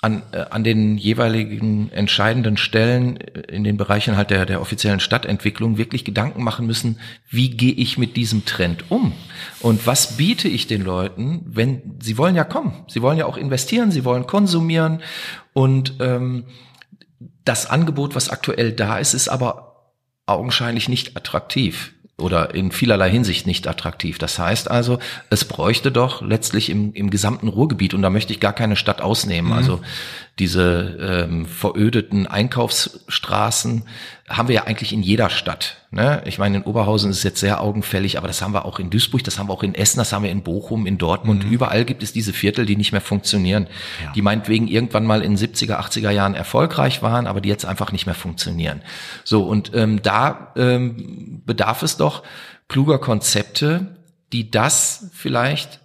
an, 0.00 0.22
äh, 0.30 0.44
an 0.50 0.62
den 0.62 0.96
jeweiligen 0.96 1.90
entscheidenden 1.90 2.56
Stellen 2.56 3.16
in 3.16 3.64
den 3.64 3.76
Bereichen 3.76 4.16
halt 4.16 4.30
der, 4.30 4.46
der 4.46 4.60
offiziellen 4.60 5.00
Stadtentwicklung 5.00 5.76
wirklich 5.76 6.04
Gedanken 6.04 6.44
machen 6.44 6.66
müssen, 6.66 7.00
wie 7.30 7.50
gehe 7.50 7.72
ich 7.72 7.98
mit 7.98 8.16
diesem 8.16 8.44
Trend 8.44 8.90
um? 8.92 9.12
Und 9.58 9.88
was 9.88 10.16
biete 10.16 10.46
ich 10.46 10.68
den 10.68 10.82
Leuten, 10.82 11.42
wenn 11.46 11.96
sie 12.00 12.16
wollen 12.16 12.36
ja 12.36 12.44
kommen, 12.44 12.84
sie 12.86 13.02
wollen 13.02 13.18
ja 13.18 13.26
auch 13.26 13.36
investieren, 13.38 13.90
sie 13.90 14.04
wollen 14.04 14.26
konsumieren 14.26 15.00
und 15.52 15.94
ähm, 15.98 16.44
das 17.44 17.66
Angebot, 17.66 18.14
was 18.14 18.28
aktuell 18.28 18.72
da 18.72 18.98
ist, 18.98 19.14
ist 19.14 19.28
aber 19.28 19.90
augenscheinlich 20.26 20.88
nicht 20.88 21.16
attraktiv 21.16 21.93
oder 22.16 22.54
in 22.54 22.70
vielerlei 22.70 23.10
Hinsicht 23.10 23.46
nicht 23.46 23.66
attraktiv. 23.66 24.18
Das 24.18 24.38
heißt 24.38 24.70
also, 24.70 24.98
es 25.30 25.44
bräuchte 25.44 25.90
doch 25.90 26.22
letztlich 26.22 26.70
im, 26.70 26.92
im 26.92 27.10
gesamten 27.10 27.48
Ruhrgebiet, 27.48 27.92
und 27.92 28.02
da 28.02 28.10
möchte 28.10 28.32
ich 28.32 28.40
gar 28.40 28.52
keine 28.52 28.76
Stadt 28.76 29.00
ausnehmen, 29.00 29.50
mhm. 29.50 29.56
also 29.56 29.80
diese 30.38 31.26
ähm, 31.28 31.46
verödeten 31.46 32.26
Einkaufsstraßen 32.26 33.84
haben 34.28 34.48
wir 34.48 34.54
ja 34.54 34.64
eigentlich 34.64 34.92
in 34.92 35.02
jeder 35.02 35.28
Stadt. 35.28 35.76
Ne? 35.90 36.22
Ich 36.24 36.38
meine, 36.38 36.56
in 36.56 36.62
Oberhausen 36.62 37.10
ist 37.10 37.18
es 37.18 37.22
jetzt 37.24 37.40
sehr 37.40 37.60
augenfällig, 37.60 38.16
aber 38.16 38.26
das 38.26 38.40
haben 38.40 38.54
wir 38.54 38.64
auch 38.64 38.78
in 38.78 38.88
Duisburg, 38.88 39.22
das 39.22 39.38
haben 39.38 39.48
wir 39.48 39.52
auch 39.52 39.62
in 39.62 39.74
Essen, 39.74 39.98
das 39.98 40.12
haben 40.12 40.22
wir 40.22 40.30
in 40.30 40.42
Bochum, 40.42 40.86
in 40.86 40.96
Dortmund. 40.96 41.44
Mhm. 41.44 41.52
Überall 41.52 41.84
gibt 41.84 42.02
es 42.02 42.12
diese 42.14 42.32
Viertel, 42.32 42.64
die 42.64 42.76
nicht 42.76 42.92
mehr 42.92 43.02
funktionieren, 43.02 43.68
ja. 44.02 44.12
die 44.12 44.22
meinetwegen 44.22 44.66
irgendwann 44.66 45.04
mal 45.04 45.22
in 45.22 45.36
70er, 45.36 45.78
80er 45.78 46.10
Jahren 46.10 46.34
erfolgreich 46.34 47.02
waren, 47.02 47.26
aber 47.26 47.42
die 47.42 47.50
jetzt 47.50 47.66
einfach 47.66 47.92
nicht 47.92 48.06
mehr 48.06 48.14
funktionieren. 48.14 48.80
So, 49.24 49.44
und 49.44 49.72
ähm, 49.74 50.00
da 50.02 50.52
ähm, 50.56 51.42
bedarf 51.44 51.82
es 51.82 51.98
doch 51.98 52.22
kluger 52.68 52.98
Konzepte, 52.98 53.98
die 54.32 54.50
das 54.50 55.10
vielleicht 55.12 55.80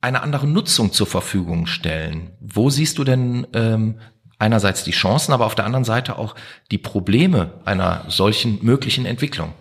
einer 0.00 0.22
anderen 0.22 0.52
Nutzung 0.52 0.92
zur 0.92 1.06
Verfügung 1.06 1.66
stellen. 1.66 2.30
Wo 2.40 2.70
siehst 2.70 2.98
du 2.98 3.04
denn 3.04 3.46
ähm, 3.52 3.98
einerseits 4.42 4.84
die 4.84 4.90
Chancen, 4.90 5.32
aber 5.32 5.46
auf 5.46 5.54
der 5.54 5.64
anderen 5.64 5.84
Seite 5.84 6.18
auch 6.18 6.34
die 6.70 6.78
Probleme 6.78 7.52
einer 7.64 8.04
solchen 8.08 8.58
möglichen 8.62 9.06
Entwicklung? 9.06 9.52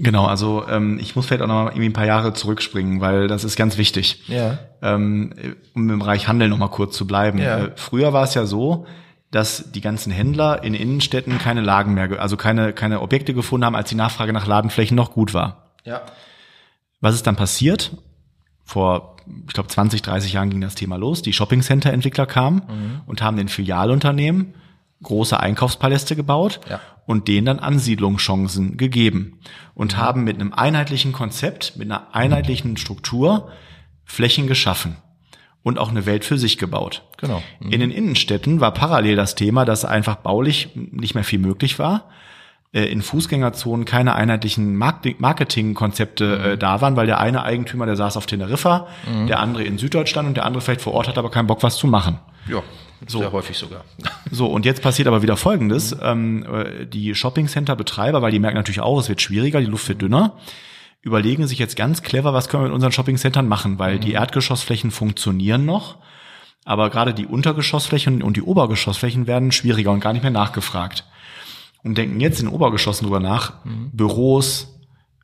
Genau, 0.00 0.26
also 0.26 0.64
ähm, 0.68 0.98
ich 1.00 1.16
muss 1.16 1.26
vielleicht 1.26 1.42
auch 1.42 1.48
noch 1.48 1.64
mal 1.64 1.70
irgendwie 1.70 1.88
ein 1.88 1.92
paar 1.92 2.06
Jahre 2.06 2.32
zurückspringen, 2.32 3.00
weil 3.00 3.26
das 3.26 3.42
ist 3.42 3.56
ganz 3.56 3.78
wichtig. 3.78 4.22
Ja. 4.28 4.58
Ähm, 4.80 5.32
um 5.74 5.90
im 5.90 5.98
Bereich 5.98 6.28
Handel 6.28 6.48
noch 6.48 6.58
mal 6.58 6.68
kurz 6.68 6.96
zu 6.96 7.06
bleiben. 7.06 7.38
Ja. 7.38 7.58
Äh, 7.58 7.70
früher 7.74 8.12
war 8.12 8.22
es 8.22 8.34
ja 8.34 8.46
so, 8.46 8.86
dass 9.32 9.72
die 9.72 9.80
ganzen 9.80 10.12
Händler 10.12 10.62
in 10.62 10.74
Innenstädten 10.74 11.38
keine 11.38 11.62
Lagen 11.62 11.94
mehr, 11.94 12.20
also 12.20 12.36
keine, 12.36 12.72
keine 12.72 13.00
Objekte 13.00 13.34
gefunden 13.34 13.64
haben, 13.64 13.74
als 13.74 13.88
die 13.88 13.96
Nachfrage 13.96 14.32
nach 14.32 14.46
Ladenflächen 14.46 14.96
noch 14.96 15.10
gut 15.10 15.34
war. 15.34 15.74
Ja. 15.84 16.02
Was 17.00 17.14
ist 17.14 17.26
dann 17.26 17.36
passiert? 17.36 17.92
vor, 18.68 19.16
ich 19.46 19.54
glaube, 19.54 19.68
20, 19.68 20.02
30 20.02 20.32
Jahren 20.32 20.50
ging 20.50 20.60
das 20.60 20.74
Thema 20.74 20.96
los. 20.96 21.22
Die 21.22 21.32
Shopping 21.32 21.62
Center 21.62 21.92
Entwickler 21.92 22.26
kamen 22.26 22.62
mhm. 22.68 23.00
und 23.06 23.22
haben 23.22 23.36
den 23.36 23.48
Filialunternehmen 23.48 24.54
große 25.02 25.38
Einkaufspaläste 25.38 26.16
gebaut 26.16 26.60
ja. 26.68 26.80
und 27.06 27.28
denen 27.28 27.46
dann 27.46 27.58
Ansiedlungschancen 27.58 28.76
gegeben 28.76 29.38
und 29.74 29.94
mhm. 29.94 29.98
haben 29.98 30.24
mit 30.24 30.40
einem 30.40 30.52
einheitlichen 30.52 31.12
Konzept, 31.12 31.76
mit 31.76 31.90
einer 31.90 32.14
einheitlichen 32.14 32.76
Struktur 32.76 33.50
Flächen 34.04 34.46
geschaffen 34.46 34.96
und 35.62 35.78
auch 35.78 35.90
eine 35.90 36.06
Welt 36.06 36.24
für 36.24 36.38
sich 36.38 36.58
gebaut. 36.58 37.04
Genau. 37.18 37.42
Mhm. 37.60 37.72
In 37.72 37.80
den 37.80 37.90
Innenstädten 37.90 38.60
war 38.60 38.72
parallel 38.72 39.16
das 39.16 39.34
Thema, 39.34 39.64
dass 39.64 39.84
einfach 39.84 40.16
baulich 40.16 40.70
nicht 40.74 41.14
mehr 41.14 41.24
viel 41.24 41.38
möglich 41.38 41.78
war 41.78 42.08
in 42.72 43.00
Fußgängerzonen 43.00 43.86
keine 43.86 44.14
einheitlichen 44.14 44.76
Marketingkonzepte 44.76 46.24
äh, 46.24 46.54
mhm. 46.54 46.58
da 46.58 46.80
waren, 46.80 46.96
weil 46.96 47.06
der 47.06 47.18
eine 47.18 47.42
Eigentümer, 47.42 47.86
der 47.86 47.96
saß 47.96 48.16
auf 48.18 48.26
Teneriffa, 48.26 48.88
mhm. 49.10 49.26
der 49.26 49.40
andere 49.40 49.64
in 49.64 49.78
Süddeutschland 49.78 50.28
und 50.28 50.36
der 50.36 50.44
andere 50.44 50.60
vielleicht 50.60 50.82
vor 50.82 50.92
Ort 50.92 51.08
hat 51.08 51.16
aber 51.16 51.30
keinen 51.30 51.46
Bock, 51.46 51.62
was 51.62 51.76
zu 51.76 51.86
machen. 51.86 52.18
Ja. 52.48 52.62
So. 53.06 53.20
Sehr 53.20 53.32
häufig 53.32 53.56
sogar. 53.56 53.84
So, 54.30 54.46
und 54.46 54.66
jetzt 54.66 54.82
passiert 54.82 55.08
aber 55.08 55.22
wieder 55.22 55.38
Folgendes. 55.38 55.94
Mhm. 55.94 56.00
Ähm, 56.02 56.46
äh, 56.52 56.86
die 56.86 57.14
Shopping-Center-Betreiber, 57.14 58.20
weil 58.20 58.32
die 58.32 58.38
merken 58.38 58.58
natürlich 58.58 58.80
auch, 58.80 59.00
es 59.00 59.08
wird 59.08 59.22
schwieriger, 59.22 59.60
die 59.60 59.66
Luft 59.66 59.88
wird 59.88 60.02
dünner, 60.02 60.36
überlegen 61.00 61.46
sich 61.46 61.58
jetzt 61.58 61.76
ganz 61.76 62.02
clever, 62.02 62.34
was 62.34 62.48
können 62.48 62.64
wir 62.64 62.68
mit 62.68 62.74
unseren 62.74 62.92
Shopping-Centern 62.92 63.48
machen, 63.48 63.78
weil 63.78 63.96
mhm. 63.96 64.00
die 64.00 64.12
Erdgeschossflächen 64.12 64.90
funktionieren 64.90 65.64
noch, 65.64 65.96
aber 66.66 66.90
gerade 66.90 67.14
die 67.14 67.24
Untergeschossflächen 67.24 68.22
und 68.22 68.36
die 68.36 68.42
Obergeschossflächen 68.42 69.26
werden 69.26 69.52
schwieriger 69.52 69.92
und 69.92 70.00
gar 70.00 70.12
nicht 70.12 70.22
mehr 70.22 70.32
nachgefragt 70.32 71.04
und 71.82 71.98
denken 71.98 72.20
jetzt 72.20 72.40
in 72.40 72.48
Obergeschossen 72.48 73.04
drüber 73.04 73.20
nach, 73.20 73.64
mhm. 73.64 73.90
Büros, 73.92 74.78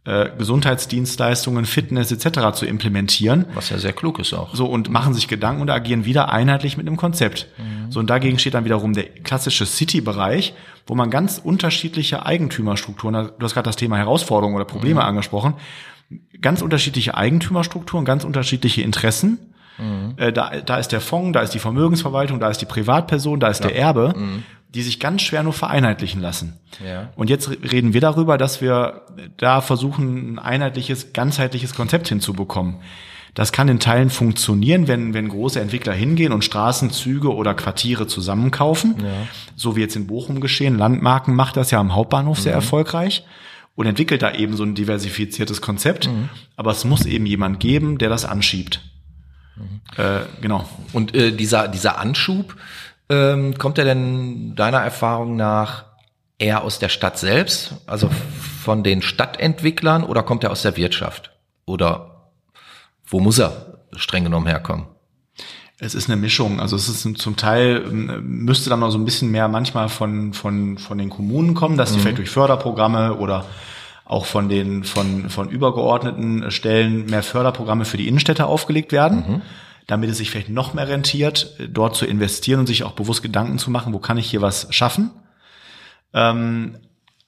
äh, 0.05 0.31
Gesundheitsdienstleistungen, 0.37 1.65
Fitness 1.65 2.13
etc. 2.13 2.53
zu 2.53 2.67
implementieren. 2.67 3.47
Was 3.55 3.71
ja 3.71 3.79
sehr 3.79 3.95
klug 3.95 4.19
ist 4.19 4.35
auch. 4.35 4.55
So 4.55 4.67
und 4.67 4.91
machen 4.91 5.15
sich 5.15 5.29
Gedanken 5.29 5.63
und 5.63 5.71
agieren 5.71 6.05
wieder 6.05 6.31
einheitlich 6.31 6.77
mit 6.77 6.87
einem 6.87 6.97
Konzept. 6.97 7.49
Mhm. 7.57 7.91
So 7.91 8.01
und 8.01 8.11
dagegen 8.11 8.39
steht 8.39 8.55
dann 8.55 8.65
wiederum 8.65 8.93
der 8.93 9.05
klassische 9.05 9.65
City-Bereich, 9.65 10.55
wo 10.87 10.95
man 10.95 11.11
ganz 11.11 11.41
unterschiedliche 11.43 12.27
Eigentümerstrukturen, 12.27 13.31
du 13.39 13.45
hast 13.45 13.55
gerade 13.55 13.67
das 13.67 13.77
Thema 13.77 13.97
Herausforderungen 13.97 14.57
oder 14.57 14.67
Probleme 14.67 15.01
mhm. 15.01 15.07
angesprochen, 15.07 15.55
ganz 16.41 16.61
unterschiedliche 16.61 17.17
Eigentümerstrukturen, 17.17 18.05
ganz 18.05 18.25
unterschiedliche 18.25 18.83
Interessen. 18.83 19.55
Mhm. 19.79 20.15
Äh, 20.19 20.33
da, 20.33 20.61
da 20.61 20.77
ist 20.77 20.93
der 20.93 21.01
Fonds, 21.01 21.33
da 21.33 21.41
ist 21.41 21.55
die 21.55 21.59
Vermögensverwaltung, 21.59 22.41
da 22.41 22.51
ist 22.51 22.59
die 22.59 22.67
Privatperson, 22.67 23.41
da 23.41 23.49
ist 23.49 23.65
ja. 23.65 23.71
der 23.71 23.79
Erbe. 23.79 24.15
Mhm 24.15 24.43
die 24.75 24.83
sich 24.83 25.01
ganz 25.01 25.23
schwer 25.23 25.43
nur 25.43 25.53
vereinheitlichen 25.53 26.21
lassen. 26.21 26.59
Ja. 26.85 27.11
Und 27.17 27.31
jetzt 27.31 27.49
reden 27.49 27.95
wir 27.95 28.01
darüber, 28.01 28.37
dass 28.37 28.61
wir 28.61 29.03
da 29.37 29.61
versuchen, 29.61 30.35
ein 30.35 30.39
einheitliches, 30.39 31.13
ganzheitliches 31.13 31.75
Konzept 31.75 32.09
hinzubekommen. 32.09 32.77
Das 33.35 33.51
kann 33.51 33.69
in 33.69 33.81
Teilen 33.81 34.11
funktionieren, 34.11 34.87
wenn, 34.87 35.13
wenn 35.13 35.29
große 35.29 35.61
Entwickler 35.61 35.93
hingehen 35.93 36.33
und 36.33 36.45
Straßen, 36.45 36.91
Züge 36.91 37.35
oder 37.35 37.55
Quartiere 37.55 38.07
zusammenkaufen. 38.07 38.97
Ja. 38.99 39.13
So 39.57 39.75
wie 39.75 39.81
jetzt 39.81 39.97
in 39.97 40.07
Bochum 40.07 40.41
geschehen. 40.41 40.79
Landmarken 40.79 41.35
macht 41.35 41.57
das 41.57 41.73
ja 41.73 41.81
am 41.81 41.95
Hauptbahnhof 41.95 42.39
mhm. 42.39 42.43
sehr 42.43 42.53
erfolgreich 42.53 43.25
und 43.75 43.87
entwickelt 43.87 44.23
da 44.23 44.33
eben 44.33 44.57
so 44.57 44.63
ein 44.63 44.77
diversifiziertes 44.77 45.61
Konzept. 45.61 46.09
Mhm. 46.09 46.29
Aber 46.57 46.71
es 46.71 46.85
muss 46.85 47.07
eben 47.07 47.27
jemand 47.27 47.59
geben, 47.59 47.99
der 47.99 48.09
das 48.09 48.25
anschiebt. 48.25 48.81
Mhm. 49.57 49.81
Äh, 49.97 50.21
genau. 50.41 50.69
Und 50.93 51.15
äh, 51.15 51.33
dieser, 51.33 51.67
dieser 51.67 51.99
Anschub, 51.99 52.57
ähm, 53.09 53.59
kommt 53.59 53.79
er 53.79 53.85
denn 53.85 54.55
deiner 54.55 54.81
Erfahrung 54.81 55.37
nach 55.37 55.85
eher 56.39 56.63
aus 56.63 56.79
der 56.79 56.89
Stadt 56.89 57.19
selbst, 57.19 57.75
also 57.87 58.11
von 58.63 58.83
den 58.83 59.03
Stadtentwicklern, 59.03 60.05
oder 60.05 60.23
kommt 60.23 60.45
er 60.45 60.51
aus 60.51 60.63
der 60.63 60.77
Wirtschaft? 60.77 61.33
Oder 61.67 62.31
wo 63.07 63.21
muss 63.21 63.39
er 63.39 63.79
streng 63.93 64.25
genommen 64.25 64.47
herkommen? 64.47 64.87
Es 65.79 65.95
ist 65.95 66.09
eine 66.09 66.21
Mischung. 66.21 66.61
Also 66.61 66.77
es 66.77 66.89
ist 66.89 67.19
zum 67.19 67.37
Teil 67.37 67.85
ähm, 67.87 68.23
müsste 68.45 68.71
dann 68.71 68.81
noch 68.81 68.91
so 68.91 68.99
ein 68.99 69.05
bisschen 69.05 69.31
mehr 69.31 69.49
manchmal 69.49 69.89
von 69.89 70.33
von 70.33 70.79
von 70.79 70.99
den 70.99 71.11
Kommunen 71.11 71.55
kommen, 71.55 71.77
dass 71.77 71.91
sie 71.91 71.99
mhm. 71.99 72.03
vielleicht 72.03 72.19
durch 72.19 72.31
Förderprogramme 72.31 73.15
oder 73.15 73.45
auch 74.05 74.25
von 74.25 74.49
den 74.49 74.85
von 74.85 75.29
von 75.31 75.49
übergeordneten 75.49 76.51
Stellen 76.51 77.07
mehr 77.07 77.23
Förderprogramme 77.23 77.85
für 77.85 77.97
die 77.97 78.09
Innenstädte 78.09 78.47
aufgelegt 78.47 78.93
werden. 78.93 79.25
Mhm 79.29 79.43
damit 79.87 80.11
es 80.11 80.19
sich 80.19 80.31
vielleicht 80.31 80.49
noch 80.49 80.75
mehr 80.75 80.89
rentiert, 80.89 81.57
dort 81.69 81.97
zu 81.97 82.07
investieren 82.07 82.61
und 82.61 82.67
sich 82.67 82.85
auch 82.85 82.93
bewusst 82.93 83.23
Gedanken 83.23 83.59
zu 83.59 83.71
machen, 83.71 83.93
wo 83.93 83.99
kann 83.99 84.19
ich 84.19 84.31
hier 84.31 84.43
was 84.43 84.67
schaffen. 84.71 85.11
Ähm, 86.13 86.77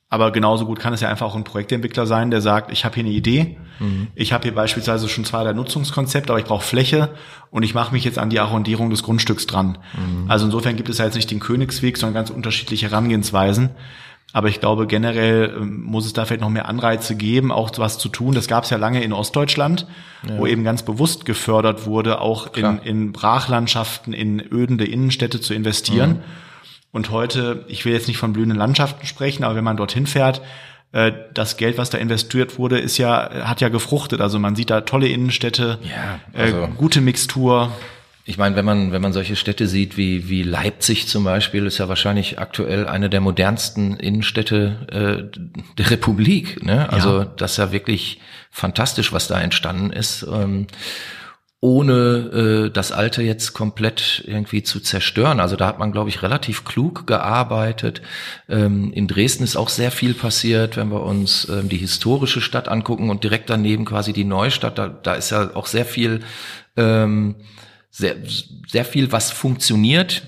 aber 0.09 0.31
genauso 0.31 0.66
gut 0.66 0.79
kann 0.79 0.92
es 0.92 1.01
ja 1.01 1.09
einfach 1.09 1.27
auch 1.27 1.35
ein 1.35 1.42
Projektentwickler 1.42 2.07
sein, 2.07 2.31
der 2.31 2.40
sagt, 2.40 2.71
ich 2.71 2.85
habe 2.85 2.95
hier 2.95 3.05
eine 3.05 3.12
Idee, 3.12 3.59
mhm. 3.81 4.07
ich 4.14 4.33
habe 4.33 4.45
hier 4.45 4.55
beispielsweise 4.55 5.09
schon 5.09 5.25
zwar 5.25 5.42
der 5.42 5.53
Nutzungskonzept, 5.53 6.31
aber 6.31 6.38
ich 6.38 6.45
brauche 6.45 6.64
Fläche 6.64 7.11
und 7.51 7.64
ich 7.64 7.75
mache 7.75 7.92
mich 7.92 8.05
jetzt 8.05 8.19
an 8.19 8.31
die 8.31 8.38
Arrondierung 8.38 8.88
des 8.90 9.03
Grundstücks 9.03 9.47
dran. 9.47 9.79
Mhm. 9.95 10.31
Also 10.31 10.47
insofern 10.47 10.77
gibt 10.77 10.88
es 10.88 10.99
ja 10.99 11.07
jetzt 11.07 11.16
nicht 11.16 11.31
den 11.31 11.40
Königsweg, 11.40 11.97
sondern 11.99 12.14
ganz 12.14 12.31
unterschiedliche 12.31 12.88
Herangehensweisen. 12.88 13.71
Aber 14.37 14.49
ich 14.51 14.61
glaube, 14.61 14.87
generell 14.87 15.55
ähm, 15.57 15.81
muss 15.85 16.05
es 16.05 16.12
da 16.12 16.27
vielleicht 16.27 16.42
noch 16.42 16.51
mehr 16.51 16.68
Anreize 16.68 17.16
geben, 17.16 17.51
auch 17.51 17.70
was 17.79 17.96
zu 17.96 18.11
tun. 18.11 18.35
Das 18.35 18.49
gab 18.49 18.64
es 18.64 18.70
ja 18.70 18.77
lange 18.77 19.03
in 19.03 19.14
Ostdeutschland, 19.14 19.87
ja. 20.29 20.37
wo 20.37 20.46
eben 20.46 20.62
ganz 20.62 20.83
bewusst 20.83 21.25
gefördert 21.25 21.87
wurde, 21.87 22.20
auch 22.20 22.55
in, 22.55 22.79
in 22.81 23.12
Brachlandschaften, 23.12 24.12
in 24.12 24.38
ödende 24.53 24.85
Innenstädte 24.85 25.40
zu 25.40 25.55
investieren. 25.55 26.11
Mhm. 26.11 26.20
Und 26.92 27.11
heute, 27.11 27.64
ich 27.68 27.87
will 27.87 27.94
jetzt 27.94 28.09
nicht 28.09 28.18
von 28.18 28.35
blühenden 28.35 28.59
Landschaften 28.59 29.07
sprechen, 29.07 29.42
aber 29.42 29.57
wenn 29.57 29.64
man 29.64 29.79
dorthin 29.79 30.07
fährt, 30.07 30.42
äh, 30.92 31.12
das 31.33 31.57
Geld, 31.57 31.79
was 31.79 31.88
da 31.88 31.96
investiert 31.96 32.59
wurde, 32.59 32.79
ist 32.79 32.99
ja, 32.99 33.46
hat 33.49 33.62
ja 33.62 33.70
gefruchtet. 33.70 34.20
Also 34.20 34.38
man 34.38 34.55
sieht 34.55 34.68
da 34.68 34.83
tolle 34.83 35.09
Innenstädte, 35.09 35.79
ja, 35.83 36.20
also 36.38 36.57
äh, 36.59 36.68
gute 36.77 37.01
Mixtur. 37.01 37.72
Ich 38.29 38.39
meine, 38.39 38.57
wenn 38.57 38.65
man, 38.65 38.91
wenn 38.91 39.01
man 39.01 39.12
solche 39.12 39.37
Städte 39.37 39.69
sieht 39.69 39.97
wie, 39.97 40.29
wie 40.29 40.43
Leipzig 40.43 41.07
zum 41.07 41.23
Beispiel, 41.23 41.65
ist 41.65 41.79
ja 41.79 41.89
wahrscheinlich 41.89 42.41
aktuell 42.41 42.89
eine 42.89 43.09
der 43.09 43.21
modernsten 43.21 43.97
Innenstädte 43.97 45.31
äh, 45.33 45.39
der 45.79 45.91
Republik. 45.91 46.61
Ne? 46.65 46.91
Also 46.91 47.21
ja. 47.21 47.25
das 47.25 47.53
ist 47.53 47.59
ja 47.59 47.71
wirklich 47.71 48.21
fantastisch, 48.51 49.12
was 49.12 49.29
da 49.29 49.41
entstanden 49.41 49.91
ist. 49.91 50.27
Ähm, 50.29 50.67
ohne 51.61 52.67
äh, 52.67 52.71
das 52.71 52.91
Alte 52.91 53.23
jetzt 53.23 53.53
komplett 53.53 54.25
irgendwie 54.27 54.65
zu 54.65 54.81
zerstören. 54.81 55.39
Also 55.39 55.55
da 55.55 55.69
hat 55.69 55.79
man, 55.79 55.93
glaube 55.93 56.11
ich, 56.11 56.23
relativ 56.23 56.64
klug 56.64 57.07
gearbeitet. 57.07 58.03
Ähm, 58.49 58.93
in 58.93 59.07
Dresden 59.07 59.45
ist 59.45 59.57
auch 59.57 59.68
sehr 59.68 59.93
viel 59.93 60.14
passiert, 60.14 60.77
wenn 60.77 60.89
wir 60.91 61.05
uns 61.05 61.49
ähm, 61.49 61.68
die 61.68 61.79
historische 61.79 62.41
Stadt 62.41 62.66
angucken 62.66 63.09
und 63.09 63.22
direkt 63.22 63.51
daneben 63.51 63.85
quasi 63.85 64.12
die 64.12 64.24
Neustadt. 64.24 64.79
Da, 64.79 64.89
da 64.89 65.14
ist 65.14 65.31
ja 65.31 65.55
auch 65.55 65.66
sehr 65.66 65.87
viel 65.87 66.20
ähm, 66.77 67.37
sehr, 67.97 68.16
sehr 68.68 68.84
viel, 68.84 69.11
was 69.11 69.30
funktioniert. 69.30 70.22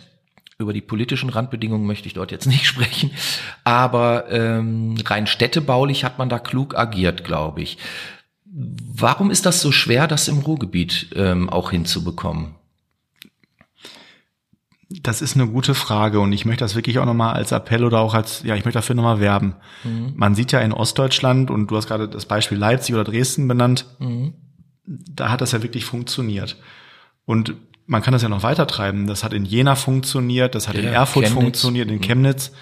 Über 0.59 0.73
die 0.73 0.81
politischen 0.81 1.29
Randbedingungen 1.29 1.87
möchte 1.87 2.07
ich 2.07 2.15
dort 2.15 2.33
jetzt 2.33 2.47
nicht 2.47 2.67
sprechen. 2.67 3.11
Aber 3.63 4.31
ähm, 4.31 4.97
rein 5.05 5.27
städtebaulich 5.27 6.03
hat 6.03 6.19
man 6.19 6.31
da 6.31 6.39
klug 6.39 6.77
agiert, 6.77 7.25
glaube 7.25 7.61
ich. 7.61 7.77
Warum 8.47 9.31
ist 9.31 9.45
das 9.45 9.61
so 9.61 9.71
schwer, 9.71 10.07
das 10.07 10.29
im 10.29 10.39
Ruhrgebiet 10.39 11.11
ähm, 11.15 11.51
auch 11.51 11.71
hinzubekommen? 11.71 12.55
Das 14.89 15.21
ist 15.21 15.37
eine 15.37 15.47
gute 15.47 15.75
Frage 15.75 16.21
und 16.21 16.33
ich 16.33 16.47
möchte 16.47 16.65
das 16.65 16.75
wirklich 16.75 16.99
auch 16.99 17.05
nochmal 17.05 17.35
als 17.35 17.53
Appell 17.53 17.85
oder 17.85 18.01
auch 18.01 18.15
als, 18.15 18.43
ja, 18.45 18.57
ich 18.57 18.65
möchte 18.65 18.79
dafür 18.79 18.95
nochmal 18.97 19.21
werben. 19.21 19.57
Mhm. 19.85 20.15
Man 20.17 20.35
sieht 20.35 20.53
ja 20.53 20.61
in 20.61 20.73
Ostdeutschland 20.73 21.51
und 21.51 21.71
du 21.71 21.77
hast 21.77 21.89
gerade 21.89 22.09
das 22.09 22.25
Beispiel 22.25 22.57
Leipzig 22.57 22.95
oder 22.95 23.05
Dresden 23.05 23.47
benannt, 23.47 23.85
mhm. 23.99 24.33
da 24.87 25.29
hat 25.29 25.43
das 25.43 25.53
ja 25.53 25.63
wirklich 25.63 25.85
funktioniert. 25.85 26.57
Und 27.29 27.53
man 27.85 28.01
kann 28.01 28.13
das 28.13 28.23
ja 28.23 28.31
noch 28.31 28.43
weiter 28.43 28.67
treiben. 28.67 29.07
Das 29.07 29.23
hat 29.23 29.35
in 29.35 29.45
Jena 29.45 29.75
funktioniert, 29.75 30.55
das 30.55 30.67
hat 30.67 30.77
ja, 30.77 30.81
in 30.81 30.89
Erfurt 30.89 31.25
Chemnitz. 31.25 31.43
funktioniert, 31.43 31.91
in 31.91 31.97
mhm. 31.97 32.01
Chemnitz. 32.01 32.53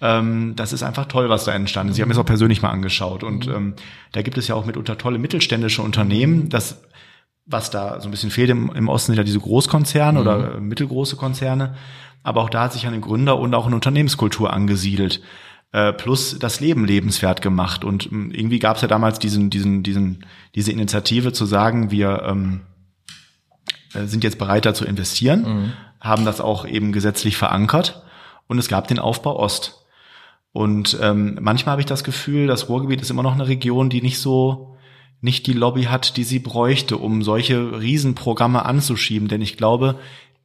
Ähm, 0.00 0.52
das 0.54 0.72
ist 0.72 0.84
einfach 0.84 1.06
toll, 1.06 1.28
was 1.30 1.44
da 1.44 1.52
entstanden 1.52 1.90
ist. 1.90 1.96
Ich 1.96 2.00
habe 2.00 2.08
mir 2.10 2.14
das 2.14 2.22
auch 2.22 2.26
persönlich 2.26 2.62
mal 2.62 2.70
angeschaut. 2.70 3.24
Und 3.24 3.48
mhm. 3.48 3.54
ähm, 3.54 3.74
da 4.12 4.22
gibt 4.22 4.38
es 4.38 4.46
ja 4.46 4.54
auch 4.54 4.66
mitunter 4.66 4.98
tolle 4.98 5.18
mittelständische 5.18 5.82
Unternehmen. 5.82 6.48
Das 6.48 6.80
was 7.44 7.70
da 7.70 8.00
so 8.00 8.08
ein 8.08 8.10
bisschen 8.12 8.30
fehlt 8.30 8.50
im, 8.50 8.70
im 8.74 8.88
Osten 8.88 9.12
sind 9.12 9.18
ja 9.18 9.24
diese 9.24 9.40
Großkonzerne 9.40 10.20
mhm. 10.20 10.26
oder 10.26 10.60
mittelgroße 10.60 11.16
Konzerne. 11.16 11.74
Aber 12.22 12.40
auch 12.40 12.50
da 12.50 12.62
hat 12.62 12.72
sich 12.72 12.86
eine 12.86 13.00
Gründer- 13.00 13.38
und 13.38 13.52
auch 13.52 13.66
eine 13.66 13.74
Unternehmenskultur 13.74 14.52
angesiedelt. 14.52 15.22
Äh, 15.72 15.92
plus 15.92 16.38
das 16.38 16.60
Leben 16.60 16.84
lebenswert 16.84 17.42
gemacht. 17.42 17.84
Und 17.84 18.06
ähm, 18.12 18.30
irgendwie 18.32 18.60
gab 18.60 18.76
es 18.76 18.82
ja 18.82 18.88
damals 18.88 19.18
diesen, 19.18 19.50
diesen, 19.50 19.82
diesen, 19.82 20.24
diese 20.54 20.70
Initiative 20.70 21.32
zu 21.32 21.46
sagen, 21.46 21.90
wir 21.90 22.22
ähm, 22.24 22.60
äh, 22.60 22.73
sind 24.06 24.24
jetzt 24.24 24.38
bereit, 24.38 24.66
da 24.66 24.74
zu 24.74 24.84
investieren, 24.84 25.42
mhm. 25.42 25.72
haben 26.00 26.24
das 26.24 26.40
auch 26.40 26.66
eben 26.66 26.92
gesetzlich 26.92 27.36
verankert. 27.36 28.02
Und 28.46 28.58
es 28.58 28.68
gab 28.68 28.88
den 28.88 28.98
Aufbau 28.98 29.38
Ost. 29.38 29.84
Und 30.52 30.98
ähm, 31.00 31.38
manchmal 31.40 31.72
habe 31.72 31.82
ich 31.82 31.86
das 31.86 32.04
Gefühl, 32.04 32.46
das 32.46 32.68
Ruhrgebiet 32.68 33.00
ist 33.00 33.10
immer 33.10 33.22
noch 33.22 33.34
eine 33.34 33.48
Region, 33.48 33.90
die 33.90 34.02
nicht 34.02 34.18
so 34.18 34.76
nicht 35.20 35.46
die 35.46 35.54
Lobby 35.54 35.84
hat, 35.84 36.18
die 36.18 36.24
sie 36.24 36.38
bräuchte, 36.38 36.98
um 36.98 37.22
solche 37.22 37.80
Riesenprogramme 37.80 38.66
anzuschieben. 38.66 39.26
Denn 39.26 39.40
ich 39.40 39.56
glaube, 39.56 39.96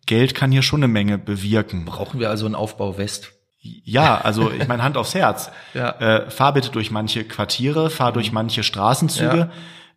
Geld 0.05 0.35
kann 0.35 0.53
hier 0.53 0.61
schon 0.61 0.79
eine 0.79 0.87
Menge 0.87 1.17
bewirken. 1.17 1.83
Brauchen 1.83 2.21
wir 2.21 2.29
also 2.29 2.45
einen 2.45 2.55
Aufbau 2.55 2.97
West? 2.97 3.33
Ja, 3.59 4.21
also 4.21 4.49
ich 4.49 4.67
meine 4.69 4.81
Hand 4.81 4.95
aufs 4.95 5.13
Herz. 5.13 5.51
ja. 5.73 5.89
äh, 5.99 6.31
fahr 6.31 6.53
bitte 6.53 6.69
durch 6.69 6.91
manche 6.91 7.25
Quartiere, 7.25 7.89
fahr 7.89 8.13
durch 8.13 8.31
manche 8.31 8.63
Straßenzüge. 8.63 9.37
Ja. 9.37 9.51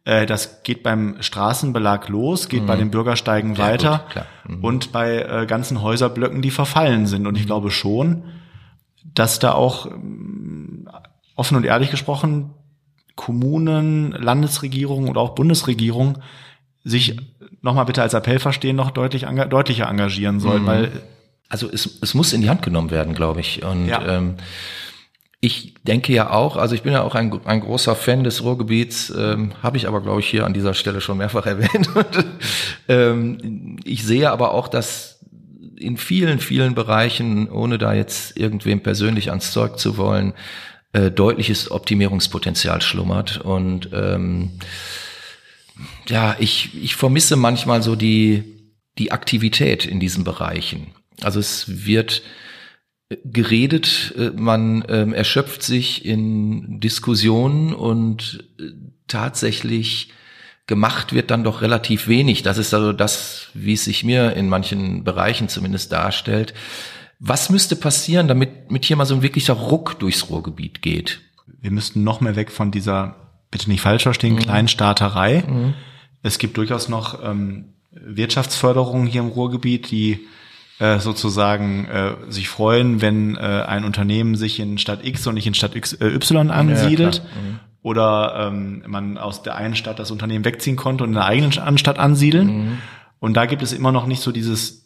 Äh, 0.04 0.26
das 0.26 0.62
geht 0.62 0.82
beim 0.82 1.16
Straßenbelag 1.20 2.08
los, 2.08 2.48
geht 2.48 2.62
mhm. 2.62 2.66
bei 2.66 2.76
den 2.76 2.90
Bürgersteigen 2.90 3.54
ja, 3.54 3.64
weiter 3.64 4.06
mhm. 4.48 4.64
und 4.64 4.92
bei 4.92 5.18
äh, 5.22 5.46
ganzen 5.46 5.82
Häuserblöcken, 5.82 6.42
die 6.42 6.50
verfallen 6.50 7.06
sind. 7.06 7.26
Und 7.26 7.36
ich 7.36 7.44
mhm. 7.44 7.46
glaube 7.46 7.70
schon, 7.70 8.24
dass 9.14 9.38
da 9.38 9.52
auch 9.52 9.86
ähm, 9.86 10.88
offen 11.36 11.56
und 11.56 11.64
ehrlich 11.64 11.90
gesprochen 11.90 12.50
Kommunen, 13.14 14.12
Landesregierungen 14.12 15.10
oder 15.10 15.20
auch 15.20 15.34
Bundesregierung 15.34 16.18
sich 16.82 17.16
nochmal 17.60 17.84
bitte 17.84 18.02
als 18.02 18.14
Appell 18.14 18.38
verstehen, 18.38 18.74
noch 18.74 18.90
deutlich 18.90 19.26
deutlicher 19.50 19.88
engagieren 19.88 20.40
sollen, 20.40 20.62
mhm. 20.62 20.66
weil 20.66 21.02
also 21.48 21.68
es, 21.70 21.98
es 22.00 22.14
muss 22.14 22.32
in 22.32 22.40
die 22.40 22.48
Hand 22.48 22.62
genommen 22.62 22.90
werden, 22.90 23.14
glaube 23.14 23.40
ich. 23.40 23.62
Und 23.62 23.86
ja. 23.86 24.02
ähm, 24.16 24.36
ich 25.44 25.74
denke 25.82 26.12
ja 26.12 26.30
auch, 26.30 26.56
also 26.56 26.76
ich 26.76 26.82
bin 26.82 26.92
ja 26.92 27.02
auch 27.02 27.16
ein, 27.16 27.44
ein 27.46 27.60
großer 27.60 27.96
Fan 27.96 28.22
des 28.22 28.44
Ruhrgebiets, 28.44 29.12
ähm, 29.14 29.52
habe 29.60 29.76
ich 29.76 29.88
aber, 29.88 30.00
glaube 30.00 30.20
ich, 30.20 30.28
hier 30.28 30.46
an 30.46 30.54
dieser 30.54 30.72
Stelle 30.72 31.00
schon 31.00 31.18
mehrfach 31.18 31.46
erwähnt. 31.46 31.90
Ähm, 32.88 33.76
ich 33.82 34.04
sehe 34.04 34.30
aber 34.30 34.54
auch, 34.54 34.68
dass 34.68 35.18
in 35.76 35.96
vielen, 35.96 36.38
vielen 36.38 36.76
Bereichen, 36.76 37.50
ohne 37.50 37.78
da 37.78 37.92
jetzt 37.92 38.38
irgendwem 38.38 38.84
persönlich 38.84 39.30
ans 39.30 39.50
Zeug 39.50 39.80
zu 39.80 39.96
wollen, 39.96 40.32
äh, 40.92 41.10
deutliches 41.10 41.72
Optimierungspotenzial 41.72 42.80
schlummert. 42.80 43.38
Und 43.38 43.90
ähm, 43.92 44.52
ja, 46.06 46.36
ich, 46.38 46.70
ich 46.80 46.94
vermisse 46.94 47.34
manchmal 47.34 47.82
so 47.82 47.96
die, 47.96 48.44
die 48.96 49.10
Aktivität 49.10 49.86
in 49.86 49.98
diesen 49.98 50.22
Bereichen. 50.22 50.92
Also 51.20 51.40
es 51.40 51.84
wird 51.84 52.22
geredet, 53.24 54.14
äh, 54.16 54.30
man 54.30 54.84
ähm, 54.88 55.12
erschöpft 55.12 55.62
sich 55.62 56.04
in 56.04 56.80
Diskussionen 56.80 57.74
und 57.74 58.44
äh, 58.58 58.64
tatsächlich 59.08 60.10
gemacht 60.66 61.12
wird 61.12 61.30
dann 61.30 61.44
doch 61.44 61.60
relativ 61.60 62.08
wenig. 62.08 62.42
Das 62.42 62.58
ist 62.58 62.72
also 62.72 62.92
das, 62.92 63.48
wie 63.54 63.74
es 63.74 63.84
sich 63.84 64.04
mir 64.04 64.34
in 64.34 64.48
manchen 64.48 65.04
Bereichen 65.04 65.48
zumindest 65.48 65.92
darstellt. 65.92 66.54
Was 67.18 67.50
müsste 67.50 67.76
passieren, 67.76 68.28
damit 68.28 68.70
mit 68.70 68.84
hier 68.84 68.96
mal 68.96 69.04
so 69.04 69.14
ein 69.14 69.22
wirklicher 69.22 69.54
Ruck 69.54 69.98
durchs 69.98 70.30
Ruhrgebiet 70.30 70.82
geht? 70.82 71.20
Wir 71.60 71.70
müssten 71.70 72.02
noch 72.04 72.20
mehr 72.20 72.36
weg 72.36 72.50
von 72.50 72.70
dieser, 72.70 73.16
bitte 73.50 73.68
nicht 73.70 73.80
falsch 73.80 74.04
verstehen, 74.04 74.34
mhm. 74.34 74.40
Kleinstaaterei. 74.40 75.44
Mhm. 75.46 75.74
Es 76.22 76.38
gibt 76.38 76.56
durchaus 76.56 76.88
noch 76.88 77.22
ähm, 77.22 77.74
Wirtschaftsförderungen 77.92 79.06
hier 79.06 79.20
im 79.20 79.28
Ruhrgebiet, 79.28 79.90
die 79.90 80.26
äh, 80.78 80.98
sozusagen 80.98 81.86
äh, 81.86 82.14
sich 82.28 82.48
freuen, 82.48 83.00
wenn 83.00 83.36
äh, 83.36 83.40
ein 83.40 83.84
Unternehmen 83.84 84.34
sich 84.34 84.58
in 84.60 84.78
Stadt 84.78 85.04
X 85.04 85.26
und 85.26 85.34
nicht 85.34 85.46
in 85.46 85.54
Stadt 85.54 85.76
X, 85.76 85.92
äh, 85.94 86.06
Y 86.06 86.50
ansiedelt. 86.50 87.16
Ja, 87.16 87.40
mhm. 87.40 87.60
Oder 87.82 88.48
ähm, 88.52 88.84
man 88.86 89.18
aus 89.18 89.42
der 89.42 89.56
einen 89.56 89.74
Stadt 89.74 89.98
das 89.98 90.12
Unternehmen 90.12 90.44
wegziehen 90.44 90.76
konnte 90.76 91.02
und 91.02 91.10
in 91.10 91.14
der 91.14 91.24
eigenen 91.24 91.78
Stadt 91.78 91.98
ansiedeln. 91.98 92.46
Mhm. 92.46 92.78
Und 93.18 93.34
da 93.34 93.46
gibt 93.46 93.62
es 93.62 93.72
immer 93.72 93.90
noch 93.90 94.06
nicht 94.06 94.22
so 94.22 94.30
dieses 94.30 94.82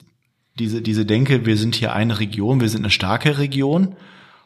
diese, 0.58 0.82
diese 0.82 1.04
Denke, 1.04 1.46
wir 1.46 1.56
sind 1.56 1.74
hier 1.74 1.92
eine 1.92 2.18
Region, 2.18 2.60
wir 2.60 2.68
sind 2.68 2.80
eine 2.80 2.90
starke 2.90 3.38
Region 3.38 3.96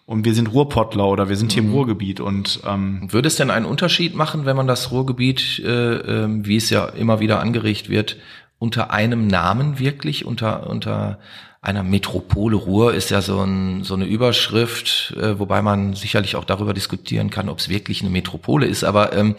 und 0.06 0.24
wir 0.24 0.34
sind 0.34 0.52
Ruhrpottler 0.52 1.06
oder 1.06 1.28
wir 1.28 1.36
sind 1.36 1.52
hier 1.52 1.62
im 1.62 1.68
mhm. 1.68 1.74
Ruhrgebiet. 1.74 2.20
Und 2.20 2.60
ähm, 2.66 3.12
würde 3.12 3.28
es 3.28 3.36
denn 3.36 3.50
einen 3.50 3.66
Unterschied 3.66 4.14
machen, 4.14 4.44
wenn 4.44 4.56
man 4.56 4.66
das 4.66 4.90
Ruhrgebiet, 4.90 5.60
äh, 5.64 6.24
äh, 6.24 6.28
wie 6.44 6.56
es 6.56 6.70
ja 6.70 6.86
immer 6.86 7.20
wieder 7.20 7.40
angeregt 7.40 7.88
wird, 7.88 8.16
unter 8.60 8.92
einem 8.92 9.26
Namen 9.26 9.80
wirklich, 9.80 10.24
unter 10.24 10.70
unter 10.70 11.18
einer 11.62 11.82
Metropole 11.82 12.56
Ruhr 12.56 12.94
ist 12.94 13.10
ja 13.10 13.20
so, 13.20 13.42
ein, 13.42 13.84
so 13.84 13.94
eine 13.94 14.06
Überschrift, 14.06 15.14
äh, 15.20 15.38
wobei 15.38 15.60
man 15.60 15.94
sicherlich 15.94 16.36
auch 16.36 16.44
darüber 16.44 16.72
diskutieren 16.72 17.30
kann, 17.30 17.48
ob 17.48 17.58
es 17.58 17.68
wirklich 17.68 18.00
eine 18.00 18.10
Metropole 18.10 18.66
ist. 18.66 18.84
Aber 18.84 19.12
ähm, 19.12 19.34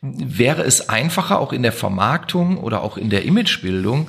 wäre 0.00 0.62
es 0.62 0.88
einfacher, 0.88 1.40
auch 1.40 1.52
in 1.52 1.62
der 1.62 1.72
Vermarktung 1.72 2.58
oder 2.58 2.82
auch 2.82 2.96
in 2.96 3.10
der 3.10 3.24
Imagebildung, 3.24 4.08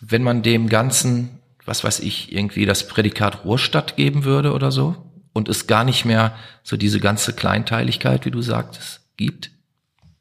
wenn 0.00 0.22
man 0.22 0.42
dem 0.42 0.68
Ganzen, 0.68 1.40
was 1.64 1.82
weiß 1.82 2.00
ich, 2.00 2.32
irgendwie 2.32 2.66
das 2.66 2.86
Prädikat 2.86 3.44
Ruhrstadt 3.44 3.96
geben 3.96 4.24
würde 4.24 4.52
oder 4.52 4.70
so 4.70 4.94
und 5.32 5.48
es 5.48 5.66
gar 5.66 5.84
nicht 5.84 6.04
mehr 6.04 6.34
so 6.62 6.76
diese 6.76 7.00
ganze 7.00 7.32
Kleinteiligkeit, 7.32 8.24
wie 8.24 8.30
du 8.30 8.42
sagtest, 8.42 9.00
gibt? 9.16 9.50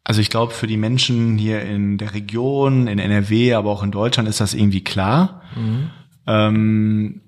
Also 0.05 0.21
ich 0.21 0.29
glaube, 0.29 0.53
für 0.53 0.67
die 0.67 0.77
Menschen 0.77 1.37
hier 1.37 1.61
in 1.63 1.97
der 1.97 2.13
Region, 2.13 2.87
in 2.87 2.99
NRW, 2.99 3.55
aber 3.55 3.71
auch 3.71 3.83
in 3.83 3.91
Deutschland 3.91 4.29
ist 4.29 4.39
das 4.39 4.53
irgendwie 4.53 4.83
klar. 4.83 5.41
Mhm. 5.55 5.89
Ähm, 6.27 7.21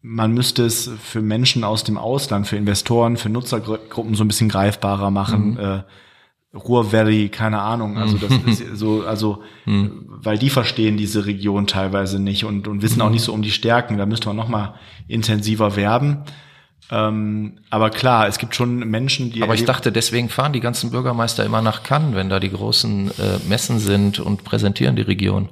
man 0.00 0.32
müsste 0.32 0.64
es 0.64 0.88
für 1.02 1.20
Menschen 1.20 1.64
aus 1.64 1.84
dem 1.84 1.98
Ausland, 1.98 2.46
für 2.46 2.56
Investoren, 2.56 3.16
für 3.16 3.28
Nutzergruppen 3.28 4.14
so 4.14 4.24
ein 4.24 4.28
bisschen 4.28 4.48
greifbarer 4.48 5.10
machen. 5.10 5.50
Mhm. 5.50 5.58
Äh, 5.58 5.82
Ruhr 6.54 6.92
Valley, 6.92 7.28
keine 7.28 7.60
Ahnung. 7.60 7.96
Also 7.96 8.18
das 8.18 8.32
ist 8.60 8.76
so, 8.76 9.04
also 9.04 9.42
hm. 9.64 10.06
weil 10.08 10.36
die 10.36 10.50
verstehen 10.50 10.96
diese 10.96 11.26
Region 11.26 11.68
teilweise 11.68 12.18
nicht 12.20 12.44
und, 12.44 12.66
und 12.66 12.82
wissen 12.82 13.00
auch 13.02 13.10
nicht 13.10 13.22
so 13.22 13.32
um 13.32 13.42
die 13.42 13.52
Stärken. 13.52 13.98
Da 13.98 14.06
müsste 14.06 14.28
man 14.28 14.36
noch 14.36 14.48
mal 14.48 14.74
intensiver 15.06 15.76
werben. 15.76 16.24
Ähm, 16.90 17.58
aber 17.70 17.90
klar, 17.90 18.26
es 18.26 18.38
gibt 18.38 18.54
schon 18.54 18.78
Menschen, 18.78 19.30
die. 19.30 19.42
Aber 19.42 19.54
ich 19.54 19.64
dachte, 19.64 19.92
deswegen 19.92 20.28
fahren 20.28 20.52
die 20.52 20.60
ganzen 20.60 20.90
Bürgermeister 20.90 21.44
immer 21.44 21.62
nach 21.62 21.82
Cannes, 21.82 22.14
wenn 22.14 22.28
da 22.28 22.40
die 22.40 22.50
großen 22.50 23.10
äh, 23.10 23.48
Messen 23.48 23.78
sind 23.78 24.18
und 24.18 24.44
präsentieren 24.44 24.96
die 24.96 25.02
Region. 25.02 25.50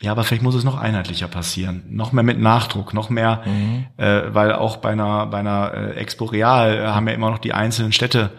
Ja, 0.00 0.12
aber 0.12 0.22
vielleicht 0.22 0.42
muss 0.42 0.54
es 0.54 0.64
noch 0.64 0.78
einheitlicher 0.78 1.26
passieren, 1.26 1.82
noch 1.90 2.12
mehr 2.12 2.22
mit 2.22 2.38
Nachdruck, 2.38 2.94
noch 2.94 3.10
mehr, 3.10 3.42
mhm. 3.44 3.86
äh, 3.96 4.32
weil 4.32 4.52
auch 4.52 4.76
bei 4.76 4.90
einer 4.90 5.26
bei 5.26 5.38
einer 5.38 5.74
äh, 5.74 5.90
Expo 5.96 6.26
Real 6.26 6.76
äh, 6.76 6.86
haben 6.86 7.08
ja 7.08 7.14
immer 7.14 7.30
noch 7.30 7.38
die 7.38 7.52
einzelnen 7.52 7.92
Städte 7.92 8.30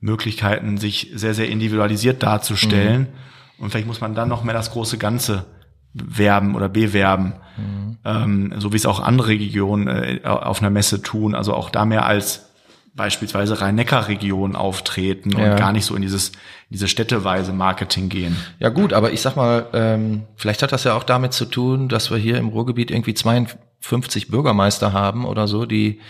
Möglichkeiten, 0.00 0.76
sich 0.76 1.12
sehr, 1.14 1.32
sehr 1.32 1.48
individualisiert 1.48 2.22
darzustellen. 2.22 3.02
Mhm. 3.02 3.64
Und 3.64 3.70
vielleicht 3.70 3.86
muss 3.86 4.00
man 4.00 4.14
dann 4.14 4.28
noch 4.28 4.44
mehr 4.44 4.54
das 4.54 4.72
große 4.72 4.98
Ganze 4.98 5.46
werben 5.94 6.56
oder 6.56 6.68
bewerben, 6.68 7.34
mhm. 7.56 7.73
Ähm, 8.04 8.54
so 8.58 8.72
wie 8.72 8.76
es 8.76 8.86
auch 8.86 9.00
andere 9.00 9.28
Regionen 9.28 9.88
äh, 9.88 10.20
auf 10.24 10.60
einer 10.60 10.70
Messe 10.70 11.02
tun. 11.02 11.34
Also 11.34 11.54
auch 11.54 11.70
da 11.70 11.84
mehr 11.84 12.06
als 12.06 12.50
beispielsweise 12.94 13.60
Rhein-Neckar-Region 13.60 14.54
auftreten 14.54 15.30
ja. 15.30 15.52
und 15.52 15.58
gar 15.58 15.72
nicht 15.72 15.84
so 15.84 15.96
in 15.96 16.02
dieses 16.02 16.32
diese 16.70 16.88
städteweise 16.88 17.52
Marketing 17.52 18.08
gehen. 18.08 18.36
Ja 18.58 18.68
gut, 18.68 18.92
aber 18.92 19.12
ich 19.12 19.20
sag 19.20 19.36
mal, 19.36 19.66
ähm, 19.72 20.24
vielleicht 20.36 20.62
hat 20.62 20.72
das 20.72 20.84
ja 20.84 20.94
auch 20.94 21.04
damit 21.04 21.32
zu 21.32 21.44
tun, 21.44 21.88
dass 21.88 22.10
wir 22.10 22.18
hier 22.18 22.38
im 22.38 22.48
Ruhrgebiet 22.48 22.90
irgendwie 22.90 23.14
52 23.14 24.28
Bürgermeister 24.28 24.92
haben 24.92 25.24
oder 25.24 25.46
so, 25.46 25.66
die 25.66 26.00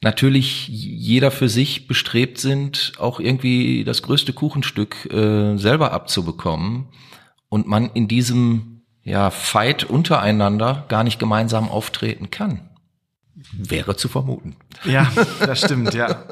natürlich 0.00 0.68
jeder 0.68 1.30
für 1.30 1.48
sich 1.48 1.86
bestrebt 1.86 2.38
sind, 2.38 2.92
auch 2.98 3.20
irgendwie 3.20 3.84
das 3.84 4.02
größte 4.02 4.32
Kuchenstück 4.32 5.10
äh, 5.12 5.56
selber 5.56 5.92
abzubekommen 5.92 6.88
und 7.48 7.66
man 7.66 7.90
in 7.94 8.08
diesem 8.08 8.73
ja, 9.04 9.30
Fight 9.30 9.84
untereinander 9.84 10.84
gar 10.88 11.04
nicht 11.04 11.18
gemeinsam 11.18 11.68
auftreten 11.68 12.30
kann. 12.30 12.60
Wäre 13.52 13.96
zu 13.96 14.08
vermuten. 14.08 14.56
Ja, 14.84 15.10
das 15.40 15.60
stimmt, 15.60 15.94
ja. 15.94 16.24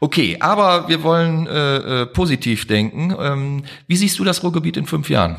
Okay, 0.00 0.36
aber 0.40 0.88
wir 0.88 1.02
wollen 1.02 1.46
äh, 1.46 2.02
äh, 2.02 2.06
positiv 2.06 2.66
denken. 2.66 3.14
Ähm, 3.18 3.64
wie 3.86 3.96
siehst 3.96 4.18
du 4.18 4.24
das 4.24 4.42
Ruhrgebiet 4.42 4.76
in 4.76 4.86
fünf 4.86 5.08
Jahren? 5.10 5.36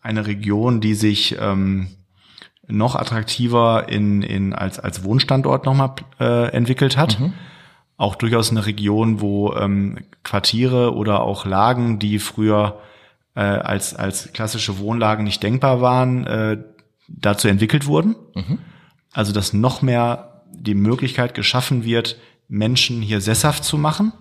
Eine 0.00 0.26
Region, 0.26 0.80
die 0.80 0.94
sich 0.94 1.36
ähm, 1.40 1.88
noch 2.66 2.94
attraktiver 2.94 3.88
in, 3.88 4.22
in 4.22 4.54
als, 4.54 4.78
als 4.78 5.02
Wohnstandort 5.02 5.66
nochmal 5.66 5.94
äh, 6.20 6.52
entwickelt 6.52 6.96
hat. 6.96 7.18
Mhm. 7.18 7.32
Auch 7.96 8.14
durchaus 8.14 8.50
eine 8.50 8.64
Region, 8.66 9.20
wo 9.20 9.54
ähm, 9.54 9.98
Quartiere 10.22 10.94
oder 10.94 11.20
auch 11.20 11.44
Lagen, 11.44 11.98
die 11.98 12.20
früher 12.20 12.78
äh, 13.38 13.40
als, 13.40 13.94
als 13.94 14.32
klassische 14.32 14.78
Wohnlagen 14.80 15.22
nicht 15.22 15.44
denkbar 15.44 15.80
waren, 15.80 16.26
äh, 16.26 16.58
dazu 17.06 17.46
entwickelt 17.46 17.86
wurden. 17.86 18.16
Mhm. 18.34 18.58
Also 19.12 19.32
dass 19.32 19.52
noch 19.52 19.80
mehr 19.80 20.42
die 20.52 20.74
Möglichkeit 20.74 21.34
geschaffen 21.34 21.84
wird, 21.84 22.18
Menschen 22.48 23.00
hier 23.00 23.20
sesshaft 23.20 23.62
zu 23.62 23.78
machen. 23.78 24.12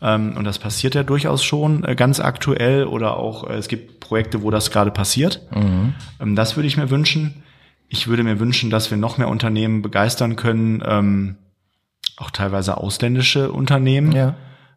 Ähm, 0.00 0.36
und 0.36 0.42
das 0.42 0.58
passiert 0.58 0.96
ja 0.96 1.04
durchaus 1.04 1.44
schon 1.44 1.84
äh, 1.84 1.94
ganz 1.94 2.18
aktuell 2.18 2.86
oder 2.86 3.16
auch 3.16 3.48
äh, 3.48 3.54
es 3.54 3.68
gibt 3.68 4.00
Projekte, 4.00 4.42
wo 4.42 4.50
das 4.50 4.72
gerade 4.72 4.90
passiert. 4.90 5.40
Mhm. 5.54 5.94
Ähm, 6.20 6.34
das 6.34 6.56
würde 6.56 6.66
ich 6.66 6.76
mir 6.76 6.90
wünschen. 6.90 7.44
Ich 7.88 8.08
würde 8.08 8.24
mir 8.24 8.40
wünschen, 8.40 8.68
dass 8.68 8.90
wir 8.90 8.98
noch 8.98 9.16
mehr 9.16 9.28
Unternehmen 9.28 9.80
begeistern 9.80 10.34
können, 10.34 10.82
ähm, 10.84 11.36
auch 12.16 12.32
teilweise 12.32 12.78
ausländische 12.78 13.52
Unternehmen, 13.52 14.10
ja. 14.10 14.34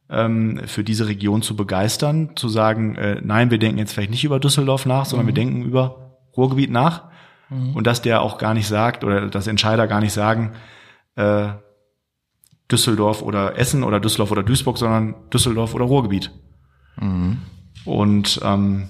Ähm, 0.10 0.62
für 0.66 0.84
diese 0.84 1.08
Region 1.08 1.42
zu 1.42 1.56
begeistern, 1.56 2.32
zu 2.36 2.50
sagen, 2.50 2.96
äh, 2.96 3.22
nein, 3.24 3.52
wir 3.52 3.58
denken 3.58 3.80
jetzt 3.80 3.94
vielleicht 3.94 4.12
nicht 4.12 4.24
über 4.24 4.40
Düsseldorf 4.40 4.86
nach, 4.86 5.06
sondern 5.06 5.26
mhm. 5.26 5.30
wir 5.30 5.34
denken 5.34 5.64
über 5.64 6.18
Ruhrgebiet 6.36 6.72
nach. 6.72 7.06
Mhm. 7.50 7.76
Und 7.76 7.88
dass 7.88 8.02
der 8.02 8.22
auch 8.22 8.38
gar 8.38 8.54
nicht 8.54 8.68
sagt 8.68 9.04
oder 9.04 9.28
dass 9.28 9.48
Entscheider 9.48 9.88
gar 9.88 10.02
nicht 10.02 10.14
sagen, 10.14 10.54
äh, 11.16 11.50
Düsseldorf 12.72 13.22
oder 13.22 13.58
Essen 13.58 13.84
oder 13.84 14.00
Düsseldorf 14.00 14.32
oder 14.32 14.44
Duisburg, 14.44 14.78
sondern 14.78 15.16
Düsseldorf 15.32 15.76
oder 15.76 15.86
Ruhrgebiet. 15.86 16.32
Mhm. 16.98 17.40
Und 17.86 18.40
ähm, 18.44 18.90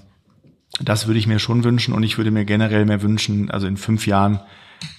das 0.82 1.08
würde 1.08 1.20
ich 1.20 1.28
mir 1.28 1.40
schon 1.40 1.64
wünschen 1.64 1.94
und 1.94 2.04
ich 2.04 2.18
würde 2.18 2.32
mir 2.32 2.46
generell 2.46 2.86
mehr 2.86 3.02
wünschen, 3.02 3.50
also 3.52 3.68
in 3.68 3.78
fünf 3.78 4.08
Jahren, 4.08 4.40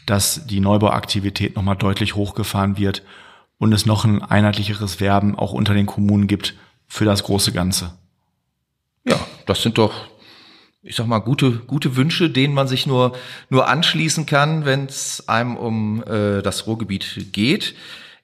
dass 0.06 0.46
die 0.46 0.60
Neubauaktivität 0.60 1.56
nochmal 1.56 1.76
deutlich 1.76 2.14
hochgefahren 2.14 2.78
wird 2.78 3.02
und 3.58 3.72
es 3.72 3.86
noch 3.86 4.04
ein 4.04 4.22
einheitlicheres 4.22 5.00
Werben 5.00 5.34
auch 5.36 5.52
unter 5.52 5.74
den 5.74 5.86
Kommunen 5.86 6.26
gibt 6.26 6.54
für 6.86 7.04
das 7.04 7.22
große 7.22 7.52
Ganze. 7.52 7.92
Ja, 9.04 9.18
das 9.46 9.62
sind 9.62 9.78
doch, 9.78 9.92
ich 10.82 10.96
sag 10.96 11.06
mal, 11.06 11.20
gute, 11.20 11.52
gute 11.52 11.96
Wünsche, 11.96 12.30
denen 12.30 12.54
man 12.54 12.68
sich 12.68 12.86
nur, 12.86 13.16
nur 13.48 13.68
anschließen 13.68 14.26
kann, 14.26 14.64
wenn 14.64 14.86
es 14.86 15.28
einem 15.28 15.56
um 15.56 16.02
äh, 16.04 16.42
das 16.42 16.66
Ruhrgebiet 16.66 17.32
geht. 17.32 17.74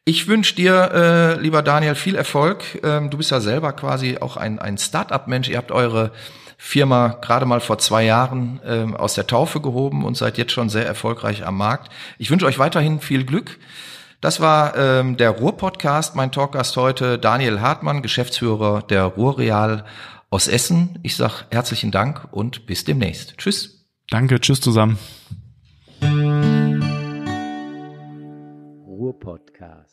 Ich 0.05 0.27
wünsche 0.27 0.57
dir, 0.57 0.91
äh, 0.93 1.41
lieber 1.41 1.63
Daniel, 1.63 1.95
viel 1.95 2.17
Erfolg. 2.17 2.65
Ähm, 2.83 3.11
du 3.11 3.19
bist 3.19 3.31
ja 3.31 3.41
selber 3.41 3.73
quasi 3.73 4.19
auch 4.19 4.37
ein, 4.37 4.59
ein 4.59 4.77
Start-up-Mensch. 4.77 5.49
Ihr 5.49 5.59
habt 5.59 5.71
eure 5.71 6.11
Firma 6.59 7.19
gerade 7.21 7.47
mal 7.47 7.61
vor 7.61 7.79
zwei 7.79 8.05
Jahren 8.05 8.61
ähm, 8.65 8.97
aus 8.97 9.15
der 9.15 9.29
Taufe 9.29 9.61
gehoben 9.61 10.05
und 10.05 10.17
seid 10.17 10.39
jetzt 10.39 10.53
schon 10.53 10.69
sehr 10.69 10.87
erfolgreich 10.87 11.47
am 11.47 11.57
Markt. 11.57 11.93
Ich 12.19 12.31
wünsche 12.31 12.47
euch 12.47 12.59
weiterhin 12.59 13.01
viel 13.01 13.25
Glück. 13.25 13.59
Das 14.23 14.41
war 14.41 14.77
ähm, 14.77 15.17
der 15.17 15.31
Ruhr-Podcast. 15.31 16.15
Mein 16.15 16.31
Talkgast 16.31 16.77
heute 16.77 17.19
Daniel 17.19 17.61
Hartmann, 17.61 18.03
Geschäftsführer 18.03 18.83
der 18.83 19.05
Ruhrreal 19.05 19.85
aus 20.31 20.47
Essen. 20.47 21.01
Ich 21.03 21.17
sag 21.17 21.47
herzlichen 21.51 21.91
Dank 21.91 22.29
und 22.31 22.65
bis 22.67 22.85
demnächst. 22.85 23.37
Tschüss. 23.37 23.85
Danke, 24.11 24.41
tschüss 24.41 24.61
zusammen. 24.61 24.97
Ruhr-Podcast. 28.87 29.92